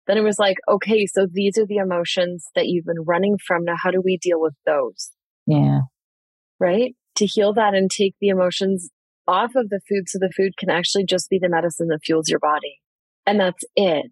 then 0.08 0.18
it 0.18 0.24
was 0.24 0.40
like 0.40 0.58
okay 0.70 1.06
so 1.06 1.28
these 1.32 1.58
are 1.58 1.66
the 1.66 1.78
emotions 1.78 2.48
that 2.56 2.68
you've 2.68 2.86
been 2.86 3.04
running 3.06 3.38
from 3.46 3.64
now 3.64 3.76
how 3.82 3.92
do 3.92 4.02
we 4.04 4.18
deal 4.18 4.40
with 4.40 4.56
those 4.66 5.12
yeah 5.46 5.82
right 6.60 6.96
to 7.16 7.26
heal 7.26 7.54
that 7.54 7.74
and 7.74 7.90
take 7.90 8.16
the 8.22 8.30
emotions 8.30 8.90
off 9.28 9.56
of 9.56 9.70
the 9.70 9.82
food 9.90 10.08
so 10.08 10.18
the 10.20 10.32
food 10.36 10.54
can 10.58 10.70
actually 10.70 11.04
just 11.04 11.30
be 11.30 11.40
the 11.40 11.50
medicine 11.50 11.88
that 11.88 12.00
fuels 12.04 12.30
your 12.30 12.40
body 12.40 12.80
and 13.28 13.40
that's 13.40 13.64
it. 13.76 14.12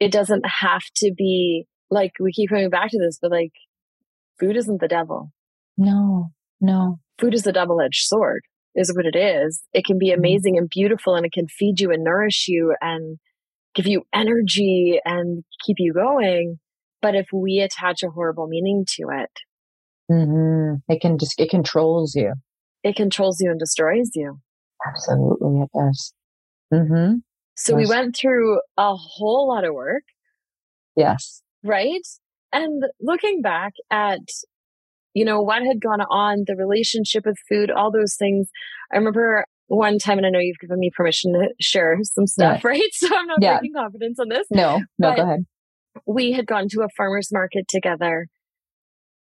It 0.00 0.10
doesn't 0.10 0.44
have 0.46 0.82
to 0.96 1.12
be 1.16 1.66
like 1.90 2.12
we 2.18 2.32
keep 2.32 2.48
coming 2.48 2.70
back 2.70 2.90
to 2.90 2.98
this, 2.98 3.18
but 3.20 3.30
like 3.30 3.52
food 4.40 4.56
isn't 4.56 4.80
the 4.80 4.88
devil. 4.88 5.30
No, 5.76 6.30
no. 6.60 6.98
Food 7.18 7.34
is 7.34 7.46
a 7.46 7.52
double 7.52 7.80
edged 7.80 8.06
sword, 8.06 8.42
is 8.74 8.94
what 8.94 9.06
it 9.06 9.16
is. 9.16 9.62
It 9.72 9.84
can 9.84 9.98
be 9.98 10.10
mm-hmm. 10.10 10.20
amazing 10.20 10.58
and 10.58 10.68
beautiful 10.68 11.14
and 11.14 11.26
it 11.26 11.32
can 11.32 11.48
feed 11.48 11.80
you 11.80 11.90
and 11.90 12.04
nourish 12.04 12.46
you 12.48 12.74
and 12.80 13.18
give 13.74 13.86
you 13.86 14.02
energy 14.14 15.00
and 15.04 15.44
keep 15.64 15.76
you 15.78 15.92
going. 15.92 16.58
But 17.02 17.14
if 17.14 17.28
we 17.32 17.60
attach 17.60 18.02
a 18.02 18.10
horrible 18.10 18.46
meaning 18.46 18.84
to 18.96 19.04
it, 19.12 19.30
mm-hmm. 20.10 20.76
it 20.92 21.00
can 21.00 21.18
just, 21.18 21.38
it 21.38 21.50
controls 21.50 22.14
you. 22.14 22.34
It 22.82 22.96
controls 22.96 23.40
you 23.40 23.50
and 23.50 23.58
destroys 23.58 24.10
you. 24.14 24.40
Absolutely, 24.86 25.62
it 25.62 25.70
does. 25.74 26.14
Mm-hmm. 26.72 27.16
So 27.56 27.78
yes. 27.78 27.88
we 27.88 27.94
went 27.94 28.16
through 28.16 28.60
a 28.76 28.94
whole 28.94 29.48
lot 29.48 29.64
of 29.64 29.74
work. 29.74 30.02
Yes. 30.96 31.42
Right. 31.62 32.06
And 32.52 32.84
looking 33.00 33.42
back 33.42 33.72
at, 33.90 34.20
you 35.14 35.24
know, 35.24 35.40
what 35.40 35.62
had 35.62 35.80
gone 35.80 36.00
on, 36.02 36.44
the 36.46 36.56
relationship 36.56 37.24
with 37.24 37.36
food, 37.48 37.70
all 37.70 37.90
those 37.90 38.16
things. 38.16 38.50
I 38.92 38.96
remember 38.96 39.46
one 39.68 39.98
time, 39.98 40.18
and 40.18 40.26
I 40.26 40.30
know 40.30 40.40
you've 40.40 40.58
given 40.58 40.78
me 40.78 40.90
permission 40.94 41.32
to 41.32 41.48
share 41.60 41.96
some 42.02 42.26
stuff, 42.26 42.62
yeah. 42.62 42.68
right? 42.68 42.82
So 42.92 43.16
I'm 43.16 43.26
not 43.26 43.38
yeah. 43.40 43.58
breaking 43.58 43.74
confidence 43.74 44.18
on 44.18 44.28
this. 44.28 44.46
No, 44.50 44.80
no, 44.98 45.14
go 45.14 45.22
ahead. 45.22 45.46
We 46.06 46.32
had 46.32 46.46
gone 46.46 46.68
to 46.70 46.82
a 46.82 46.88
farmer's 46.96 47.30
market 47.32 47.68
together 47.68 48.26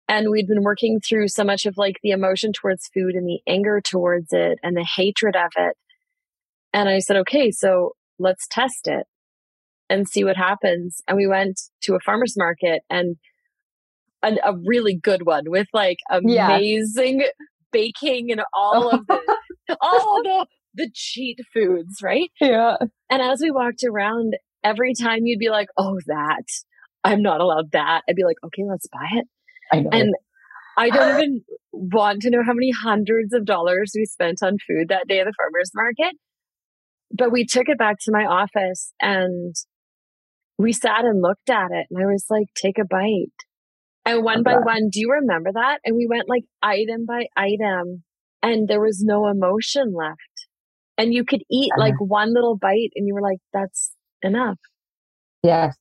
and 0.09 0.29
we'd 0.29 0.47
been 0.47 0.63
working 0.63 0.99
through 0.99 1.27
so 1.29 1.43
much 1.43 1.65
of 1.65 1.77
like 1.77 1.97
the 2.03 2.11
emotion 2.11 2.51
towards 2.51 2.89
food 2.93 3.15
and 3.15 3.27
the 3.27 3.39
anger 3.47 3.79
towards 3.79 4.33
it 4.33 4.59
and 4.63 4.75
the 4.75 4.87
hatred 4.95 5.35
of 5.35 5.51
it. 5.55 5.77
And 6.73 6.89
I 6.89 6.99
said, 6.99 7.17
okay, 7.17 7.51
so 7.51 7.91
let's 8.19 8.47
test 8.49 8.87
it 8.87 9.05
and 9.89 10.07
see 10.07 10.23
what 10.23 10.35
happens. 10.35 11.01
And 11.07 11.15
we 11.15 11.27
went 11.27 11.61
to 11.83 11.95
a 11.95 11.99
farmer's 11.99 12.35
market 12.35 12.81
and 12.89 13.17
a, 14.23 14.35
a 14.43 14.53
really 14.65 14.95
good 14.95 15.25
one 15.25 15.43
with 15.47 15.67
like 15.73 15.97
amazing 16.09 17.21
yeah. 17.21 17.27
baking 17.71 18.31
and 18.31 18.41
all 18.53 18.89
of 18.89 19.05
the, 19.07 19.37
all 19.81 20.21
the, 20.23 20.45
the 20.75 20.89
cheat 20.93 21.39
foods, 21.53 22.01
right? 22.01 22.31
Yeah. 22.39 22.77
And 23.09 23.21
as 23.21 23.39
we 23.41 23.51
walked 23.51 23.83
around, 23.83 24.33
every 24.63 24.93
time 24.93 25.25
you'd 25.25 25.39
be 25.39 25.49
like, 25.49 25.67
oh, 25.77 25.99
that, 26.07 26.45
I'm 27.03 27.21
not 27.21 27.41
allowed 27.41 27.71
that. 27.73 28.01
I'd 28.09 28.15
be 28.15 28.23
like, 28.23 28.37
okay, 28.45 28.63
let's 28.67 28.87
buy 28.87 29.07
it. 29.13 29.27
I 29.71 29.81
know. 29.81 29.89
And 29.91 30.13
I 30.77 30.89
don't 30.89 31.15
even 31.21 31.41
want 31.71 32.21
to 32.21 32.29
know 32.29 32.43
how 32.45 32.53
many 32.53 32.71
hundreds 32.71 33.33
of 33.33 33.45
dollars 33.45 33.93
we 33.95 34.05
spent 34.05 34.41
on 34.41 34.57
food 34.67 34.89
that 34.89 35.07
day 35.07 35.19
at 35.19 35.25
the 35.25 35.33
farmer's 35.37 35.71
market. 35.75 36.17
But 37.15 37.31
we 37.31 37.45
took 37.45 37.69
it 37.69 37.77
back 37.77 37.97
to 38.01 38.11
my 38.11 38.25
office 38.25 38.91
and 38.99 39.55
we 40.57 40.71
sat 40.71 41.05
and 41.05 41.21
looked 41.21 41.49
at 41.49 41.71
it 41.71 41.87
and 41.91 42.01
I 42.01 42.05
was 42.05 42.25
like, 42.29 42.47
take 42.55 42.79
a 42.79 42.85
bite. 42.85 43.29
And 44.05 44.23
one 44.23 44.43
by 44.43 44.55
one, 44.55 44.89
do 44.91 44.99
you 44.99 45.11
remember 45.11 45.51
that? 45.53 45.79
And 45.85 45.95
we 45.95 46.07
went 46.07 46.27
like 46.27 46.43
item 46.61 47.05
by 47.05 47.27
item 47.37 48.03
and 48.41 48.67
there 48.67 48.81
was 48.81 49.01
no 49.01 49.27
emotion 49.27 49.93
left. 49.95 50.19
And 50.97 51.13
you 51.13 51.23
could 51.23 51.43
eat 51.49 51.71
uh-huh. 51.73 51.81
like 51.81 51.99
one 51.99 52.33
little 52.33 52.57
bite 52.57 52.91
and 52.95 53.07
you 53.07 53.13
were 53.13 53.21
like, 53.21 53.39
that's 53.53 53.91
enough. 54.21 54.59
Yes. 55.41 55.75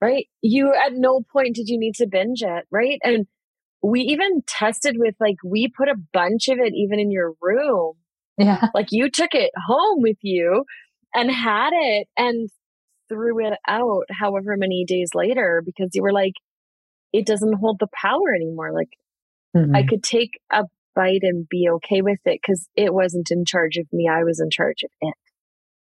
Right. 0.00 0.26
You 0.42 0.72
at 0.74 0.92
no 0.94 1.22
point 1.32 1.56
did 1.56 1.68
you 1.68 1.78
need 1.78 1.94
to 1.96 2.06
binge 2.06 2.42
it. 2.42 2.64
Right. 2.70 2.98
And 3.02 3.26
we 3.82 4.00
even 4.02 4.42
tested 4.46 4.96
with 4.98 5.14
like, 5.18 5.36
we 5.44 5.72
put 5.74 5.88
a 5.88 5.96
bunch 6.12 6.48
of 6.48 6.58
it 6.58 6.74
even 6.74 7.00
in 7.00 7.10
your 7.10 7.32
room. 7.40 7.94
Yeah. 8.36 8.68
Like 8.74 8.88
you 8.90 9.10
took 9.10 9.34
it 9.34 9.50
home 9.66 10.00
with 10.02 10.16
you 10.22 10.64
and 11.14 11.30
had 11.30 11.70
it 11.72 12.08
and 12.16 12.48
threw 13.08 13.46
it 13.46 13.58
out 13.66 14.04
however 14.10 14.56
many 14.56 14.84
days 14.86 15.10
later 15.14 15.62
because 15.64 15.90
you 15.94 16.02
were 16.02 16.12
like, 16.12 16.34
it 17.12 17.26
doesn't 17.26 17.58
hold 17.60 17.78
the 17.80 17.88
power 18.00 18.34
anymore. 18.34 18.72
Like 18.72 18.90
mm-hmm. 19.56 19.74
I 19.74 19.84
could 19.84 20.02
take 20.02 20.32
a 20.50 20.64
bite 20.94 21.22
and 21.22 21.48
be 21.48 21.68
okay 21.76 22.02
with 22.02 22.20
it 22.24 22.40
because 22.42 22.68
it 22.76 22.92
wasn't 22.92 23.30
in 23.30 23.44
charge 23.44 23.76
of 23.76 23.86
me. 23.92 24.08
I 24.10 24.24
was 24.24 24.40
in 24.40 24.50
charge 24.50 24.82
of 24.84 24.90
it. 25.00 25.14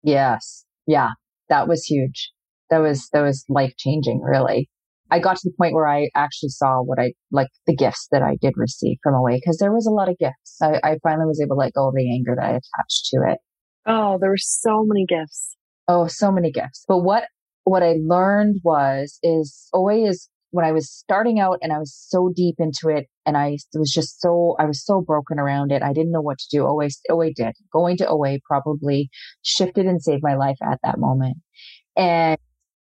Yes. 0.04 0.66
Yeah. 0.86 1.10
That 1.50 1.68
was 1.68 1.86
huge. 1.86 2.32
That 2.70 2.80
was, 2.80 3.10
that 3.14 3.22
was 3.22 3.46
life 3.50 3.74
changing, 3.78 4.22
really. 4.22 4.70
I 5.12 5.20
got 5.20 5.36
to 5.36 5.42
the 5.50 5.56
point 5.60 5.76
where 5.76 5.88
I 5.88 6.10
actually 6.16 6.50
saw 6.50 6.82
what 6.82 7.00
I 7.00 7.14
like 7.32 7.50
the 7.68 7.76
gifts 7.76 8.08
that 8.12 8.24
I 8.24 8.36
did 8.42 8.54
receive 8.56 8.98
from 9.04 9.14
OA 9.14 9.36
because 9.36 9.60
there 9.60 9.72
was 9.72 9.86
a 9.86 9.92
lot 9.92 10.10
of 10.10 10.18
gifts. 10.18 10.58
I, 10.60 10.80
I 10.84 10.98
finally 11.04 11.28
was 11.28 11.40
able 11.40 11.56
to 11.56 11.60
let 11.60 11.74
go 11.74 11.90
of 11.90 11.94
the 11.94 12.12
anger 12.12 12.36
that 12.36 12.44
I 12.44 12.50
attached 12.50 13.10
to 13.12 13.18
it. 13.28 13.38
Oh, 13.86 14.18
there 14.20 14.32
were 14.32 14.38
so 14.38 14.84
many 14.84 15.06
gifts. 15.06 15.56
Oh, 15.88 16.08
so 16.08 16.32
many 16.32 16.52
gifts. 16.52 16.86
But 16.88 17.00
what 17.00 17.26
what 17.66 17.84
I 17.84 17.96
learned 18.00 18.62
was 18.64 19.20
is 19.22 19.70
OA 19.74 20.08
is 20.08 20.30
when 20.54 20.66
I 20.66 20.72
was 20.72 20.92
starting 20.92 21.40
out 21.40 21.58
and 21.64 21.74
I 21.74 21.80
was 21.80 21.92
so 21.96 22.32
deep 22.34 22.56
into 22.60 22.88
it 22.88 23.08
and 23.26 23.36
I 23.36 23.58
was 23.74 23.92
just 23.92 24.22
so 24.22 24.56
I 24.60 24.66
was 24.66 24.86
so 24.86 25.02
broken 25.02 25.40
around 25.40 25.72
it. 25.72 25.82
I 25.82 25.94
didn't 25.94 26.12
know 26.12 26.22
what 26.22 26.38
to 26.38 26.46
do. 26.52 26.68
OA 26.68 26.90
OA 27.10 27.34
did. 27.34 27.56
Going 27.74 27.98
to 27.98 28.08
OA 28.08 28.38
probably 28.48 29.10
shifted 29.42 29.88
and 29.88 30.00
saved 30.00 30.22
my 30.22 30.36
life 30.36 30.58
at 30.62 30.78
that 30.84 31.00
moment. 31.00 31.38
And 31.98 32.38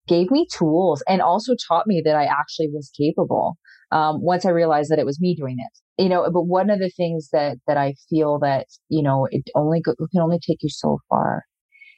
gave 0.06 0.32
me 0.32 0.48
tools 0.54 1.02
and 1.08 1.22
also 1.22 1.54
taught 1.68 1.88
me 1.88 2.02
that 2.04 2.16
I 2.16 2.26
actually 2.26 2.68
was 2.74 2.92
capable. 2.98 3.58
Um, 3.94 4.22
once 4.22 4.46
I 4.46 4.50
realized 4.50 4.92
that 4.92 5.00
it 5.00 5.06
was 5.06 5.22
me 5.22 5.34
doing 5.34 5.56
it, 5.58 6.04
you 6.04 6.10
know, 6.10 6.30
but 6.30 6.44
one 6.44 6.70
of 6.70 6.80
the 6.80 6.90
things 6.90 7.30
that, 7.32 7.58
that 7.68 7.78
I 7.78 7.94
feel 8.10 8.40
that, 8.40 8.68
you 8.90 9.04
know, 9.04 9.28
it 9.32 9.44
only 9.56 9.80
go, 9.80 9.92
it 9.92 10.10
can 10.12 10.22
only 10.22 10.40
take 10.46 10.58
you 10.62 10.70
so 10.70 11.00
far. 11.10 11.44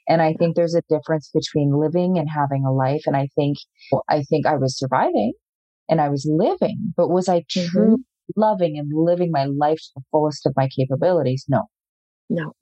And 0.07 0.21
I 0.21 0.33
think 0.33 0.55
there's 0.55 0.75
a 0.75 0.83
difference 0.89 1.31
between 1.33 1.79
living 1.79 2.19
and 2.19 2.27
having 2.29 2.65
a 2.65 2.73
life. 2.73 3.03
And 3.05 3.15
I 3.15 3.29
think, 3.35 3.57
I 4.09 4.21
think 4.23 4.45
I 4.45 4.57
was 4.57 4.77
surviving 4.77 5.33
and 5.89 6.01
I 6.01 6.09
was 6.09 6.29
living, 6.29 6.93
but 6.95 7.09
was 7.09 7.27
I 7.27 7.39
mm-hmm. 7.39 7.67
truly 7.69 8.03
loving 8.35 8.77
and 8.77 8.91
living 8.93 9.31
my 9.31 9.45
life 9.45 9.77
to 9.77 9.91
the 9.95 10.03
fullest 10.11 10.45
of 10.45 10.53
my 10.55 10.67
capabilities? 10.75 11.45
No. 11.47 11.63
No. 12.29 12.53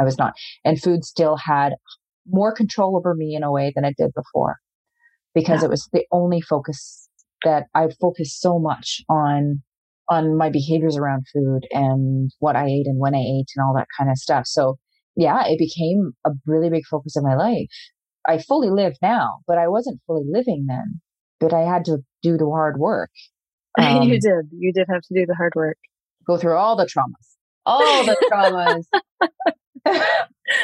I 0.00 0.04
was 0.04 0.18
not. 0.18 0.34
And 0.64 0.80
food 0.80 1.04
still 1.04 1.36
had 1.36 1.74
more 2.26 2.54
control 2.54 2.96
over 2.96 3.14
me 3.14 3.34
in 3.34 3.42
a 3.42 3.52
way 3.52 3.72
than 3.74 3.84
it 3.84 3.96
did 3.96 4.12
before 4.14 4.56
because 5.34 5.60
yeah. 5.60 5.66
it 5.66 5.70
was 5.70 5.88
the 5.92 6.04
only 6.12 6.40
focus 6.40 7.08
that 7.44 7.66
I 7.74 7.88
focused 8.00 8.40
so 8.40 8.58
much 8.58 9.02
on 9.08 9.62
on 10.08 10.36
my 10.36 10.50
behaviors 10.50 10.96
around 10.96 11.26
food 11.32 11.60
and 11.70 12.30
what 12.40 12.56
I 12.56 12.66
ate 12.66 12.86
and 12.86 12.98
when 12.98 13.14
I 13.14 13.20
ate 13.20 13.46
and 13.56 13.64
all 13.64 13.74
that 13.74 13.86
kind 13.96 14.10
of 14.10 14.18
stuff. 14.18 14.46
So 14.46 14.78
yeah, 15.16 15.44
it 15.46 15.58
became 15.58 16.12
a 16.26 16.30
really 16.46 16.70
big 16.70 16.84
focus 16.90 17.16
of 17.16 17.24
my 17.24 17.34
life. 17.34 17.68
I 18.26 18.38
fully 18.38 18.70
live 18.70 18.94
now, 19.00 19.38
but 19.46 19.58
I 19.58 19.68
wasn't 19.68 20.00
fully 20.06 20.24
living 20.26 20.66
then. 20.68 21.00
But 21.42 21.52
I 21.52 21.62
had 21.62 21.84
to 21.86 21.98
do 22.22 22.38
the 22.38 22.46
hard 22.46 22.78
work. 22.78 23.10
Um, 23.80 24.02
you 24.02 24.20
did. 24.20 24.50
You 24.52 24.70
did 24.70 24.86
have 24.90 25.00
to 25.00 25.14
do 25.14 25.24
the 25.24 25.34
hard 25.34 25.54
work. 25.56 25.78
Go 26.26 26.36
through 26.36 26.58
all 26.58 26.76
the 26.76 26.84
traumas. 26.84 27.38
All 27.64 28.04
the 28.04 28.16
traumas. 28.30 28.84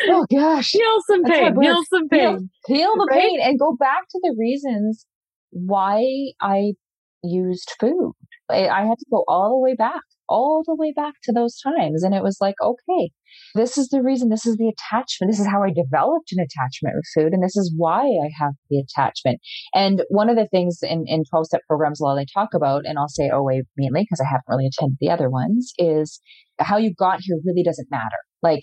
oh 0.09 0.27
gosh. 0.31 0.73
Heal 0.73 0.99
some 1.07 1.25
pain. 1.25 1.59
Heal 1.59 1.83
some 1.89 2.07
pain. 2.11 2.51
Heal, 2.67 2.77
heal 2.77 2.93
the 2.97 3.09
right? 3.11 3.19
pain 3.19 3.41
and 3.43 3.59
go 3.59 3.75
back 3.75 4.03
to 4.11 4.21
the 4.23 4.37
reasons 4.39 5.07
why 5.53 6.33
I 6.39 6.75
used 7.23 7.73
food. 7.81 8.13
I, 8.51 8.69
I 8.69 8.83
had 8.83 8.99
to 8.99 9.07
go 9.11 9.25
all 9.27 9.49
the 9.49 9.59
way 9.59 9.75
back, 9.75 10.03
all 10.29 10.63
the 10.67 10.75
way 10.75 10.93
back 10.95 11.15
to 11.25 11.33
those 11.33 11.61
times. 11.61 12.03
And 12.03 12.15
it 12.15 12.23
was 12.23 12.39
like, 12.41 12.55
okay, 12.63 13.11
this 13.55 13.79
is 13.79 13.89
the 13.89 14.03
reason, 14.03 14.29
this 14.29 14.47
is 14.47 14.57
the 14.57 14.69
attachment. 14.69 15.31
This 15.31 15.41
is 15.41 15.47
how 15.47 15.63
I 15.63 15.71
developed 15.71 16.33
an 16.33 16.41
attachment 16.41 16.97
with 16.97 17.07
food. 17.15 17.33
And 17.33 17.43
this 17.43 17.57
is 17.57 17.73
why 17.77 18.03
I 18.03 18.31
have 18.39 18.53
the 18.71 18.79
attachment. 18.79 19.41
And 19.75 20.03
one 20.09 20.29
of 20.29 20.37
the 20.37 20.49
things 20.49 20.79
in, 20.83 21.05
in 21.07 21.25
12 21.31 21.47
step 21.47 21.61
programs, 21.67 22.01
a 22.01 22.05
lot 22.05 22.17
they 22.17 22.27
talk 22.33 22.55
about, 22.55 22.85
and 22.85 22.99
I'll 22.99 23.09
say 23.09 23.31
OA 23.31 23.63
mainly 23.77 24.03
because 24.03 24.21
I 24.21 24.29
haven't 24.29 24.49
really 24.49 24.67
attended 24.67 24.99
the 25.01 25.11
other 25.11 25.31
ones, 25.31 25.73
is 25.79 26.21
how 26.59 26.77
you 26.77 26.95
got 26.95 27.21
here 27.21 27.37
really 27.45 27.63
doesn't 27.63 27.91
matter. 27.91 28.19
Like, 28.43 28.63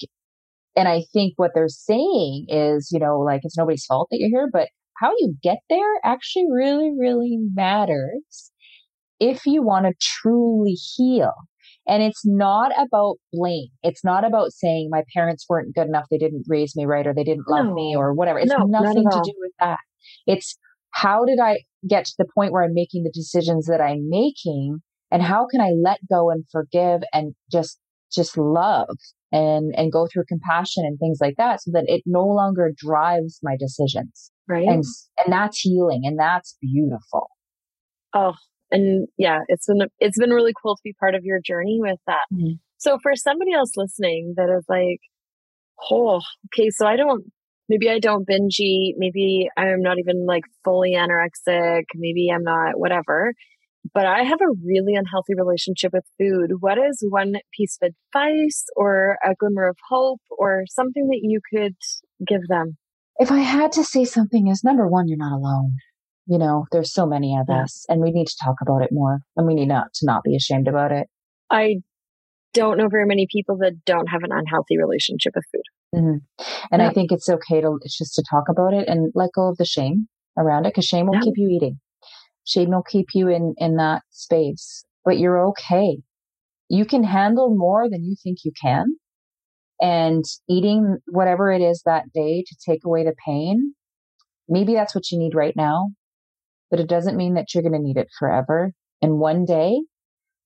and 0.75 0.88
I 0.88 1.04
think 1.13 1.34
what 1.38 1.51
they're 1.54 1.67
saying 1.69 2.47
is, 2.49 2.89
you 2.91 2.99
know, 2.99 3.19
like 3.19 3.41
it's 3.43 3.58
nobody's 3.58 3.86
fault 3.86 4.10
that 4.12 4.17
you're 4.19 4.41
here, 4.41 4.49
but 4.51 4.67
how 4.97 5.12
you 5.19 5.36
get 5.41 5.60
there 5.69 5.93
actually 6.04 6.45
really, 6.51 6.91
really 6.97 7.38
matters 7.54 8.51
if 9.19 9.45
you 9.45 9.63
want 9.63 9.86
to 9.86 9.93
truly 10.01 10.73
heal. 10.73 11.34
And 11.88 12.02
it's 12.02 12.26
not 12.26 12.71
about 12.80 13.17
blame. 13.32 13.67
It's 13.84 14.04
not 14.04 14.26
about 14.26 14.52
saying 14.52 14.89
my 14.89 15.04
parents 15.13 15.45
weren't 15.48 15.76
good 15.76 15.88
enough. 15.88 16.06
They 16.10 16.17
didn't 16.17 16.45
raise 16.48 16.76
me 16.76 16.86
right 16.86 17.06
or 17.06 17.13
they 17.13 17.24
didn't 17.24 17.48
love 17.48 17.67
no. 17.67 17.74
me 17.74 17.95
or 17.95 18.13
whatever. 18.13 18.40
It's 18.40 18.52
no, 18.52 18.65
nothing 18.65 19.04
to 19.10 19.21
do 19.23 19.33
with 19.38 19.52
that. 19.60 19.79
It's 20.25 20.58
how 20.92 21.25
did 21.25 21.40
I 21.40 21.60
get 21.88 22.06
to 22.06 22.13
the 22.17 22.25
point 22.33 22.52
where 22.52 22.63
I'm 22.63 22.73
making 22.73 23.04
the 23.04 23.12
decisions 23.12 23.67
that 23.67 23.81
I'm 23.81 24.10
making 24.10 24.81
and 25.12 25.21
how 25.21 25.46
can 25.46 25.62
I 25.62 25.71
let 25.79 26.00
go 26.10 26.31
and 26.31 26.44
forgive 26.52 27.02
and 27.13 27.36
just, 27.52 27.79
just 28.12 28.38
love 28.38 28.98
and, 29.31 29.73
and 29.77 29.92
go 29.92 30.08
through 30.12 30.23
compassion 30.27 30.86
and 30.86 30.98
things 30.98 31.19
like 31.21 31.36
that 31.38 31.62
so 31.62 31.71
that 31.73 31.83
it 31.88 32.02
no 32.06 32.25
longer 32.25 32.71
drives 32.75 33.40
my 33.44 33.56
decisions. 33.60 34.31
Right. 34.48 34.67
And, 34.67 34.83
and 35.23 35.31
that's 35.33 35.60
healing 35.60 36.02
and 36.06 36.17
that's 36.17 36.58
beautiful. 36.62 37.29
Oh, 38.13 38.33
and 38.76 39.08
yeah, 39.17 39.40
it's 39.48 39.67
been 39.67 39.88
it's 40.00 40.19
been 40.19 40.32
really 40.32 40.54
cool 40.62 40.76
to 40.76 40.82
be 40.84 40.94
part 40.94 41.15
of 41.15 41.23
your 41.23 41.40
journey 41.44 41.78
with 41.80 42.00
that. 42.08 42.26
Mm-hmm. 42.34 42.56
So 42.78 43.00
for 43.02 43.15
somebody 43.15 43.54
else 43.54 43.71
listening 43.78 44.34
that 44.38 44.50
is 44.50 44.65
like, 44.67 45.00
oh, 45.90 46.21
okay, 46.48 46.69
so 46.69 46.86
I 46.86 46.98
don't 46.98 47.23
maybe 47.69 47.90
I 47.90 48.00
don't 48.00 48.28
binge 48.28 48.60
eat. 48.60 48.96
Maybe 48.98 49.48
I'm 49.58 49.82
not 49.82 49.98
even 49.98 50.26
like 50.26 50.44
fully 50.63 50.92
anorexic. 50.92 51.84
Maybe 51.96 52.30
I'm 52.34 52.44
not 52.44 52.78
whatever. 52.78 53.34
But 53.94 54.08
I 54.08 54.23
have 54.23 54.40
a 54.42 54.58
really 54.65 54.96
unhealthy 54.96 55.36
relationship 55.38 55.94
with 55.94 56.06
food. 56.19 56.58
What 56.60 56.78
is 56.78 57.06
one 57.08 57.36
piece 57.56 57.78
of 57.82 57.92
advice 58.13 58.65
or 58.76 59.17
a 59.23 59.36
glimmer 59.40 59.67
of 59.67 59.78
hope 59.90 60.21
or 60.32 60.63
something 60.67 61.08
that 61.08 61.19
you 61.21 61.40
could 61.54 61.76
give 62.28 62.42
them? 62.50 62.78
If 63.17 63.32
I 63.32 63.40
had 63.40 63.71
to 63.73 63.84
say 63.84 64.04
something 64.04 64.48
is 64.48 64.63
number 64.63 64.88
one, 64.88 65.08
you're 65.08 65.17
not 65.17 65.36
alone. 65.38 65.78
You 66.28 66.40
know, 66.40 66.65
there's 66.71 66.92
so 66.92 67.06
many 67.06 67.38
of 67.38 67.46
yeah. 67.50 67.63
us 67.63 67.86
and 67.88 68.02
we 68.02 68.12
need 68.12 68.28
to 68.28 68.36
talk 68.44 68.56
about 68.62 68.82
it 68.82 68.90
more 68.92 69.19
and 69.36 69.46
we 69.46 69.54
need 69.54 69.67
not 69.67 69.94
to 69.96 70.06
not 70.06 70.23
be 70.23 70.36
ashamed 70.36 70.67
about 70.67 70.92
it. 70.92 71.08
I 71.52 71.78
don't 72.56 72.78
know 72.78 72.88
very 72.90 73.06
many 73.06 73.28
people 73.32 73.58
that 73.58 73.86
don't 73.86 74.08
have 74.08 74.23
an 74.23 74.32
unhealthy 74.32 74.78
relationship 74.78 75.34
with 75.36 75.46
food. 75.52 76.00
Mm-hmm. 76.00 76.46
And 76.71 76.82
yeah. 76.82 76.90
I 76.90 76.94
think 76.94 77.12
it's 77.12 77.30
okay 77.30 77.62
to 77.62 77.78
it's 77.82 77.98
just 77.98 78.15
to 78.15 78.23
talk 78.30 78.46
about 78.50 78.73
it 78.73 78.88
and 78.88 79.12
let 79.13 79.34
go 79.36 79.50
of 79.50 79.58
the 79.58 79.65
shame 79.65 80.08
around 80.38 80.65
it 80.65 80.69
because 80.69 80.86
shame 80.86 81.08
will 81.08 81.15
yeah. 81.15 81.21
keep 81.21 81.36
you 81.38 81.50
eating. 81.50 81.80
Shame 82.46 82.71
will 82.71 82.84
keep 82.84 83.08
you 83.13 83.28
in 83.28 83.54
in 83.58 83.76
that 83.78 84.04
space, 84.10 84.86
but 85.04 85.19
you're 85.19 85.46
okay. 85.50 85.98
You 86.69 86.86
can 86.86 87.04
handle 87.04 87.56
more 87.56 87.90
than 87.90 88.04
you 88.04 88.15
think 88.23 88.40
you 88.44 88.52
can. 88.60 88.86
And 89.82 90.23
eating 90.50 90.98
whatever 91.08 91.52
it 91.52 91.62
is 91.62 91.84
that 91.86 92.12
day 92.13 92.44
to 92.48 92.56
take 92.65 92.86
away 92.86 93.04
the 93.04 93.13
pain, 93.26 93.73
maybe 94.48 94.73
that's 94.73 94.96
what 94.96 95.12
you 95.12 95.19
need 95.19 95.36
right 95.36 95.56
now 95.56 95.90
but 96.70 96.80
it 96.80 96.88
doesn't 96.88 97.18
mean 97.18 97.36
that 97.36 97.54
you're 97.54 97.63
going 97.63 97.74
to 97.74 97.80
need 97.80 97.98
it 97.98 98.08
forever. 98.18 98.72
And 99.02 99.20
one 99.20 99.46
day 99.46 99.80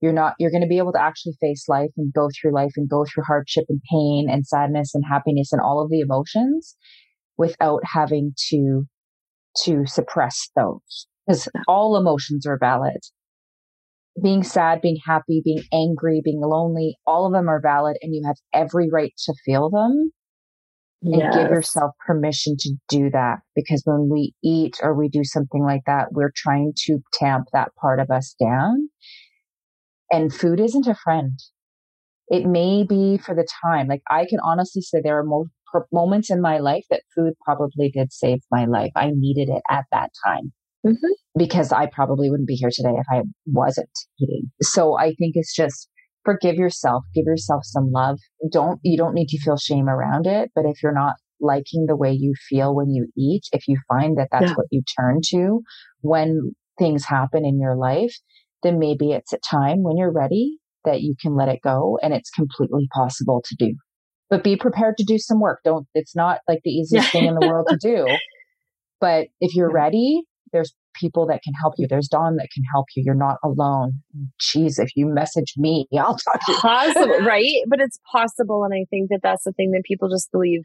you're 0.01 0.13
not, 0.13 0.33
you're 0.39 0.51
going 0.51 0.63
to 0.63 0.67
be 0.67 0.77
able 0.77 0.93
to 0.93 1.01
actually 1.01 1.33
face 1.39 1.65
life 1.67 1.89
and 1.97 2.13
go 2.13 2.29
through 2.29 2.53
life 2.53 2.71
and 2.77 2.89
go 2.89 3.05
through 3.05 3.23
hardship 3.25 3.65
and 3.69 3.81
pain 3.91 4.27
and 4.29 4.45
sadness 4.45 4.93
and 4.93 5.03
happiness 5.09 5.51
and 5.51 5.61
all 5.61 5.81
of 5.81 5.89
the 5.89 5.99
emotions 5.99 6.75
without 7.37 7.81
having 7.85 8.33
to, 8.49 8.83
to 9.63 9.85
suppress 9.85 10.49
those 10.55 11.07
because 11.27 11.47
all 11.67 11.97
emotions 11.97 12.45
are 12.45 12.57
valid. 12.57 12.99
Being 14.21 14.43
sad, 14.43 14.81
being 14.81 14.97
happy, 15.05 15.41
being 15.43 15.63
angry, 15.71 16.21
being 16.23 16.41
lonely, 16.41 16.97
all 17.05 17.25
of 17.25 17.33
them 17.33 17.47
are 17.47 17.61
valid 17.61 17.97
and 18.01 18.13
you 18.13 18.23
have 18.25 18.35
every 18.53 18.89
right 18.91 19.13
to 19.25 19.33
feel 19.45 19.69
them 19.69 20.11
and 21.01 21.15
yes. 21.15 21.35
give 21.35 21.49
yourself 21.49 21.91
permission 22.05 22.55
to 22.59 22.73
do 22.89 23.09
that 23.11 23.39
because 23.55 23.81
when 23.85 24.09
we 24.09 24.33
eat 24.43 24.77
or 24.83 24.93
we 24.93 25.07
do 25.07 25.23
something 25.23 25.63
like 25.63 25.81
that, 25.85 26.11
we're 26.11 26.33
trying 26.35 26.73
to 26.85 26.99
tamp 27.13 27.47
that 27.53 27.73
part 27.75 27.99
of 27.99 28.09
us 28.09 28.35
down. 28.39 28.89
And 30.11 30.33
food 30.33 30.59
isn't 30.59 30.87
a 30.87 30.95
friend. 30.95 31.39
It 32.27 32.45
may 32.45 32.83
be 32.83 33.17
for 33.17 33.33
the 33.33 33.47
time. 33.63 33.87
Like 33.87 34.01
I 34.09 34.25
can 34.29 34.39
honestly 34.43 34.81
say 34.81 34.99
there 35.01 35.19
are 35.19 35.23
mo- 35.23 35.47
moments 35.91 36.29
in 36.29 36.41
my 36.41 36.59
life 36.59 36.83
that 36.89 37.03
food 37.15 37.33
probably 37.43 37.89
did 37.89 38.11
save 38.11 38.39
my 38.51 38.65
life. 38.65 38.91
I 38.95 39.11
needed 39.13 39.49
it 39.49 39.63
at 39.69 39.85
that 39.91 40.11
time. 40.25 40.51
Mm-hmm. 40.85 41.37
Because 41.37 41.71
I 41.71 41.85
probably 41.85 42.29
wouldn't 42.29 42.47
be 42.47 42.55
here 42.55 42.71
today 42.73 42.93
if 42.97 43.05
I 43.11 43.21
wasn't 43.45 43.89
eating. 44.19 44.51
So 44.61 44.97
I 44.97 45.13
think 45.15 45.33
it's 45.35 45.55
just 45.55 45.89
forgive 46.29 46.55
yourself, 46.55 47.03
give 47.15 47.25
yourself 47.25 47.61
some 47.63 47.91
love. 47.91 48.19
Don't, 48.51 48.79
you 48.83 48.97
don't 48.97 49.15
need 49.15 49.29
to 49.29 49.39
feel 49.39 49.57
shame 49.57 49.89
around 49.89 50.27
it. 50.27 50.51
But 50.53 50.65
if 50.65 50.83
you're 50.83 50.93
not 50.93 51.15
liking 51.41 51.85
the 51.87 51.95
way 51.95 52.11
you 52.11 52.33
feel 52.49 52.75
when 52.75 52.89
you 52.91 53.07
eat, 53.17 53.43
if 53.51 53.67
you 53.67 53.77
find 53.87 54.17
that 54.17 54.27
that's 54.31 54.47
yeah. 54.47 54.53
what 54.53 54.67
you 54.71 54.81
turn 54.99 55.19
to 55.29 55.61
when 56.01 56.53
things 56.77 57.05
happen 57.05 57.45
in 57.45 57.59
your 57.59 57.75
life, 57.75 58.13
then 58.61 58.77
maybe 58.77 59.11
it's 59.11 59.33
a 59.33 59.39
time 59.39 59.83
when 59.83 59.97
you're 59.97 60.11
ready 60.11 60.57
that 60.85 61.01
you 61.01 61.15
can 61.19 61.35
let 61.35 61.49
it 61.49 61.59
go 61.63 61.97
and 62.01 62.13
it's 62.13 62.29
completely 62.29 62.87
possible 62.93 63.43
to 63.45 63.55
do. 63.57 63.73
But 64.29 64.43
be 64.43 64.55
prepared 64.55 64.97
to 64.97 65.03
do 65.03 65.17
some 65.17 65.39
work. 65.39 65.61
Don't, 65.63 65.87
it's 65.95 66.15
not 66.15 66.39
like 66.47 66.59
the 66.63 66.71
easiest 66.71 67.11
thing 67.11 67.25
in 67.25 67.35
the 67.35 67.47
world 67.47 67.67
to 67.69 67.77
do. 67.81 68.07
But 69.01 69.27
if 69.41 69.55
you're 69.55 69.71
ready, 69.71 70.23
there's 70.51 70.73
people 70.99 71.25
that 71.27 71.41
can 71.43 71.53
help 71.53 71.75
you. 71.77 71.87
There's 71.87 72.07
Dawn 72.07 72.35
that 72.37 72.49
can 72.53 72.63
help 72.71 72.87
you. 72.95 73.03
You're 73.05 73.15
not 73.15 73.37
alone. 73.43 74.01
Jeez, 74.41 74.79
if 74.79 74.91
you 74.95 75.07
message 75.07 75.53
me, 75.57 75.87
I'll 75.97 76.17
talk 76.17 76.45
to 76.45 76.51
you. 76.51 76.57
Possible, 76.57 77.19
right? 77.25 77.63
But 77.67 77.79
it's 77.79 77.99
possible. 78.11 78.63
And 78.63 78.73
I 78.73 78.85
think 78.89 79.09
that 79.09 79.19
that's 79.23 79.43
the 79.43 79.53
thing 79.53 79.71
that 79.71 79.83
people 79.85 80.09
just 80.09 80.31
believe. 80.31 80.61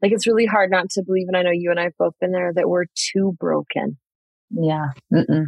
Like 0.00 0.12
it's 0.12 0.26
really 0.26 0.46
hard 0.46 0.70
not 0.70 0.90
to 0.90 1.02
believe. 1.04 1.26
And 1.28 1.36
I 1.36 1.42
know 1.42 1.52
you 1.52 1.70
and 1.70 1.78
I 1.78 1.84
have 1.84 1.96
both 1.98 2.14
been 2.20 2.32
there 2.32 2.52
that 2.54 2.68
we're 2.68 2.86
too 2.94 3.36
broken. 3.38 3.98
Yeah. 4.50 4.88
Mm-mm. 5.12 5.44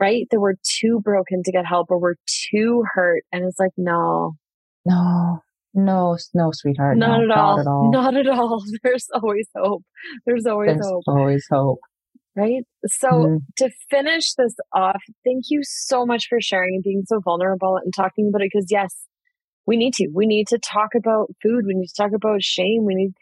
Right? 0.00 0.26
That 0.30 0.40
we're 0.40 0.54
too 0.80 1.00
broken 1.02 1.42
to 1.44 1.52
get 1.52 1.66
help 1.66 1.90
or 1.90 2.00
we're 2.00 2.16
too 2.50 2.84
hurt. 2.94 3.22
And 3.32 3.44
it's 3.44 3.58
like, 3.58 3.72
no. 3.76 4.36
No, 4.84 5.38
no, 5.74 6.16
no, 6.34 6.50
sweetheart. 6.52 6.96
Not, 6.96 7.20
no, 7.20 7.24
at, 7.24 7.38
all. 7.38 7.56
not 7.56 7.60
at 7.60 7.66
all. 7.66 7.90
Not 7.92 8.16
at 8.16 8.28
all. 8.28 8.64
There's 8.82 9.06
always 9.14 9.46
hope. 9.54 9.84
There's 10.26 10.46
always 10.46 10.74
There's 10.74 10.86
hope. 10.86 11.04
Always 11.06 11.46
hope 11.50 11.78
right? 12.36 12.64
So 12.86 13.08
mm-hmm. 13.08 13.36
to 13.58 13.70
finish 13.90 14.34
this 14.34 14.54
off, 14.72 15.02
thank 15.24 15.44
you 15.48 15.60
so 15.62 16.06
much 16.06 16.26
for 16.28 16.40
sharing 16.40 16.74
and 16.74 16.82
being 16.82 17.02
so 17.06 17.20
vulnerable 17.20 17.78
and 17.82 17.92
talking 17.94 18.28
about 18.28 18.42
it. 18.42 18.50
Because 18.52 18.66
yes, 18.70 18.94
we 19.66 19.76
need 19.76 19.94
to. 19.94 20.08
We 20.12 20.26
need 20.26 20.48
to 20.48 20.58
talk 20.58 20.90
about 20.96 21.30
food. 21.42 21.64
We 21.66 21.74
need 21.74 21.88
to 21.88 22.02
talk 22.02 22.12
about 22.14 22.42
shame. 22.42 22.84
We 22.84 22.94
need. 22.94 23.12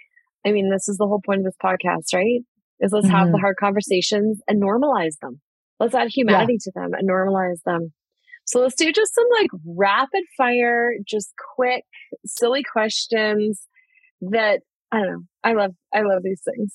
I 0.46 0.52
mean, 0.52 0.70
this 0.70 0.88
is 0.88 0.96
the 0.96 1.06
whole 1.06 1.20
point 1.24 1.40
of 1.40 1.44
this 1.44 1.56
podcast, 1.62 2.14
right? 2.14 2.40
Is 2.80 2.92
let's 2.92 3.06
mm-hmm. 3.06 3.14
have 3.14 3.26
the 3.26 3.32
mm-hmm. 3.34 3.40
hard 3.42 3.56
conversations 3.61 4.40
and 4.48 4.62
normalize 4.62 5.18
them. 5.20 5.40
Let's 5.78 5.94
add 5.94 6.08
humanity 6.08 6.54
yeah. 6.54 6.64
to 6.64 6.72
them 6.74 6.90
and 6.94 7.08
normalize 7.08 7.62
them. 7.64 7.92
So 8.46 8.61
let's 8.61 8.74
do 8.74 8.90
just 8.92 9.14
some 9.14 9.26
like 9.38 9.50
rapid 9.64 10.24
fire, 10.36 10.92
just 11.06 11.32
quick, 11.56 11.84
silly 12.26 12.62
questions 12.62 13.62
that 14.22 14.61
I 14.90 14.98
don't 14.98 15.06
know. 15.06 15.22
I 15.44 15.52
love, 15.52 15.72
I 15.94 16.00
love 16.00 16.22
these 16.22 16.42
things. 16.44 16.74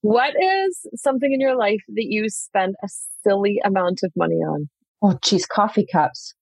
What 0.00 0.34
is 0.40 0.86
something 0.94 1.32
in 1.32 1.40
your 1.40 1.56
life 1.56 1.82
that 1.88 2.06
you 2.08 2.28
spend 2.28 2.76
a 2.82 2.88
silly 3.24 3.60
amount 3.64 4.00
of 4.04 4.12
money 4.16 4.36
on? 4.36 4.68
Oh, 5.02 5.18
geez, 5.22 5.46
coffee 5.46 5.86
cups. 5.90 6.34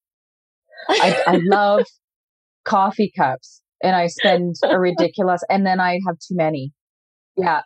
I, 0.89 1.23
I 1.25 1.37
love 1.43 1.85
coffee 2.65 3.11
cups 3.17 3.61
and 3.81 3.95
I 3.95 4.07
spend 4.07 4.55
a 4.63 4.79
ridiculous, 4.79 5.41
and 5.49 5.65
then 5.65 5.79
I 5.79 5.99
have 6.07 6.17
too 6.19 6.35
many. 6.35 6.71
Yeah. 7.35 7.61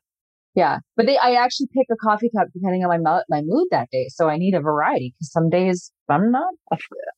Yeah. 0.54 0.80
But 0.98 1.06
they, 1.06 1.18
I 1.18 1.34
actually 1.36 1.68
pick 1.74 1.88
a 1.90 1.96
coffee 1.96 2.30
cup 2.36 2.48
depending 2.54 2.84
on 2.84 3.02
my, 3.02 3.22
my 3.30 3.42
mood 3.42 3.68
that 3.72 3.90
day. 3.90 4.08
So 4.10 4.28
I 4.28 4.38
need 4.38 4.54
a 4.54 4.60
variety 4.60 5.14
because 5.14 5.32
some 5.32 5.50
days 5.50 5.92
I'm 6.10 6.30
not 6.30 6.54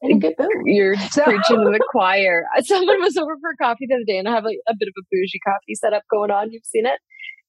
in 0.04 0.18
a 0.18 0.20
good 0.20 0.36
mood. 0.38 0.50
You're 0.66 0.96
so. 1.12 1.24
preaching 1.24 1.58
to 1.58 1.72
the 1.72 1.84
choir. 1.90 2.44
Someone 2.62 3.02
was 3.02 3.18
over 3.18 3.36
for 3.42 3.56
coffee 3.60 3.88
the 3.90 3.96
other 3.96 4.04
day 4.06 4.20
and 4.20 4.28
I 4.28 4.34
have 4.34 4.44
like 4.44 4.60
a 4.68 4.76
bit 4.78 4.88
of 4.88 4.94
a 5.00 5.04
bougie 5.12 5.40
coffee 5.44 5.74
setup 5.74 6.04
going 6.12 6.30
on. 6.30 6.52
You've 6.52 6.66
seen 6.66 6.86
it. 6.86 7.00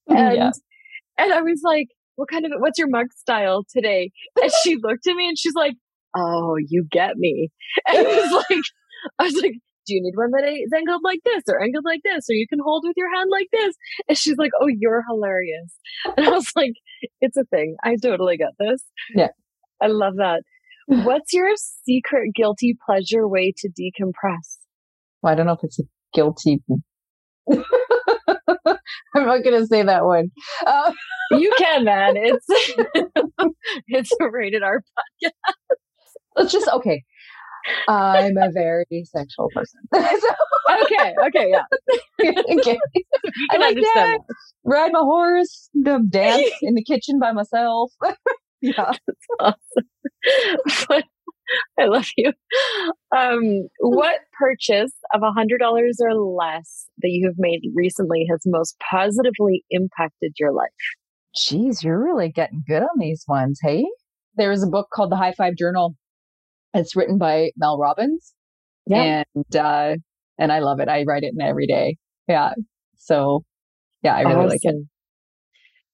And 0.08 0.36
yeah. 0.36 0.50
And 1.18 1.32
I 1.32 1.42
was 1.42 1.60
like, 1.64 1.88
what 2.16 2.28
kind 2.28 2.44
of, 2.44 2.52
what's 2.58 2.78
your 2.78 2.88
mug 2.88 3.06
style 3.16 3.64
today? 3.74 4.10
And 4.40 4.50
she 4.62 4.76
looked 4.82 5.06
at 5.06 5.16
me 5.16 5.28
and 5.28 5.38
she's 5.38 5.54
like, 5.54 5.74
oh, 6.16 6.56
you 6.68 6.86
get 6.90 7.16
me. 7.16 7.50
And 7.88 8.06
I 8.06 8.10
was 8.10 8.44
like, 8.50 8.62
I 9.18 9.24
was 9.24 9.34
like, 9.34 9.52
do 9.86 9.94
you 9.94 10.02
need 10.02 10.16
one 10.16 10.30
that 10.30 10.48
is 10.48 10.72
angled 10.74 11.02
like 11.04 11.20
this 11.24 11.42
or 11.48 11.62
angled 11.62 11.84
like 11.84 12.00
this 12.02 12.24
or 12.30 12.32
you 12.32 12.46
can 12.48 12.58
hold 12.64 12.84
with 12.86 12.96
your 12.96 13.14
hand 13.14 13.28
like 13.30 13.48
this? 13.52 13.74
And 14.08 14.16
she's 14.16 14.36
like, 14.38 14.52
oh, 14.60 14.68
you're 14.68 15.04
hilarious. 15.08 15.74
And 16.16 16.26
I 16.26 16.30
was 16.30 16.50
like, 16.56 16.72
it's 17.20 17.36
a 17.36 17.44
thing. 17.44 17.76
I 17.84 17.96
totally 18.00 18.36
get 18.36 18.52
this. 18.58 18.82
Yeah. 19.14 19.28
I 19.82 19.88
love 19.88 20.14
that. 20.16 20.42
What's 20.86 21.32
your 21.32 21.50
secret 21.56 22.30
guilty 22.34 22.76
pleasure 22.86 23.28
way 23.28 23.52
to 23.58 23.68
decompress? 23.68 24.58
Well, 25.22 25.32
I 25.32 25.36
don't 25.36 25.46
know 25.46 25.52
if 25.52 25.64
it's 25.64 25.80
a 25.80 25.84
guilty 26.14 26.62
I'm 28.66 29.26
not 29.26 29.42
going 29.42 29.60
to 29.60 29.66
say 29.66 29.82
that 29.82 30.04
one. 30.04 30.30
Uh, 30.66 30.92
you 31.32 31.52
can, 31.58 31.84
man. 31.84 32.14
It's 32.16 32.46
it's 33.88 34.10
a 34.20 34.30
rated 34.30 34.62
R 34.62 34.80
podcast. 34.80 35.66
Let's 36.36 36.52
just 36.52 36.68
okay. 36.68 37.02
I'm 37.88 38.36
a 38.36 38.50
very 38.52 39.04
sexual 39.04 39.48
person. 39.54 39.80
so, 39.94 40.34
okay, 40.82 41.14
okay, 41.26 41.50
yeah. 41.50 42.32
okay. 42.58 42.78
I 43.50 43.56
like 43.56 43.76
that. 43.76 44.18
Ride 44.64 44.92
my 44.92 45.00
horse, 45.00 45.70
dance 46.10 46.50
in 46.60 46.74
the 46.74 46.84
kitchen 46.84 47.18
by 47.18 47.32
myself. 47.32 47.92
yeah, 48.60 48.92
that's 49.06 49.26
awesome. 49.40 50.86
But 50.88 51.04
I 51.78 51.86
love 51.86 52.06
you. 52.16 52.32
Um, 53.16 53.68
what 53.80 54.20
purchase 54.38 54.92
of 55.12 55.22
a 55.22 55.32
hundred 55.32 55.58
dollars 55.58 55.98
or 56.00 56.14
less 56.14 56.86
that 56.98 57.08
you 57.08 57.26
have 57.26 57.36
made 57.38 57.60
recently 57.74 58.26
has 58.30 58.40
most 58.46 58.76
positively 58.90 59.64
impacted 59.70 60.32
your 60.38 60.52
life? 60.52 60.68
Geez, 61.34 61.82
you're 61.82 62.02
really 62.02 62.30
getting 62.30 62.62
good 62.66 62.82
on 62.82 62.98
these 62.98 63.24
ones. 63.26 63.58
Hey, 63.62 63.84
there 64.36 64.52
is 64.52 64.62
a 64.62 64.68
book 64.68 64.88
called 64.92 65.10
The 65.10 65.16
High 65.16 65.32
Five 65.32 65.56
Journal. 65.56 65.94
It's 66.72 66.96
written 66.96 67.18
by 67.18 67.50
Mel 67.56 67.78
Robbins. 67.78 68.34
Yeah. 68.86 69.24
And, 69.34 69.56
uh, 69.56 69.96
and 70.38 70.52
I 70.52 70.58
love 70.60 70.80
it. 70.80 70.88
I 70.88 71.04
write 71.04 71.22
it 71.22 71.34
in 71.36 71.40
every 71.40 71.66
day. 71.66 71.96
Yeah. 72.28 72.52
So 72.98 73.44
yeah, 74.02 74.14
I 74.14 74.20
really 74.22 74.34
awesome. 74.34 74.48
like 74.48 74.60
it. 74.62 74.74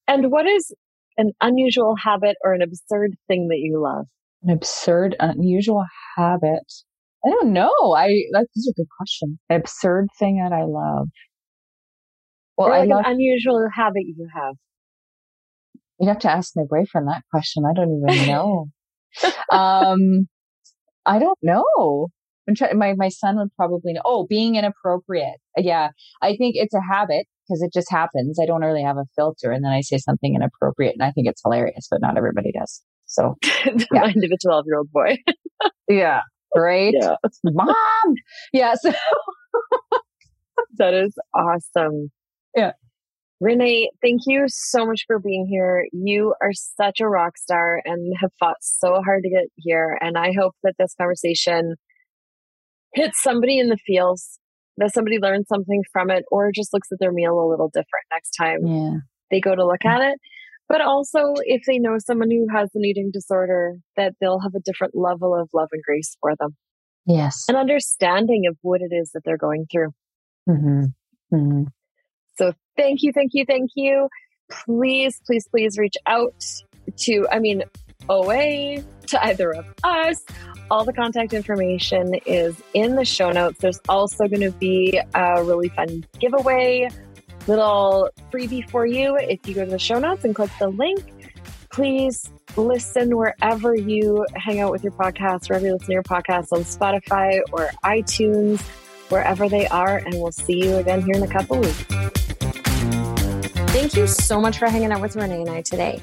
And 0.08 0.30
what 0.30 0.46
is 0.46 0.74
an 1.16 1.32
unusual 1.40 1.94
habit 1.96 2.36
or 2.44 2.52
an 2.52 2.62
absurd 2.62 3.14
thing 3.28 3.48
that 3.48 3.58
you 3.58 3.80
love? 3.80 4.06
An 4.42 4.50
absurd, 4.50 5.16
unusual 5.20 5.84
habit. 6.16 6.64
I 7.24 7.28
don't 7.28 7.52
know. 7.52 7.70
I 7.94 8.22
that's 8.32 8.68
a 8.68 8.72
good 8.74 8.88
question. 8.96 9.38
Absurd 9.50 10.08
thing 10.18 10.42
that 10.42 10.54
I 10.54 10.62
love. 10.62 11.08
Well, 12.56 12.70
like 12.70 12.88
love- 12.88 13.04
an 13.04 13.12
unusual 13.12 13.68
habit 13.74 14.04
you 14.06 14.28
have. 14.34 14.54
You'd 15.98 16.08
have 16.08 16.18
to 16.20 16.30
ask 16.30 16.52
my 16.56 16.62
boyfriend 16.68 17.08
that 17.08 17.22
question. 17.30 17.64
I 17.68 17.74
don't 17.74 18.02
even 18.08 18.26
know. 18.26 18.68
um, 19.52 20.28
I 21.04 21.18
don't 21.18 21.38
know. 21.42 22.08
Try- 22.56 22.72
my 22.72 22.94
my 22.94 23.08
son 23.08 23.36
would 23.36 23.54
probably 23.56 23.92
know. 23.92 24.00
Oh, 24.04 24.26
being 24.26 24.56
inappropriate. 24.56 25.38
Yeah, 25.56 25.90
I 26.22 26.36
think 26.36 26.56
it's 26.56 26.74
a 26.74 26.80
habit 26.80 27.26
because 27.46 27.62
it 27.62 27.72
just 27.72 27.90
happens. 27.90 28.38
I 28.42 28.46
don't 28.46 28.62
really 28.62 28.82
have 28.82 28.96
a 28.96 29.04
filter, 29.14 29.52
and 29.52 29.64
then 29.64 29.72
I 29.72 29.82
say 29.82 29.98
something 29.98 30.34
inappropriate, 30.34 30.94
and 30.94 31.02
I 31.02 31.12
think 31.12 31.28
it's 31.28 31.42
hilarious, 31.44 31.86
but 31.90 32.00
not 32.00 32.16
everybody 32.16 32.50
does. 32.58 32.82
So, 33.10 33.36
the 33.42 33.86
yeah. 33.92 34.00
mind 34.02 34.24
of 34.24 34.30
a 34.32 34.36
twelve-year-old 34.42 34.92
boy. 34.92 35.16
yeah, 35.88 36.20
right, 36.54 36.94
yeah. 36.98 37.16
mom. 37.44 37.74
Yeah, 38.52 38.74
so 38.80 38.92
that 40.78 40.94
is 40.94 41.14
awesome. 41.34 42.10
Yeah. 42.54 42.72
Renee, 43.40 43.90
thank 44.02 44.20
you 44.26 44.44
so 44.48 44.84
much 44.84 45.04
for 45.06 45.18
being 45.18 45.46
here. 45.48 45.86
You 45.92 46.34
are 46.42 46.52
such 46.52 47.00
a 47.00 47.08
rock 47.08 47.38
star 47.38 47.80
and 47.86 48.12
have 48.20 48.30
fought 48.38 48.58
so 48.60 49.00
hard 49.02 49.22
to 49.22 49.30
get 49.30 49.46
here. 49.56 49.98
And 50.02 50.18
I 50.18 50.32
hope 50.38 50.54
that 50.62 50.74
this 50.78 50.94
conversation 50.94 51.76
hits 52.92 53.22
somebody 53.22 53.58
in 53.58 53.68
the 53.68 53.78
feels, 53.78 54.38
that 54.76 54.92
somebody 54.92 55.18
learns 55.18 55.48
something 55.48 55.82
from 55.90 56.10
it, 56.10 56.24
or 56.30 56.52
just 56.54 56.74
looks 56.74 56.88
at 56.92 56.98
their 57.00 57.12
meal 57.12 57.40
a 57.40 57.48
little 57.48 57.70
different 57.72 58.04
next 58.12 58.32
time 58.32 58.58
yeah. 58.66 58.96
they 59.30 59.40
go 59.40 59.54
to 59.54 59.66
look 59.66 59.80
mm. 59.86 59.90
at 59.90 60.02
it. 60.02 60.18
But 60.70 60.82
also, 60.82 61.34
if 61.38 61.62
they 61.66 61.80
know 61.80 61.96
someone 61.98 62.30
who 62.30 62.46
has 62.56 62.70
an 62.76 62.84
eating 62.84 63.10
disorder, 63.12 63.74
that 63.96 64.14
they'll 64.20 64.38
have 64.38 64.54
a 64.54 64.60
different 64.60 64.94
level 64.94 65.34
of 65.34 65.50
love 65.52 65.68
and 65.72 65.82
grace 65.82 66.16
for 66.20 66.36
them. 66.38 66.56
Yes. 67.06 67.46
An 67.48 67.56
understanding 67.56 68.46
of 68.46 68.56
what 68.62 68.80
it 68.80 68.94
is 68.94 69.10
that 69.10 69.22
they're 69.24 69.36
going 69.36 69.66
through. 69.68 69.88
Mm-hmm. 70.48 70.84
Mm-hmm. 71.34 71.62
So 72.38 72.54
thank 72.76 73.02
you, 73.02 73.12
thank 73.12 73.32
you, 73.34 73.44
thank 73.44 73.72
you. 73.74 74.08
Please, 74.64 75.20
please, 75.26 75.48
please 75.50 75.76
reach 75.76 75.96
out 76.06 76.44
to, 76.98 77.26
I 77.32 77.40
mean, 77.40 77.64
OA, 78.08 78.82
to 79.08 79.24
either 79.24 79.50
of 79.50 79.66
us. 79.82 80.24
All 80.70 80.84
the 80.84 80.92
contact 80.92 81.32
information 81.32 82.14
is 82.26 82.54
in 82.74 82.94
the 82.94 83.04
show 83.04 83.32
notes. 83.32 83.58
There's 83.58 83.80
also 83.88 84.28
going 84.28 84.42
to 84.42 84.52
be 84.52 85.00
a 85.14 85.42
really 85.42 85.68
fun 85.70 86.06
giveaway, 86.20 86.88
little 87.46 88.10
freebie 88.30 88.68
for 88.70 88.86
you 88.86 89.16
if 89.16 89.46
you 89.46 89.54
go 89.54 89.64
to 89.64 89.70
the 89.70 89.78
show 89.78 89.98
notes 89.98 90.24
and 90.24 90.34
click 90.34 90.50
the 90.58 90.68
link. 90.68 91.12
Please 91.70 92.30
listen 92.56 93.16
wherever 93.16 93.74
you 93.74 94.26
hang 94.34 94.60
out 94.60 94.72
with 94.72 94.82
your 94.82 94.92
podcast, 94.92 95.48
wherever 95.48 95.66
you 95.66 95.72
listen 95.72 95.86
to 95.86 95.92
your 95.92 96.02
podcast 96.02 96.52
on 96.52 96.64
Spotify 96.64 97.40
or 97.52 97.70
iTunes, 97.84 98.60
wherever 99.08 99.48
they 99.48 99.66
are. 99.68 99.98
And 99.98 100.14
we'll 100.14 100.32
see 100.32 100.64
you 100.64 100.76
again 100.76 101.02
here 101.02 101.14
in 101.14 101.22
a 101.22 101.28
couple 101.28 101.58
weeks. 101.58 101.84
Thank 103.72 103.94
you 103.94 104.06
so 104.08 104.40
much 104.40 104.58
for 104.58 104.68
hanging 104.68 104.90
out 104.90 105.00
with 105.00 105.14
Renee 105.14 105.42
and 105.42 105.50
I 105.50 105.62
today. 105.62 106.02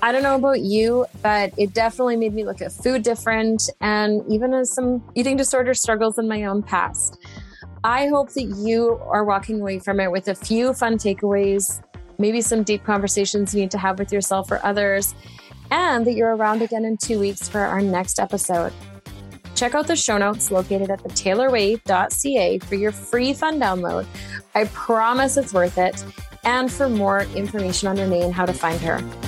I 0.00 0.12
don't 0.12 0.22
know 0.22 0.36
about 0.36 0.60
you, 0.60 1.06
but 1.20 1.52
it 1.58 1.74
definitely 1.74 2.16
made 2.16 2.32
me 2.32 2.44
look 2.44 2.62
at 2.62 2.70
food 2.70 3.02
different 3.02 3.68
and 3.80 4.22
even 4.28 4.54
as 4.54 4.72
some 4.72 5.02
eating 5.16 5.36
disorder 5.36 5.74
struggles 5.74 6.18
in 6.18 6.28
my 6.28 6.44
own 6.44 6.62
past. 6.62 7.18
I 7.84 8.08
hope 8.08 8.30
that 8.30 8.42
you 8.42 9.00
are 9.06 9.24
walking 9.24 9.60
away 9.60 9.78
from 9.78 10.00
it 10.00 10.10
with 10.10 10.28
a 10.28 10.34
few 10.34 10.72
fun 10.74 10.98
takeaways, 10.98 11.82
maybe 12.18 12.40
some 12.40 12.62
deep 12.62 12.84
conversations 12.84 13.54
you 13.54 13.60
need 13.60 13.70
to 13.70 13.78
have 13.78 13.98
with 13.98 14.12
yourself 14.12 14.50
or 14.50 14.64
others, 14.64 15.14
and 15.70 16.06
that 16.06 16.14
you're 16.14 16.34
around 16.34 16.62
again 16.62 16.84
in 16.84 16.96
two 16.96 17.18
weeks 17.18 17.48
for 17.48 17.60
our 17.60 17.80
next 17.80 18.18
episode. 18.18 18.72
Check 19.54 19.74
out 19.74 19.86
the 19.86 19.96
show 19.96 20.18
notes 20.18 20.50
located 20.50 20.90
at 20.90 21.00
thetaylorway.ca 21.00 22.58
for 22.60 22.74
your 22.74 22.92
free 22.92 23.32
fun 23.32 23.60
download. 23.60 24.06
I 24.54 24.64
promise 24.66 25.36
it's 25.36 25.52
worth 25.52 25.78
it 25.78 26.04
and 26.44 26.72
for 26.72 26.88
more 26.88 27.22
information 27.34 27.88
on 27.88 27.98
Renee 27.98 28.22
and 28.22 28.34
how 28.34 28.46
to 28.46 28.52
find 28.52 28.80
her. 28.80 29.27